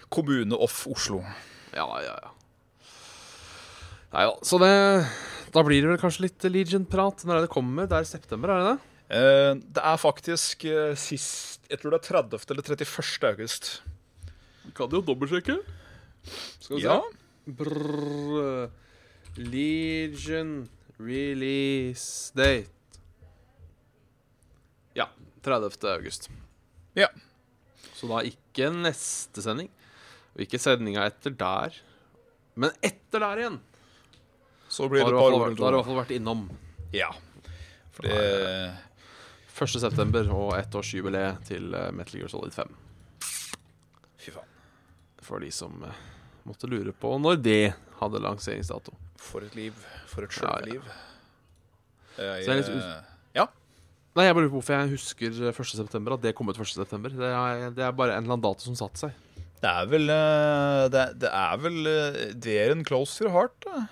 Kommune 0.09 0.55
off 0.57 0.87
Oslo. 0.87 1.21
Ja, 1.75 1.85
ja, 2.01 2.15
ja. 2.23 2.31
Nei 4.13 4.23
ja, 4.25 4.33
Så 4.45 4.57
det 4.61 4.69
Da 5.53 5.63
blir 5.65 5.81
det 5.83 5.91
vel 5.91 6.01
kanskje 6.01 6.25
litt 6.27 6.45
Legion-prat 6.49 7.25
når 7.25 7.39
er 7.39 7.45
det 7.45 7.51
kommer. 7.53 7.87
Det 7.89 7.97
er 7.99 8.05
i 8.05 8.09
september, 8.09 8.49
er 8.53 8.59
det 8.63 8.71
det? 8.71 8.85
Eh, 9.19 9.53
det 9.77 9.83
er 9.91 9.97
faktisk 10.01 10.65
eh, 10.69 10.93
sist 10.99 11.65
Jeg 11.71 11.81
tror 11.81 11.95
det 11.95 12.01
er 12.03 12.21
30. 12.21 12.43
eller 12.53 12.65
31. 12.65 13.29
august. 13.31 13.69
Vi 14.65 14.73
kan 14.77 14.89
jo 14.93 15.01
dobbeltsjekke. 15.05 15.55
Skal 16.61 16.77
vi 16.77 16.83
Ja. 16.83 16.99
se. 17.01 17.53
Brrr. 17.57 18.69
Legion 19.37 20.67
release 20.99 22.31
date. 22.35 22.69
Ja. 24.97 25.07
30. 25.41 25.87
august. 25.93 26.29
Ja. 26.97 27.07
Så 27.95 28.07
da 28.09 28.21
ikke 28.27 28.69
neste 28.73 29.41
sending, 29.41 29.69
og 30.35 30.41
ikke 30.45 30.59
sendinga 30.61 31.05
etter 31.09 31.31
der. 31.37 31.73
Men 32.59 32.71
etter 32.83 33.19
der 33.23 33.41
igjen! 33.41 33.59
Så 34.69 34.87
blir 34.89 35.01
det 35.03 35.09
et 35.09 35.17
par 35.17 35.33
år 35.33 35.55
da 35.57 35.65
har 35.65 35.71
du 35.73 35.77
i 35.77 35.81
hvert 35.81 35.89
fall 35.89 35.99
vært 36.03 36.13
innom. 36.15 36.45
Ja. 36.93 37.09
For 37.95 38.05
det 38.07 38.19
1. 39.59 39.73
september 39.81 40.29
og 40.31 40.53
ettårsjubileet 40.55 41.41
til 41.49 41.73
eh, 41.75 41.89
Metal 41.91 42.21
Gear 42.21 42.31
Solid 42.31 42.53
5. 42.55 42.69
Fy 44.19 44.31
faen. 44.31 44.47
For 45.25 45.43
de 45.43 45.49
som 45.51 45.73
eh, 45.83 45.97
måtte 46.47 46.69
lure 46.71 46.93
på 46.95 47.11
når 47.19 47.41
det 47.43 47.59
hadde 47.99 48.21
lanseringsdato. 48.23 48.93
For 49.19 49.43
et 49.43 49.57
liv. 49.59 49.75
For 50.07 50.23
et 50.23 50.37
Ja, 50.39 50.53
ja. 50.69 50.79
Jeg, 52.19 52.47
er 52.47 52.71
eh, 52.71 53.09
ja. 53.37 53.45
Nei, 54.15 54.25
jeg 54.29 54.35
bare 54.35 54.45
lurer 54.45 54.53
på 54.53 54.59
hvorfor 54.61 54.75
jeg 54.79 54.93
husker 54.95 55.35
1. 55.51 55.59
september, 55.75 56.15
at 56.15 56.23
det 56.23 56.33
kom 56.37 56.49
ut 56.51 56.57
1. 56.59 56.71
september. 56.71 57.11
Det 57.15 57.29
er, 57.33 57.69
det 57.75 57.83
er 57.85 57.91
bare 57.95 58.15
en 58.15 58.23
eller 58.23 58.37
annen 58.37 58.45
dato 58.47 58.63
som 58.69 58.75
satte 58.79 59.01
seg. 59.07 59.45
Det 59.59 59.67
er 59.67 59.87
vel 59.91 60.05
Det, 60.07 60.99
er- 61.03 61.15
det 61.19 61.29
er 61.35 61.57
vel 61.59 61.79
Dear 62.39 62.71
and 62.77 62.85
close 62.87 63.19
your 63.19 63.31
heart, 63.35 63.55
da. 63.65 63.87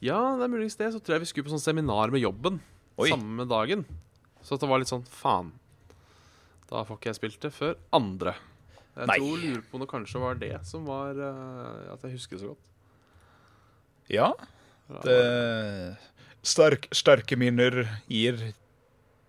Ja, 0.00 0.18
det 0.40 0.46
er 0.46 0.52
muligens 0.52 0.76
det. 0.80 0.92
Så 0.94 1.00
tror 1.02 1.16
jeg 1.18 1.24
vi 1.26 1.30
skulle 1.30 1.48
på 1.48 1.52
sånn 1.54 1.62
seminar 1.62 2.12
med 2.12 2.22
jobben 2.22 2.60
Oi. 3.00 3.10
samme 3.12 3.44
dagen. 3.48 3.84
Så 4.42 4.56
det 4.56 4.68
var 4.70 4.80
litt 4.80 4.88
sånn 4.88 5.04
faen. 5.04 5.50
Da 6.70 6.84
får 6.86 6.96
ikke 7.00 7.10
jeg 7.10 7.18
spilt 7.18 7.40
det 7.42 7.50
før 7.52 7.74
andre. 7.96 8.32
Jeg 8.96 9.06
Nei. 9.10 9.16
tror 9.20 9.42
lurer 9.42 9.62
på 9.70 9.76
om 9.78 9.82
det 9.84 9.88
kanskje 9.90 10.20
var 10.22 10.38
det 10.40 10.54
som 10.66 10.82
var 10.88 11.14
uh, 11.18 11.92
At 11.92 12.02
jeg 12.04 12.16
husker 12.16 12.36
det 12.36 12.42
så 12.42 12.50
godt. 12.52 12.66
Ja. 14.10 14.32
Det 15.04 15.96
stark, 16.42 16.88
Sterke 16.96 17.36
minner 17.38 17.84
gir 18.10 18.40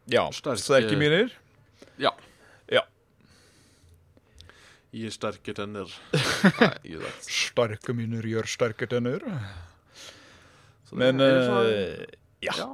Ja, 0.09 0.23
Sterke- 0.33 0.63
sterke 0.63 0.97
minner. 0.97 1.29
Ja. 2.01 2.09
Ja. 2.71 2.81
Gir 4.91 5.13
sterke 5.13 5.53
tenner. 5.55 5.91
Nei. 6.61 7.11
Sterke 7.27 7.93
minner 7.95 8.25
gjør 8.27 8.49
sterke 8.49 8.89
tenner. 8.91 9.23
Så 10.91 10.97
det- 10.97 10.99
Men 10.99 11.21
ellers 11.23 11.47
har- 11.47 11.65
eh, 11.71 12.05
ja. 12.43 12.53
ja. 12.57 12.69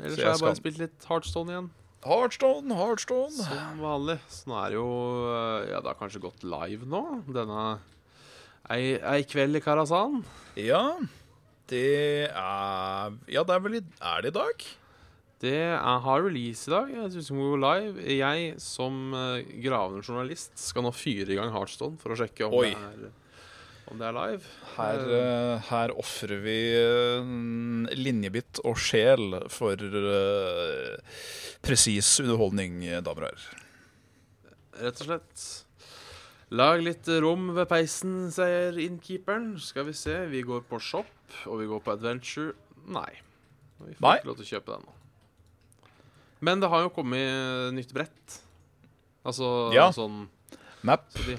Ellers 0.00 0.14
Så 0.14 0.16
jeg 0.18 0.26
har 0.26 0.32
jeg 0.32 0.40
bare 0.40 0.54
skal- 0.56 0.56
spilt 0.56 0.78
litt 0.78 1.04
Heartstone 1.08 1.48
igjen. 1.52 1.70
Heartstone, 2.02 2.74
Heartstone. 2.74 3.30
Som 3.30 3.78
vanlig. 3.78 4.18
Så 4.28 4.46
nå 4.50 4.56
er 4.58 4.70
det 4.70 4.78
jo 4.80 4.88
eh, 5.30 5.70
Ja, 5.70 5.80
det 5.80 5.86
har 5.86 5.94
kanskje 6.00 6.20
gått 6.24 6.42
live 6.42 6.84
nå. 6.88 7.22
Denne 7.30 7.78
Ei, 8.70 8.94
ei 8.98 9.22
kveld 9.24 9.56
i 9.56 9.60
Karasan. 9.60 10.24
Ja, 10.56 10.96
det 11.68 12.30
er 12.30 13.12
Ja, 13.28 13.42
det 13.44 13.50
er 13.54 13.60
vel 13.60 13.74
i 13.76 13.82
Er 14.00 14.22
det 14.22 14.32
i 14.34 14.38
dag? 14.38 14.64
Det 15.42 15.52
er, 15.52 15.76
har 15.78 16.22
release 16.22 16.68
i 16.68 16.70
dag. 16.70 16.88
Jeg 16.88 17.10
synes 17.12 17.30
vi 17.30 17.34
må 17.36 17.56
gå 17.56 17.58
live. 17.58 18.04
Jeg 18.06 18.60
som 18.62 19.12
eh, 19.12 19.42
gravende 19.62 20.02
journalist 20.06 20.52
skal 20.56 20.82
nå 20.86 20.92
fyre 20.94 21.30
i 21.30 21.34
gang 21.34 21.50
Heartstone 21.50 21.98
for 21.98 22.10
å 22.14 22.16
sjekke 22.16 22.46
om, 22.46 22.54
Oi. 22.54 22.70
det 22.70 22.78
er, 22.78 23.10
om 23.90 23.98
det 24.00 24.06
er 24.08 24.14
live. 24.16 24.52
Her, 24.76 25.02
eh, 25.18 25.64
her 25.68 25.92
ofrer 25.98 26.38
vi 26.44 26.56
eh, 26.78 27.32
linjebitt 27.98 28.60
og 28.64 28.78
sjel 28.80 29.36
for 29.52 29.76
uh, 29.76 30.96
presis 31.64 32.14
underholdning, 32.22 32.80
damer 33.04 33.26
og 33.26 33.32
herrer. 33.32 33.48
Rett 34.82 35.02
og 35.04 35.08
slett. 35.10 35.44
Lag 36.52 36.82
litt 36.84 37.08
rom 37.24 37.50
ved 37.56 37.68
peisen, 37.70 38.26
sier 38.32 38.76
innkeeperen. 38.80 39.54
Skal 39.60 39.86
vi 39.88 39.94
se. 39.96 40.16
Vi 40.32 40.42
går 40.44 40.64
på 40.68 40.80
shop, 40.82 41.12
og 41.48 41.60
vi 41.62 41.68
går 41.70 41.80
på 41.84 41.94
adventure. 41.94 42.52
Nei. 42.92 43.10
Vi 43.82 43.94
får 43.96 44.04
Nei. 44.04 44.16
ikke 44.20 44.30
lov 44.30 44.40
til 44.40 44.46
å 44.46 44.50
kjøpe 44.56 44.74
den 44.76 44.84
nå. 44.88 44.96
Men 46.42 46.60
det 46.62 46.68
har 46.72 46.82
jo 46.84 46.90
kommet 46.92 47.72
nytt 47.76 47.92
brett. 47.94 48.38
Altså 49.24 49.72
Ja. 49.72 49.88
sånn 49.94 50.26
Map. 50.82 51.04
så 51.14 51.22
de, 51.28 51.36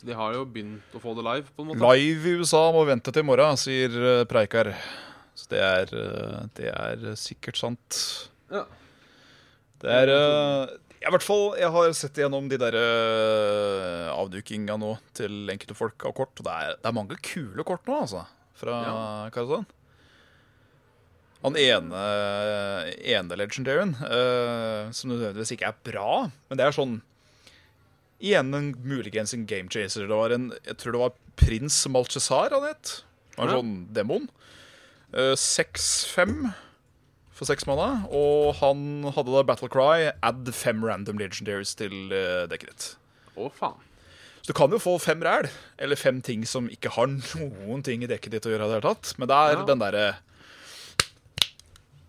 så 0.00 0.06
de 0.08 0.14
har 0.16 0.32
jo 0.32 0.46
begynt 0.48 0.94
å 0.96 1.00
få 1.02 1.12
det 1.12 1.22
live, 1.26 1.50
på 1.52 1.60
en 1.60 1.66
måte. 1.74 1.84
Live 1.92 2.24
i 2.24 2.38
USA 2.40 2.62
må 2.72 2.86
vente 2.88 3.12
til 3.12 3.20
i 3.20 3.28
morgen, 3.28 3.58
sier 3.60 3.92
eh, 4.00 4.22
Preikar. 4.28 4.70
Så 5.36 5.50
det 5.52 5.58
er, 5.60 5.90
eh, 5.92 6.38
det 6.56 6.70
er 6.72 7.02
sikkert 7.20 7.60
sant. 7.60 7.98
Ja. 8.48 8.62
Det 9.84 9.92
er 9.92 10.12
eh, 10.14 10.72
I 11.04 11.12
hvert 11.12 11.26
fall, 11.26 11.44
jeg 11.60 11.68
har 11.74 11.92
sett 11.98 12.16
igjennom 12.16 12.48
de 12.48 12.56
der 12.62 12.78
avdukinga 14.14 14.78
nå 14.80 14.94
til 15.16 15.52
enkelte 15.52 15.76
folk 15.76 16.08
av 16.08 16.16
kort. 16.16 16.32
Og 16.40 16.48
det 16.48 16.56
er, 16.56 16.80
det 16.80 16.88
er 16.88 16.96
mange 16.96 17.20
kule 17.20 17.68
kort 17.68 17.84
nå, 17.84 18.00
altså. 18.06 18.24
Fra 18.56 18.80
Ja. 18.86 18.96
Karazan. 19.36 19.68
Han 21.44 21.60
ene, 21.60 22.00
ene 23.00 23.36
legendaryen, 23.40 23.94
uh, 24.00 24.88
som 24.92 25.08
nødvendigvis 25.08 25.54
ikke 25.54 25.70
er 25.70 25.78
bra, 25.88 26.10
men 26.50 26.60
det 26.60 26.66
er 26.66 26.76
sånn 26.76 26.98
Igjen 28.20 28.52
en 28.54 28.70
muligens 28.84 29.32
en 29.34 29.46
game 29.48 29.68
chaser. 29.72 30.06
Det 30.06 30.16
var 30.16 30.30
en, 30.36 30.50
jeg 30.66 30.76
tror 30.80 30.92
det 30.92 31.00
var 31.00 31.14
prins 31.40 31.76
Malchesar 31.88 32.52
han 32.52 32.66
het. 32.68 33.02
Han 33.38 33.46
var 33.46 33.48
en 33.48 33.54
Ja. 33.54 33.60
sånn 33.62 33.94
demon. 33.96 34.28
Eh, 35.14 35.32
6-5 35.34 36.52
for 37.32 37.48
seks 37.48 37.64
måneder. 37.66 38.04
Og 38.12 38.54
han 38.60 39.04
hadde 39.16 39.32
da 39.32 39.42
Battle 39.48 39.68
Cry, 39.72 40.10
add 40.22 40.50
fem 40.54 40.84
random 40.84 41.16
legendaries 41.18 41.72
til 41.74 42.12
uh, 42.12 42.44
dekket 42.46 42.68
ditt. 42.74 42.88
Å, 43.40 43.48
faen. 43.56 43.78
Så 44.42 44.52
du 44.52 44.56
kan 44.56 44.70
jo 44.72 44.78
få 44.80 44.98
fem 45.00 45.20
ræl, 45.24 45.48
eller 45.78 45.96
fem 45.96 46.20
ting 46.24 46.44
som 46.48 46.68
ikke 46.72 46.92
har 46.94 47.06
noen 47.08 47.82
ting 47.84 48.04
i 48.04 48.08
dekket 48.08 48.30
ditt 48.36 48.46
å 48.48 48.52
gjøre. 48.52 48.64
i 48.64 48.68
det 48.68 48.76
hele 48.78 48.94
tatt 48.94 49.14
Men 49.18 49.28
det 49.28 49.36
er 49.36 49.52
Ja. 49.56 49.64
den 49.68 49.78
derre 49.82 50.04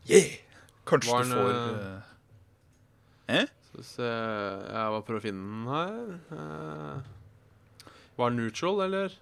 Yeah! 0.07 0.38
Kanskje 0.88 1.12
Var 1.12 1.24
du 1.24 1.34
får 1.36 1.51
uh... 1.55 2.01
eh? 3.30 3.45
Skal 3.72 3.80
vi 3.80 3.88
se 3.88 4.04
Jeg 4.04 4.92
var 4.92 5.04
prøver 5.08 5.22
å 5.22 5.24
finne 5.24 5.48
den 5.48 5.68
her. 5.72 6.08
Eh, 6.36 7.12
var 8.20 8.34
den 8.34 8.42
neutral, 8.44 8.82
eller? 8.84 9.14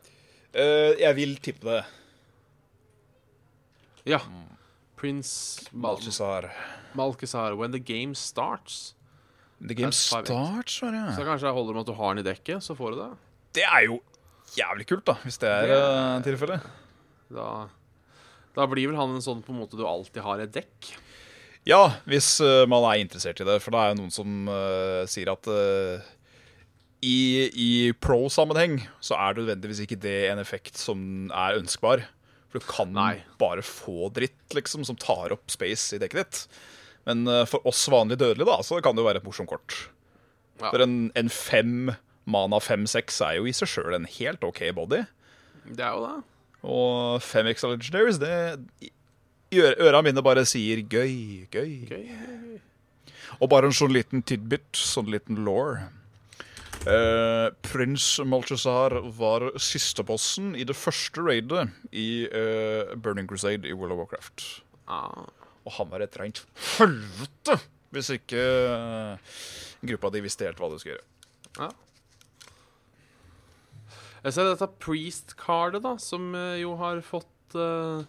Uh, 0.50 0.98
Jeg 0.98 1.14
vil 1.20 1.36
tippe 1.38 1.68
det. 1.70 1.84
Ja. 4.10 4.18
Prince 4.98 5.70
Mal 5.70 5.94
Malchisar. 5.94 6.50
Malkesar. 6.98 7.54
When 7.56 7.72
the 7.72 7.80
game 7.80 8.16
starts. 8.18 8.96
The 9.62 9.76
game 9.76 9.92
starts, 9.92 10.82
var 10.82 11.14
Så 11.14 11.26
kanskje 11.28 11.46
jeg 11.46 11.54
holder 11.54 11.76
med 11.76 11.82
at 11.84 11.92
du 11.92 11.98
har 12.00 12.16
den 12.16 12.24
i 12.26 12.30
dekket, 12.30 12.64
så 12.64 12.74
får 12.76 12.96
du 12.96 13.02
det. 13.04 13.10
Det 13.60 13.66
er 13.68 13.86
jo 13.86 14.00
jævlig 14.56 14.88
kult, 14.90 15.06
da, 15.06 15.18
hvis 15.22 15.38
det 15.38 15.50
er 15.52 15.68
Det 15.68 15.78
eh, 15.78 16.22
tilfellet. 16.26 16.70
Da, 17.30 17.50
da 18.56 18.68
blir 18.72 18.90
vel 18.90 18.98
han 18.98 19.14
en 19.14 19.22
sånn 19.22 19.44
på 19.46 19.54
en 19.54 19.60
måte 19.62 19.78
du 19.78 19.86
alltid 19.86 20.24
har 20.26 20.42
et 20.42 20.56
dekk. 20.56 20.94
Ja, 21.68 22.00
hvis 22.10 22.38
eh, 22.44 22.64
man 22.70 22.86
er 22.88 23.02
interessert 23.02 23.42
i 23.42 23.48
det. 23.48 23.60
For 23.64 23.74
det 23.74 23.82
er 23.82 23.92
jo 23.92 24.00
noen 24.00 24.14
som 24.14 24.48
uh, 24.52 25.04
sier 25.10 25.32
at 25.34 25.50
uh, 25.52 26.08
i, 27.04 27.50
i 27.52 27.70
pro-sammenheng 28.00 28.80
så 29.04 29.18
er 29.20 29.36
det 29.36 29.44
nødvendigvis 29.44 29.84
ikke 29.86 30.00
det 30.02 30.18
en 30.32 30.42
effekt 30.42 30.80
som 30.80 31.30
er 31.36 31.60
ønskbar. 31.60 32.06
For 32.50 32.62
du 32.62 32.70
kan 32.70 32.94
Nei. 32.96 33.14
bare 33.42 33.64
få 33.66 34.10
dritt 34.16 34.58
liksom 34.58 34.88
som 34.88 34.98
tar 35.00 35.36
opp 35.36 35.52
space 35.54 35.98
i 35.98 36.02
dekket 36.02 36.24
ditt. 36.24 36.60
Men 37.10 37.28
uh, 37.30 37.46
for 37.50 37.66
oss 37.70 37.86
vanlige 37.92 38.24
dødelige 38.24 38.50
da, 38.50 38.60
så 38.66 38.82
kan 38.84 38.96
det 38.96 39.04
jo 39.04 39.10
være 39.10 39.22
et 39.24 39.28
morsomt 39.28 39.52
kort. 39.52 39.78
Ja. 40.60 40.72
For 40.72 40.84
en, 40.84 40.98
en 41.20 41.32
fem 41.32 41.92
mana 42.30 42.60
5-6 42.62 43.22
er 43.26 43.40
jo 43.40 43.48
i 43.50 43.56
seg 43.56 43.72
sjøl 43.72 43.96
en 43.96 44.10
helt 44.20 44.44
OK 44.46 44.64
body. 44.78 45.04
Det 45.70 45.86
er 45.86 45.96
jo 45.96 46.06
det. 46.08 46.16
Og 46.70 47.22
5 47.24 47.48
extra 47.54 47.72
legendaries, 47.72 48.20
det 48.20 48.92
Øra 49.58 50.02
mine 50.06 50.22
bare 50.22 50.46
sier 50.46 50.84
gøy, 50.86 51.48
gøy. 51.50 51.72
Gøy. 51.90 52.60
Og 53.40 53.50
bare 53.50 53.70
en 53.70 53.76
sånn 53.76 53.94
liten 53.96 54.22
tidbit, 54.22 54.68
sånn 54.78 55.10
liten 55.10 55.42
law. 55.46 55.80
Eh, 56.88 57.48
Prins 57.66 58.06
Malchazar 58.24 58.94
var 59.18 59.50
sistebossen 59.60 60.54
i 60.56 60.64
det 60.68 60.78
første 60.78 61.26
raidet 61.26 61.66
i 61.92 62.24
eh, 62.26 62.94
Burning 62.96 63.28
Crusade 63.28 63.68
i 63.68 63.76
World 63.76 63.98
of 63.98 64.04
Warcraft. 64.04 64.46
Ah. 64.88 65.28
Og 65.66 65.76
han 65.76 65.92
var 65.92 66.06
et 66.06 66.16
rent 66.20 66.44
helvete 66.78 67.60
hvis 67.94 68.12
ikke 68.14 68.40
eh, 68.40 69.38
gruppa 69.90 70.12
di 70.14 70.22
visste 70.24 70.46
helt 70.46 70.62
hva 70.62 70.70
de 70.72 70.80
skulle 70.82 70.96
gjøre. 70.96 71.08
Ja. 71.60 71.70
Jeg 74.20 74.36
ser 74.36 74.50
dette 74.50 74.68
priest-cardet, 74.84 75.82
da, 75.86 75.96
som 76.02 76.32
eh, 76.38 76.60
jo 76.62 76.76
har 76.80 77.02
fått 77.06 77.56
eh, 77.58 78.08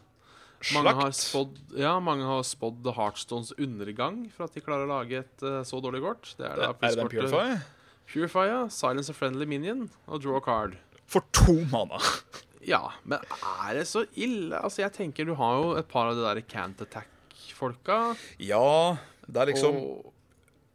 mange 0.76 0.92
har 0.98 1.14
spådd 1.16 1.58
Ja, 1.80 1.94
mange 2.04 2.26
har 2.28 2.42
spådd 2.44 2.84
Heartstones 2.96 3.52
undergang 3.56 4.26
for 4.34 4.46
at 4.46 4.56
de 4.56 4.62
klarer 4.64 4.84
å 4.84 4.90
lage 4.90 5.22
et 5.22 5.46
uh, 5.46 5.62
så 5.66 5.80
dårlig 5.82 6.02
kort. 6.04 6.34
Det 6.36 6.46
er, 6.46 6.60
da 6.60 6.70
Er 6.74 6.98
det 6.98 7.08
Purify? 7.12 7.56
Purify, 8.10 8.46
ja. 8.50 8.60
Silence 8.72 9.12
of 9.12 9.16
friendly 9.16 9.48
minion 9.48 9.88
og 10.06 10.22
draw 10.24 10.36
a 10.36 10.44
card. 10.44 10.76
For 11.10 11.26
to 11.32 11.60
mana. 11.72 12.00
Ja, 12.60 12.90
men 13.08 13.22
er 13.40 13.78
det 13.78 13.86
så 13.88 14.02
ille? 14.20 14.52
Altså, 14.58 14.82
jeg 14.82 14.92
tenker 14.92 15.24
du 15.24 15.32
har 15.38 15.54
jo 15.62 15.68
et 15.80 15.86
par 15.88 16.10
av 16.10 16.18
de 16.18 16.26
der 16.26 16.42
Cant 16.44 16.82
Attack-folka. 16.84 18.12
Ja, 18.36 18.98
det 19.24 19.40
er 19.40 19.48
liksom 19.48 19.78
og, 19.78 20.10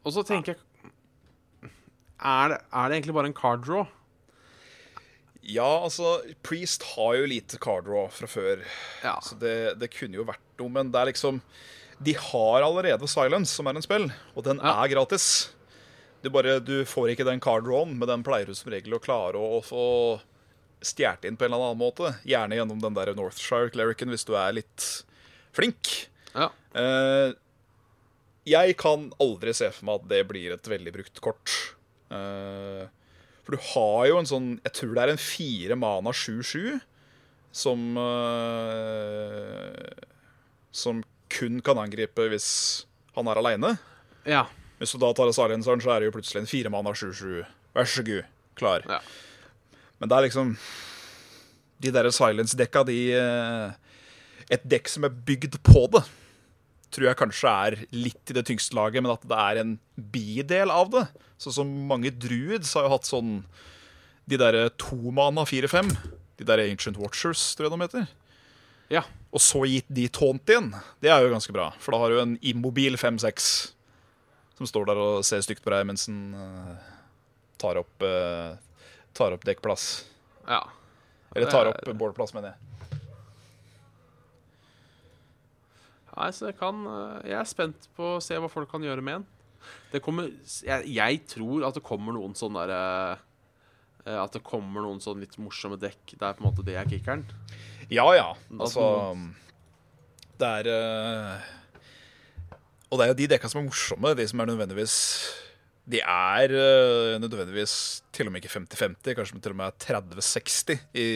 og 0.02 0.16
så 0.16 0.24
tenker 0.26 0.56
jeg 0.56 0.64
er 2.26 2.50
det, 2.50 2.58
er 2.74 2.90
det 2.90 2.98
egentlig 2.98 3.16
bare 3.18 3.30
en 3.30 3.38
card 3.38 3.66
draw? 3.68 3.86
Ja, 5.46 5.68
altså, 5.86 6.16
Priest 6.46 6.82
har 6.96 7.16
jo 7.20 7.26
lite 7.30 7.60
card 7.62 7.86
draw 7.86 8.08
fra 8.10 8.28
før. 8.30 8.64
Ja. 9.04 9.18
Så 9.22 9.38
det, 9.42 9.76
det 9.82 9.92
kunne 9.94 10.18
jo 10.18 10.26
vært 10.26 10.42
noe, 10.62 10.72
men 10.74 10.90
det 10.94 11.02
er 11.04 11.12
liksom 11.12 11.42
De 12.04 12.16
har 12.18 12.66
allerede 12.66 13.08
Silence, 13.08 13.54
som 13.56 13.68
er 13.70 13.78
en 13.78 13.86
spill, 13.86 14.08
og 14.36 14.44
den 14.48 14.58
Ja. 14.64 14.74
er 14.84 14.90
gratis. 14.92 15.28
Du 16.26 16.32
bare, 16.34 16.58
du 16.60 16.82
får 16.90 17.14
ikke 17.14 17.28
den 17.28 17.40
card 17.40 17.64
drawen, 17.68 17.94
men 18.00 18.10
den 18.10 18.24
pleier 18.26 18.50
du 18.50 18.56
som 18.58 18.72
regel 18.74 18.98
å 18.98 19.00
klare 19.04 19.38
å, 19.38 19.60
å 19.60 19.64
få 19.64 19.86
stjålet 20.86 21.26
inn 21.30 21.38
på 21.38 21.46
en 21.46 21.54
eller 21.54 21.70
annen 21.70 21.80
måte. 21.80 22.16
Gjerne 22.28 22.58
gjennom 22.58 22.82
den 22.82 22.98
der 22.98 23.14
Northshire 23.18 23.70
Clericen, 23.74 24.10
hvis 24.12 24.26
du 24.28 24.34
er 24.38 24.58
litt 24.58 24.90
flink. 25.56 26.08
ja. 26.34 26.50
Uh, 26.76 27.32
jeg 28.46 28.76
kan 28.78 29.08
aldri 29.24 29.54
se 29.58 29.72
for 29.74 29.88
meg 29.88 30.02
at 30.04 30.10
det 30.12 30.20
blir 30.30 30.52
et 30.54 30.68
veldig 30.70 30.92
brukt 30.94 31.22
kort. 31.24 31.54
Eh, 32.14 32.84
for 33.46 33.56
du 33.56 33.62
har 33.62 34.08
jo 34.10 34.18
en 34.20 34.26
sånn 34.30 34.48
Jeg 34.66 34.74
tror 34.80 34.94
det 34.98 35.04
er 35.06 35.12
en 35.14 35.22
fire 35.22 35.76
mana 35.78 36.10
7-7 36.16 36.80
som 37.56 37.84
uh, 37.96 39.72
Som 40.76 41.04
kun 41.32 41.62
kan 41.66 41.80
angripe 41.82 42.26
hvis 42.32 42.50
han 43.16 43.28
er 43.32 43.40
aleine. 43.42 43.76
ja. 44.28 44.46
Hvis 44.76 44.92
du 44.92 45.00
da 45.00 45.08
tar 45.16 45.30
Silenceren, 45.32 45.80
så 45.80 45.94
er 45.94 46.02
det 46.04 46.10
jo 46.10 46.14
plutselig 46.18 46.42
en 46.42 46.50
fire 46.52 46.70
mana 46.70 46.92
7-7. 46.92 47.46
Vær 47.78 47.88
så 47.88 48.04
god, 48.04 48.26
klar. 48.60 48.84
Ja. 48.92 48.98
Men 50.02 50.12
det 50.12 50.18
er 50.18 50.26
liksom 50.28 50.50
De 51.80 51.92
der 51.96 52.10
silence-dekka, 52.12 52.84
de 52.84 52.98
eh, 53.16 53.72
Et 54.52 54.66
dekk 54.68 54.92
som 54.92 55.08
er 55.08 55.16
bygd 55.16 55.56
på 55.64 55.86
det, 55.96 56.02
tror 56.96 57.10
jeg 57.10 57.20
kanskje 57.20 57.52
er 57.68 57.76
litt 57.96 58.32
i 58.32 58.36
det 58.38 58.46
tyngste 58.48 58.76
laget, 58.78 59.04
men 59.04 59.12
at 59.14 59.24
det 59.28 59.40
er 59.44 59.60
en 59.62 59.74
bidel 60.16 60.72
av 60.74 60.90
det. 60.94 61.06
Sånn 61.42 61.56
som 61.60 61.72
mange 61.90 62.12
druids 62.16 62.72
har 62.78 62.88
jo 62.88 62.94
hatt 62.96 63.08
sånn 63.10 63.42
De 64.26 64.40
derre 64.42 64.70
Tomana 64.82 65.44
4-5. 65.46 65.92
De 66.40 66.48
der 66.48 66.64
Ancient 66.64 66.98
Watchers, 66.98 67.52
tror 67.56 67.68
jeg 67.70 67.76
de 67.76 67.84
heter. 67.86 68.08
ja. 68.96 69.04
Og 69.36 69.42
så 69.44 69.66
gitt 69.68 69.90
de 69.92 70.06
taunt 70.16 70.48
igjen. 70.48 70.70
Det 71.04 71.10
er 71.12 71.20
jo 71.26 71.34
ganske 71.34 71.52
bra. 71.52 71.66
For 71.84 71.92
da 71.92 71.98
har 72.00 72.14
du 72.14 72.22
en 72.22 72.36
immobil 72.40 72.96
5-6 72.96 73.50
som 74.56 74.70
står 74.70 74.86
der 74.88 75.02
og 75.04 75.26
ser 75.28 75.42
stygt 75.44 75.60
på 75.66 75.74
deg 75.74 75.84
mens 75.90 76.06
den 76.08 76.32
eh, 76.40 76.78
tar 77.60 77.82
opp 77.82 78.06
eh, 78.08 78.56
Tar 79.16 79.36
opp 79.36 79.44
dekkplass. 79.48 80.06
ja. 80.48 80.62
Eller 81.36 81.52
tar 81.52 81.68
opp 81.74 81.84
bålplass, 82.00 82.32
mener 82.36 82.54
jeg. 82.54 82.75
Nei, 86.16 86.32
så 86.32 86.50
jeg 86.50 86.58
kan 86.60 86.82
eh, 86.88 87.30
Jeg 87.32 87.40
er 87.42 87.48
spent 87.50 87.88
på 87.98 88.16
å 88.16 88.22
se 88.24 88.38
hva 88.40 88.50
folk 88.52 88.70
kan 88.72 88.84
gjøre 88.86 89.04
med 89.04 89.20
den. 89.20 89.26
Det 89.94 90.02
kommer 90.06 90.30
Jeg, 90.30 90.86
jeg 90.94 91.22
tror 91.32 91.66
at 91.68 91.78
det 91.78 91.86
kommer 91.86 92.16
noen 92.16 92.36
sånn 92.38 92.56
derre 92.58 92.82
eh, 94.06 94.20
At 94.22 94.36
det 94.38 94.44
kommer 94.46 94.86
noen 94.86 95.02
sånn 95.04 95.22
litt 95.24 95.38
morsomme 95.42 95.80
dekk. 95.82 96.16
Det 96.16 96.22
er 96.22 96.38
på 96.38 96.44
en 96.44 96.50
måte 96.50 96.66
det 96.68 96.78
er 96.80 96.90
kickeren. 96.90 97.26
Ja 97.92 98.08
ja. 98.18 98.30
Altså 98.58 98.86
Det 100.40 100.52
er 100.62 100.70
eh, 100.74 101.50
Og 102.90 103.00
det 103.00 103.08
er 103.08 103.12
jo 103.14 103.20
de 103.24 103.32
dekka 103.36 103.52
som 103.52 103.64
er 103.64 103.68
morsomme, 103.70 104.14
de 104.18 104.28
som 104.30 104.42
er 104.42 104.52
nødvendigvis 104.52 104.96
De 105.92 106.00
er 106.02 106.54
eh, 106.56 107.18
nødvendigvis 107.22 107.76
til 108.16 108.30
og 108.30 108.34
med 108.34 108.42
ikke 108.44 108.56
50-50, 108.56 109.18
kanskje 109.18 109.42
til 109.44 109.54
og 109.54 109.60
med 109.60 109.76
30-60 109.84 110.80
i 110.98 111.10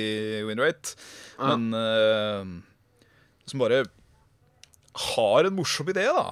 win 0.45 0.59
rate. 0.61 0.97
Ja. 1.39 1.55
Men 1.55 1.71
eh, 1.79 2.51
som 3.49 3.63
bare 3.63 3.85
har 4.99 5.47
en 5.47 5.55
morsom 5.55 5.87
idé, 5.91 6.05
da. 6.11 6.29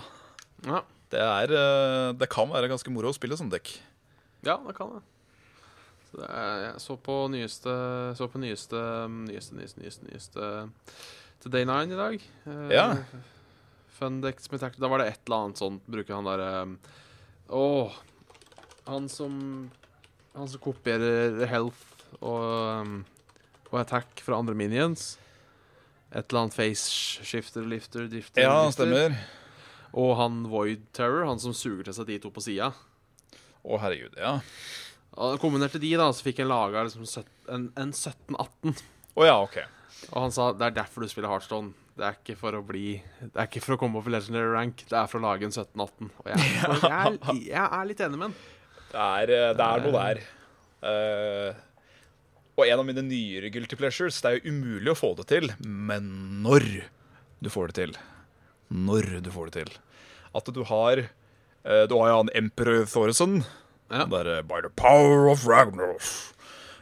Ja, 0.68 0.82
Det, 1.11 1.20
er, 1.24 1.51
eh, 1.55 2.13
det 2.20 2.28
kan 2.34 2.49
være 2.51 2.68
ganske 2.68 2.91
moro 2.91 3.09
å 3.13 3.15
spille 3.15 3.38
sånn 3.39 3.51
dekk. 3.53 3.78
ja 4.43 4.57
det 4.68 4.76
kan 4.76 4.97
det. 4.97 5.03
Så 6.09 6.20
det 6.22 6.28
er, 6.32 6.59
jeg 6.65 6.82
så 6.84 6.95
på 7.03 7.15
nyeste 7.32 7.72
Så 8.15 8.28
på 8.32 8.39
nyeste 8.39 8.80
Nyeste, 9.28 9.55
nyeste, 9.59 9.82
nyeste, 9.84 10.05
nyeste 10.07 10.45
til 11.43 11.51
Day 11.51 11.65
9 11.68 11.91
i 11.93 11.97
dag. 11.99 12.22
Eh, 12.47 12.70
Ja. 12.76 12.86
Fundex 13.99 14.49
med. 14.51 14.61
Da 14.80 14.88
var 14.88 14.99
det 15.01 15.07
et 15.11 15.20
eller 15.28 15.43
annet 15.47 15.57
sånt. 15.59 15.82
Bruker 15.89 16.15
han 16.15 16.26
derre 16.28 16.78
Åh 17.49 17.91
Han 18.88 19.07
som 19.09 19.70
Han 20.36 20.47
som 20.47 20.59
kopierer 20.61 21.45
health 21.49 21.84
og, 22.22 23.03
og 23.72 23.80
attack 23.82 24.22
fra 24.24 24.38
andre 24.39 24.55
minions. 24.55 25.18
Et 26.11 26.23
eller 26.23 26.45
annet 26.45 26.55
face 26.55 27.23
shifter, 27.27 27.65
lifter, 27.67 28.07
drifter 28.07 28.45
Ja, 28.45 28.53
han 28.63 28.75
stemmer. 28.75 29.15
Og 29.97 30.13
han 30.19 30.43
Void 30.51 30.85
Terror, 30.95 31.25
han 31.27 31.41
som 31.41 31.55
suger 31.55 31.87
til 31.87 31.95
seg 31.97 32.07
de 32.09 32.19
to 32.23 32.31
på 32.33 32.43
sida. 32.43 32.71
Å, 33.67 33.79
herregud. 33.83 34.15
Ja. 34.19 34.37
Og 35.17 35.39
Kombinerte 35.41 35.81
de, 35.81 35.91
da, 35.99 36.07
så 36.13 36.23
fikk 36.23 36.43
jeg 36.43 36.49
laga 36.49 36.85
liksom 36.87 37.07
en, 37.51 37.67
en 37.75 37.91
17-18. 37.91 38.77
Å 39.17 39.27
ja, 39.27 39.35
OK. 39.41 39.59
Og 40.11 40.17
han 40.21 40.33
sa 40.35 40.51
det 40.53 40.69
er 40.69 40.77
derfor 40.77 41.03
du 41.03 41.11
spiller 41.11 41.31
Heartstone. 41.31 41.73
Det 41.97 42.05
er 42.05 42.17
ikke 42.19 42.35
for 42.37 42.53
å 42.53 42.59
bli 42.61 42.99
Det 43.23 43.31
er 43.33 43.47
ikke 43.47 43.63
for 43.65 43.73
å 43.73 43.79
komme 43.81 43.97
opp 43.97 44.05
i 44.05 44.11
legendary 44.13 44.51
rank, 44.53 44.83
det 44.85 44.97
er 44.99 45.07
for 45.09 45.17
å 45.17 45.25
lage 45.25 45.47
en 45.47 45.55
17-18. 45.55 46.11
Og 46.21 46.29
jeg, 46.29 46.51
jeg, 46.67 46.99
er, 46.99 47.39
jeg 47.49 47.63
er 47.65 47.89
litt 47.89 48.03
enig 48.05 48.19
med 48.21 48.29
han. 48.29 48.37
Det 48.91 49.05
er, 49.05 49.33
eh, 49.33 49.53
det 49.57 49.65
er 49.67 49.83
noe 49.83 50.03
der. 50.03 50.21
Eh, 50.87 51.63
og 52.57 52.65
en 52.65 52.79
av 52.81 52.85
mine 52.87 53.03
nyere 53.05 53.51
guilty 53.53 53.77
pleasures 53.77 54.17
Det 54.23 54.29
er 54.31 54.37
jo 54.39 54.51
umulig 54.55 54.89
å 54.91 54.97
få 54.97 55.11
det 55.19 55.27
til, 55.29 55.51
men 55.63 56.07
når 56.43 56.65
du 57.43 57.49
får 57.53 57.69
det 57.71 57.75
til. 57.77 57.91
Når 58.73 59.21
du 59.23 59.29
får 59.31 59.51
det 59.51 59.61
til. 59.63 59.75
At 60.35 60.49
du 60.53 60.63
har 60.65 61.03
eh, 61.05 61.83
Du 61.87 61.93
har 61.99 62.09
jo 62.09 62.15
han 62.23 62.31
Emperor 62.35 62.85
Thoresen. 62.89 63.43
Ja. 63.93 64.03
Derre 64.09 64.41
By 64.43 64.59
the 64.65 64.71
power 64.75 65.29
of 65.31 65.45
Ragnaros. 65.47 66.33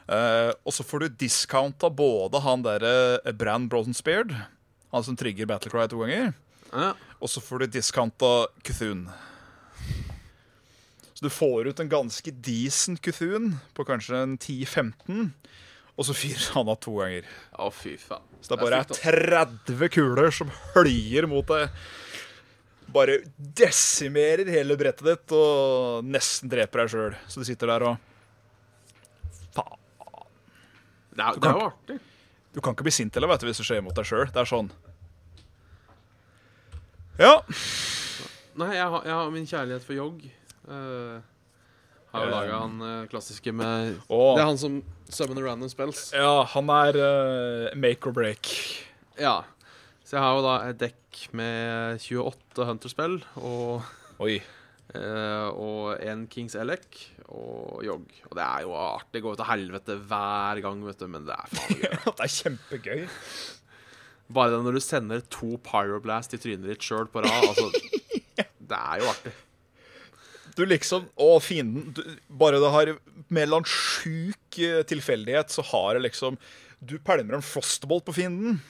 Eh, 0.07 0.51
og 0.63 0.73
så 0.73 0.85
får 0.85 1.03
du 1.05 1.19
discounta 1.25 1.89
både 1.93 2.39
han 2.45 2.63
derre 2.65 2.95
eh, 3.25 3.33
Brann 3.35 3.67
Brosenspeard, 3.69 4.31
han 4.93 5.03
som 5.05 5.17
trigger 5.17 5.45
Battlecry 5.49 5.87
to 5.91 5.99
ganger, 6.03 6.33
Ja. 6.71 6.93
og 7.19 7.29
så 7.29 7.41
får 7.41 7.59
du 7.65 7.73
discounta 7.75 8.47
Kuthun. 8.63 9.07
Så 11.25 11.29
du 11.29 11.33
får 11.33 11.67
ut 11.67 11.79
en 11.79 11.89
ganske 11.89 12.31
decent 12.45 12.99
Kuthun 13.01 13.55
på 13.73 13.83
kanskje 13.87 14.19
en 14.21 14.33
10-15, 14.37 15.31
og 15.97 16.05
så 16.05 16.13
fyrer 16.13 16.51
han 16.53 16.69
av 16.69 16.77
to 16.85 16.93
ganger. 16.99 17.25
Å, 17.57 17.71
fy 17.73 17.95
faen. 17.97 18.21
Så 18.45 18.51
det 18.51 18.59
bare 18.61 18.81
er 18.83 18.85
sykt, 18.85 19.07
altså. 19.07 19.71
30 19.73 19.89
kuler 19.95 20.29
som 20.37 20.51
høljer 20.75 21.25
mot 21.31 21.49
deg. 21.49 21.73
Bare 22.93 23.17
desimerer 23.57 24.53
hele 24.53 24.77
brettet 24.77 25.07
ditt 25.09 25.35
og 25.39 26.05
nesten 26.05 26.53
dreper 26.53 26.83
deg 26.83 26.93
sjøl. 26.93 27.17
Så 27.25 27.41
du 27.41 27.49
sitter 27.49 27.73
der 27.73 27.87
og 27.89 27.97
Faen. 29.57 29.81
Det 31.09 31.25
er, 31.25 31.41
det 31.41 31.49
er 31.55 31.57
jo 31.57 31.67
artig. 31.71 31.99
Du 32.53 32.61
kan 32.61 32.77
ikke 32.77 32.85
bli 32.91 32.97
sint 33.01 33.17
heller 33.17 33.33
vet 33.33 33.41
du, 33.41 33.49
hvis 33.49 33.65
det 33.65 33.69
skjer 33.71 33.81
mot 33.89 33.97
deg 33.97 34.13
sjøl. 34.13 34.27
Det 34.29 34.45
er 34.45 34.53
sånn. 34.53 34.69
Ja. 37.17 37.37
Nei, 38.61 38.75
jeg 38.77 38.91
har, 38.93 39.01
jeg 39.09 39.21
har 39.23 39.37
min 39.41 39.53
kjærlighet 39.55 39.89
for 39.89 39.97
Yogg. 39.97 40.27
Uh, 40.65 41.21
har 42.15 42.25
jo 42.25 42.31
laga 42.31 42.59
han 42.63 42.77
uh, 42.81 43.07
klassiske 43.11 43.53
med 43.55 43.99
Å. 44.07 44.21
Det 44.37 44.43
er 44.43 44.49
han 44.49 44.61
som 44.61 44.79
summoner 45.11 45.45
random 45.49 45.71
spells. 45.71 46.07
ja, 46.15 46.45
han 46.55 46.71
er 46.73 46.99
uh, 46.99 47.75
make 47.77 48.07
or 48.07 48.15
break. 48.15 48.51
Ja. 49.19 49.41
Så 50.05 50.17
jeg 50.17 50.23
har 50.23 50.37
jo 50.37 50.45
da 50.45 50.55
et 50.69 50.79
dekk 50.81 51.23
med 51.37 52.03
28 52.03 52.67
Hunter-spill 52.69 53.17
og, 53.41 53.87
Oi. 54.21 54.37
Uh, 54.95 55.49
og 55.57 56.03
en 56.05 56.27
Kings 56.31 56.53
Elec 56.55 57.01
og 57.25 57.81
Jogg. 57.83 58.11
Og 58.29 58.37
det 58.37 58.45
er 58.45 58.65
jo 58.67 58.75
artig. 58.77 59.15
Det 59.17 59.23
går 59.25 59.33
jo 59.33 59.39
til 59.41 59.49
helvete 59.49 59.97
hver 60.07 60.61
gang, 60.63 60.83
vet 60.85 61.01
du, 61.01 61.07
men 61.11 61.25
det 61.27 61.35
er 61.35 61.55
faen 61.55 61.81
gøy. 61.81 61.95
det 62.19 62.27
er 62.27 62.33
kjempegøy. 62.35 63.01
Bare 64.35 64.53
det 64.53 64.61
når 64.65 64.77
du 64.77 64.81
sender 64.81 65.25
to 65.33 65.55
Pyroblast 65.65 66.33
i 66.37 66.41
trynet 66.41 66.69
ditt 66.69 66.85
sjøl 66.85 67.09
på 67.11 67.25
rad, 67.25 67.49
altså 67.51 67.69
Det 68.69 68.77
er 68.77 69.01
jo 69.01 69.09
artig. 69.11 69.33
Du 70.55 70.63
liksom 70.65 71.07
Å, 71.19 71.39
fienden 71.43 71.89
du, 71.97 72.01
Bare 72.29 72.59
det 72.63 72.69
har 72.71 72.93
med 73.27 73.41
en 73.41 73.41
eller 73.43 73.57
annen 73.61 73.69
sjuk 73.69 74.59
eh, 74.63 74.81
tilfeldighet, 74.87 75.49
så 75.51 75.65
har 75.71 75.95
det 75.97 76.05
liksom 76.07 76.37
Du 76.79 76.95
pælmer 76.99 77.35
en 77.37 77.43
frostbolt 77.45 78.05
på 78.07 78.13
fienden, 78.15 78.61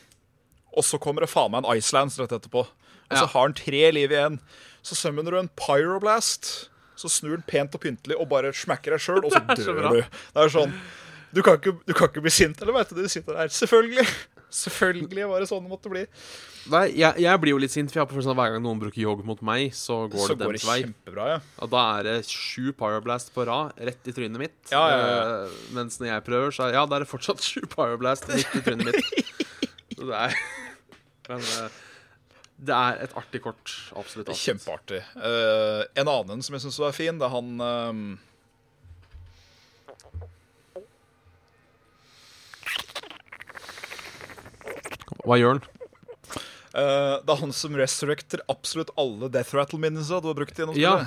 og 0.76 0.84
så 0.88 0.98
kommer 1.02 1.22
det 1.26 1.30
faen 1.32 1.52
meg 1.54 1.64
en 1.66 1.78
Icelands 1.78 2.18
rett 2.20 2.32
etterpå. 2.36 2.64
Og 2.66 3.14
så 3.18 3.22
Ja. 3.26 3.32
har 3.34 3.42
han 3.48 3.54
tre 3.58 3.92
liv 3.96 4.12
igjen. 4.12 4.40
Så 4.86 4.96
summoner 4.98 5.32
du 5.32 5.40
en 5.40 5.50
Pyroblast. 5.60 6.70
Så 6.96 7.10
snur 7.12 7.36
den 7.38 7.44
pent 7.48 7.76
og 7.76 7.82
pyntelig 7.84 8.16
og 8.20 8.30
bare 8.32 8.54
smekker 8.56 8.96
deg 8.96 9.02
sjøl, 9.04 9.22
og 9.26 9.32
så 9.36 9.42
dør 9.60 9.90
du. 9.92 10.00
Det 10.02 10.44
er 10.46 10.52
sånn 10.54 10.74
Du 11.36 11.42
kan 11.44 11.58
ikke, 11.60 11.74
du 11.86 11.94
kan 11.94 12.08
ikke 12.08 12.22
bli 12.24 12.32
sint, 12.32 12.62
eller 12.64 12.74
vet 12.78 12.94
du? 12.96 13.02
Du 13.04 13.10
sitter 13.12 13.36
der. 13.36 13.52
Selvfølgelig. 13.52 14.06
Selvfølgelig 14.56 15.26
var 15.28 15.44
det 15.44 15.48
sånn 15.50 15.66
det 15.66 15.72
måtte 15.72 15.92
bli. 15.92 16.04
Nei, 16.72 16.86
jeg, 16.98 17.22
jeg 17.22 17.40
blir 17.44 17.54
jo 17.54 17.60
litt 17.62 17.74
sint, 17.74 17.92
for 17.92 18.00
jeg 18.00 18.06
har 18.06 18.10
på 18.10 18.16
følelsen 18.16 18.34
av 18.34 18.40
hver 18.40 18.54
gang 18.56 18.64
noen 18.66 18.80
bruker 18.82 19.02
Yogg 19.04 19.22
mot 19.28 19.42
meg, 19.46 19.68
så 19.78 20.06
går 20.10 20.30
Så 20.30 20.36
det 20.38 20.48
går 20.48 20.56
det 20.56 20.62
deres 20.62 20.68
vei. 20.70 20.78
kjempebra, 20.86 21.26
ja. 21.34 21.40
Og 21.62 21.72
da 21.74 21.84
er 22.00 22.08
det 22.08 22.16
sju 22.32 22.72
Pyroblast 22.80 23.34
på 23.36 23.46
rad 23.50 23.82
rett 23.90 24.10
i 24.10 24.16
trynet 24.16 24.42
mitt. 24.42 24.58
Ja, 24.72 24.84
ja, 24.90 25.02
ja. 25.04 25.24
Uh, 25.46 25.58
mens 25.78 26.00
når 26.02 26.10
jeg 26.14 26.26
prøver, 26.30 26.56
så 26.56 26.68
er, 26.68 26.78
ja, 26.80 26.86
da 26.90 26.98
er 26.98 27.06
det 27.06 27.12
fortsatt 27.12 27.44
sju 27.46 27.66
Pyroblast 27.70 28.30
midt 28.32 28.56
i 28.58 28.64
trynet 28.66 28.90
mitt. 28.90 29.34
Så 29.96 30.08
det 30.10 30.22
er 30.24 30.40
Men 31.30 31.44
uh, 31.44 31.82
det 32.66 32.80
er 32.80 33.04
et 33.06 33.14
artig 33.20 33.44
kort. 33.44 33.76
Absolutt. 34.00 34.32
Kjempeartig. 34.40 35.04
Uh, 35.20 35.84
en 36.00 36.10
annen 36.10 36.46
som 36.46 36.56
jeg 36.56 36.66
syns 36.66 36.80
var 36.82 36.96
fin, 36.96 37.20
det 37.20 37.28
er 37.28 37.36
han 37.36 37.52
Hva 45.24 45.38
gjør 45.40 45.60
den? 45.60 45.70
Uh, 46.76 47.22
Det 47.24 47.32
er 47.32 47.40
han 47.40 47.54
som 47.56 47.76
resurrecter 47.80 48.42
absolutt 48.52 48.92
alle 49.00 49.30
Death 49.32 49.56
Rattle-minnelser 49.56 50.22
du 50.22 50.28
har 50.32 50.38
brukt 50.38 50.58
gjennom 50.60 50.76
Ja. 50.78 50.98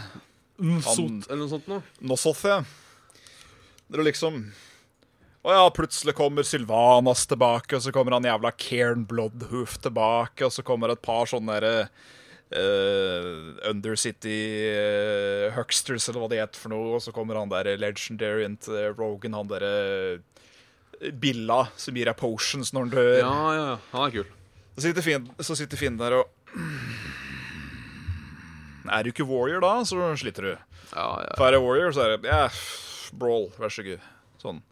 spillet. 0.59 0.83
Sot 0.83 1.29
eller 1.31 1.43
noe 1.45 1.53
sånt 1.53 1.69
noe? 1.71 1.83
Nossoth, 2.03 2.45
ja. 2.49 2.63
Det 3.89 3.99
er 4.01 4.05
liksom 4.09 4.41
Å 5.47 5.53
ja, 5.55 5.69
plutselig 5.71 6.17
kommer 6.19 6.43
Sylvanas 6.43 7.23
tilbake, 7.31 7.77
og 7.77 7.83
så 7.85 7.93
kommer 7.95 8.17
han 8.17 8.27
jævla 8.27 8.51
Cairn 8.59 9.05
Bloodhoof 9.07 9.77
tilbake, 9.81 10.45
og 10.45 10.51
så 10.53 10.65
kommer 10.67 10.91
et 10.91 11.01
par 11.01 11.31
sånne 11.31 11.55
derre 11.61 11.89
uh, 12.53 13.71
Undercity 13.71 14.35
uh, 14.75 15.55
Hucksters, 15.55 16.09
eller 16.09 16.25
hva 16.25 16.29
det 16.33 16.41
het 16.43 16.59
for 16.59 16.75
noe, 16.75 16.97
og 16.99 17.05
så 17.05 17.15
kommer 17.15 17.39
han 17.39 17.53
der 17.53 17.71
Legendary 17.79 18.49
til 18.61 18.93
Rogan, 18.99 19.39
han 19.39 19.49
derre 19.49 20.19
Billa 21.21 21.63
som 21.79 21.97
gir 21.97 22.09
deg 22.11 22.19
potions 22.19 22.73
når 22.75 22.87
han 22.87 22.93
dør. 22.95 23.13
Ja, 23.21 23.37
ja, 23.55 23.65
ja. 23.73 23.77
Han 23.93 24.07
er 24.07 24.17
kul. 24.19 24.35
Så 24.79 24.87
sitter 24.87 25.05
Finn, 25.05 25.31
så 25.43 25.57
sitter 25.59 25.81
Finn 25.81 25.97
der 25.99 26.21
og 26.21 26.53
Er 28.89 29.03
du 29.03 29.11
ikke 29.11 29.27
warrior 29.27 29.63
da, 29.65 29.73
så 29.85 30.13
sliter 30.19 30.47
du. 30.47 30.53
Ja, 30.95 31.09
ja. 31.25 31.33
For 31.37 31.49
er 31.49 31.57
det 31.57 31.65
warrior, 31.65 31.91
så 31.93 32.07
er 32.07 32.15
det 32.15 32.31
ja, 32.31 32.47
brawl, 33.19 33.51
vær 33.59 33.73
så 33.75 33.85
god. 33.85 34.07
Sånn. 34.41 34.63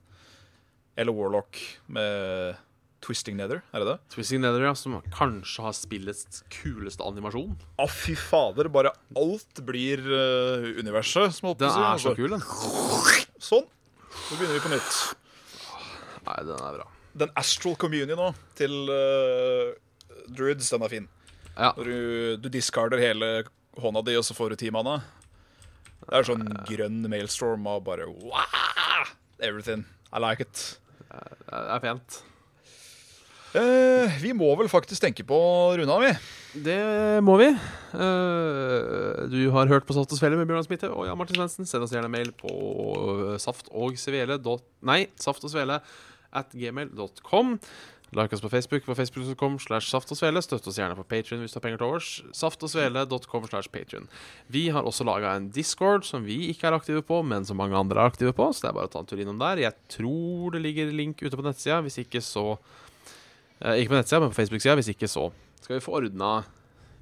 Eller 0.96 1.12
warlock 1.12 1.58
med 1.92 2.56
twisting 3.04 3.36
nether, 3.38 3.60
er 3.74 3.82
det 3.82 3.90
det? 3.90 3.96
Twisting 4.14 4.40
Nether, 4.42 4.64
ja, 4.66 4.72
som 4.78 4.96
kanskje 5.14 5.66
har 5.66 5.74
spillets 5.76 6.40
kuleste 6.50 7.04
animasjon. 7.06 7.52
Å, 7.78 7.86
fy 7.92 8.16
fader. 8.18 8.70
Bare 8.72 8.94
alt 9.18 9.60
blir 9.66 10.02
uh, 10.08 10.66
universet, 10.80 11.36
som 11.36 11.50
holdt 11.50 11.60
på 11.62 11.68
å 11.68 11.74
si. 11.74 11.84
er 11.84 12.02
så 12.02 12.10
altså. 12.10 12.16
kul, 12.16 12.34
den. 12.34 13.36
Sånn. 13.36 13.68
Nå 14.16 14.40
begynner 14.40 14.56
vi 14.56 14.64
på 14.64 14.72
nytt. 14.72 14.98
Nei, 16.26 16.38
den 16.46 16.60
er 16.60 16.78
bra. 16.80 16.88
Den 17.16 17.32
astral 17.38 17.76
communion 17.80 18.20
òg, 18.28 18.40
til 18.58 18.74
uh, 18.90 19.72
druids, 20.28 20.68
den 20.72 20.84
er 20.84 20.92
fin. 20.92 21.10
Ja. 21.56 21.72
Når 21.78 21.88
du, 21.88 21.98
du 22.44 22.48
discarder 22.52 23.00
hele 23.00 23.30
hånda 23.80 24.02
di, 24.04 24.16
og 24.18 24.26
så 24.26 24.36
får 24.36 24.52
du 24.52 24.60
ti 24.60 24.72
manna. 24.74 24.98
Det 26.06 26.18
er 26.18 26.28
sånn 26.28 26.44
grønn 26.68 27.04
mailstorm 27.10 27.66
av 27.70 27.82
bare 27.86 28.06
wow, 28.06 29.12
everything. 29.40 29.86
I 30.12 30.22
like 30.22 30.44
it. 30.44 30.64
Det 31.08 31.62
er 31.62 31.82
pent. 31.82 32.22
Uh, 33.56 34.12
vi 34.20 34.34
må 34.36 34.50
vel 34.60 34.68
faktisk 34.68 35.00
tenke 35.00 35.24
på 35.24 35.36
å 35.36 36.00
vi. 36.02 36.10
Det 36.66 36.80
må 37.24 37.38
vi. 37.40 37.48
Uh, 37.96 39.24
du 39.32 39.38
har 39.54 39.70
hørt 39.70 39.86
på 39.88 39.96
Saft 39.96 40.12
og 40.12 40.20
Svele 40.20 40.36
med 40.36 40.48
Bjørnar 40.50 40.66
Smitte 40.66 40.90
og 40.92 41.06
Jan 41.08 41.16
Martin 41.16 41.38
Svendsen. 41.38 41.68
Send 41.68 41.86
oss 41.86 41.94
gjerne 41.94 42.12
mail 42.12 42.34
på 42.36 42.52
saftogsvele 43.40 43.40
saft 43.40 43.72
og 43.72 43.96
svele 43.96 44.58
Nei, 44.92 45.00
saft 45.20 45.48
og 45.48 45.54
svele 45.54 45.80
at 46.36 46.52
gmail.com. 46.56 47.56
Like 48.14 48.30
oss 48.36 48.40
på 48.40 48.48
Facebook 48.52 48.84
på 48.86 48.94
facebook.com 48.94 49.56
slash 49.58 49.88
saft 49.90 50.12
og 50.14 50.18
svele. 50.20 50.38
Støtt 50.44 50.68
oss 50.70 50.76
gjerne 50.78 50.94
på 50.94 51.02
Patrion 51.10 51.40
hvis 51.42 51.52
du 51.52 51.58
har 51.58 51.64
penger 51.64 51.80
til 51.82 51.88
overs. 51.88 52.10
Saftogsvele.com 52.38 53.48
slash 53.50 53.68
Patrion. 53.74 54.06
Vi 54.54 54.68
har 54.72 54.86
også 54.86 55.04
laga 55.08 55.32
en 55.36 55.48
Discord 55.50 56.06
som 56.06 56.22
vi 56.24 56.36
ikke 56.52 56.68
er 56.70 56.76
aktive 56.78 57.02
på, 57.04 57.18
men 57.26 57.44
som 57.44 57.58
mange 57.58 57.74
andre 57.76 57.98
er 58.04 58.12
aktive 58.12 58.30
på. 58.38 58.46
Så 58.54 58.62
det 58.62 58.70
er 58.70 58.76
bare 58.78 58.88
å 58.88 58.92
ta 58.94 59.02
en 59.02 59.08
tur 59.10 59.20
innom 59.24 59.40
der. 59.42 59.58
Jeg 59.66 59.74
tror 59.92 60.54
det 60.54 60.62
ligger 60.62 60.92
link 60.94 61.18
ute 61.26 61.34
på 61.34 61.44
nettsida. 61.44 61.80
Hvis 61.84 61.98
ikke 62.04 62.22
så 62.24 62.44
eh, 63.60 63.80
Ikke 63.82 63.96
på 63.96 63.98
nettsida, 63.98 64.22
men 64.22 64.30
på 64.32 64.38
Facebook-sida. 64.38 64.76
Hvis 64.78 64.92
ikke 64.94 65.10
så 65.10 65.26
skal 65.64 65.80
vi 65.80 65.82
få 65.82 65.96
ordna 65.98 66.36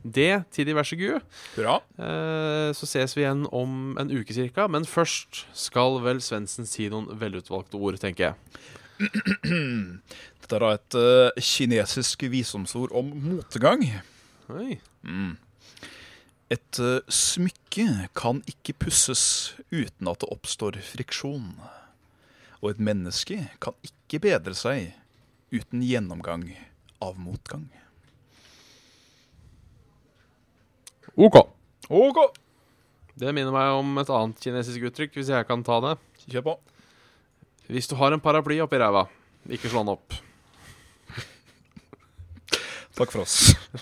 det 0.05 0.47
til 0.57 0.67
diverse 0.69 0.97
gud. 1.01 1.21
Bra. 1.57 1.77
Eh, 2.01 2.71
Så 2.77 2.89
ses 2.89 3.13
vi 3.17 3.23
igjen 3.27 3.45
om 3.53 3.93
en 4.01 4.09
uke 4.13 4.33
cirka. 4.37 4.67
Men 4.73 4.89
først 4.89 5.45
skal 5.53 6.01
vel 6.05 6.25
Svendsen 6.25 6.65
si 6.69 6.89
noen 6.89 7.13
velutvalgte 7.21 7.77
ord, 7.77 8.01
tenker 8.01 8.31
jeg. 8.33 8.65
Dette 10.45 10.57
er 10.59 10.63
da 10.63 10.73
et 10.77 10.97
uh, 10.99 11.41
kinesisk 11.41 12.27
visdomsord 12.31 12.93
om 12.95 13.11
motgang. 13.25 13.87
Oi. 14.53 14.77
Et 16.55 16.81
uh, 16.81 17.01
smykke 17.09 18.11
kan 18.17 18.43
ikke 18.51 18.77
pusses 18.87 19.55
uten 19.73 20.11
at 20.11 20.21
det 20.23 20.31
oppstår 20.31 20.79
friksjon. 20.85 21.55
Og 22.63 22.75
et 22.75 22.83
menneske 22.83 23.41
kan 23.61 23.75
ikke 23.85 24.23
bedre 24.25 24.55
seg 24.57 24.93
uten 25.55 25.83
gjennomgang 25.85 26.47
av 27.05 27.19
motgang. 27.21 27.67
OK. 31.15 31.37
OK, 31.95 32.19
Det 33.15 33.31
minner 33.37 33.53
meg 33.55 33.77
om 33.77 33.99
et 34.01 34.09
annet 34.11 34.41
kinesisk 34.43 34.89
uttrykk, 34.89 35.13
hvis 35.15 35.31
jeg 35.31 35.47
kan 35.47 35.63
ta 35.63 35.77
det. 35.85 35.99
kjør 36.27 36.47
på. 36.49 36.55
Hvis 37.67 37.89
du 37.89 37.97
har 37.97 38.13
en 38.13 38.21
paraply 38.21 38.59
oppi 38.61 38.79
ræva, 38.81 39.07
ikke 39.49 39.71
slå 39.73 39.85
den 39.85 39.95
opp. 39.95 40.17
Takk 42.95 43.11
for 43.11 43.25
oss. 43.25 43.55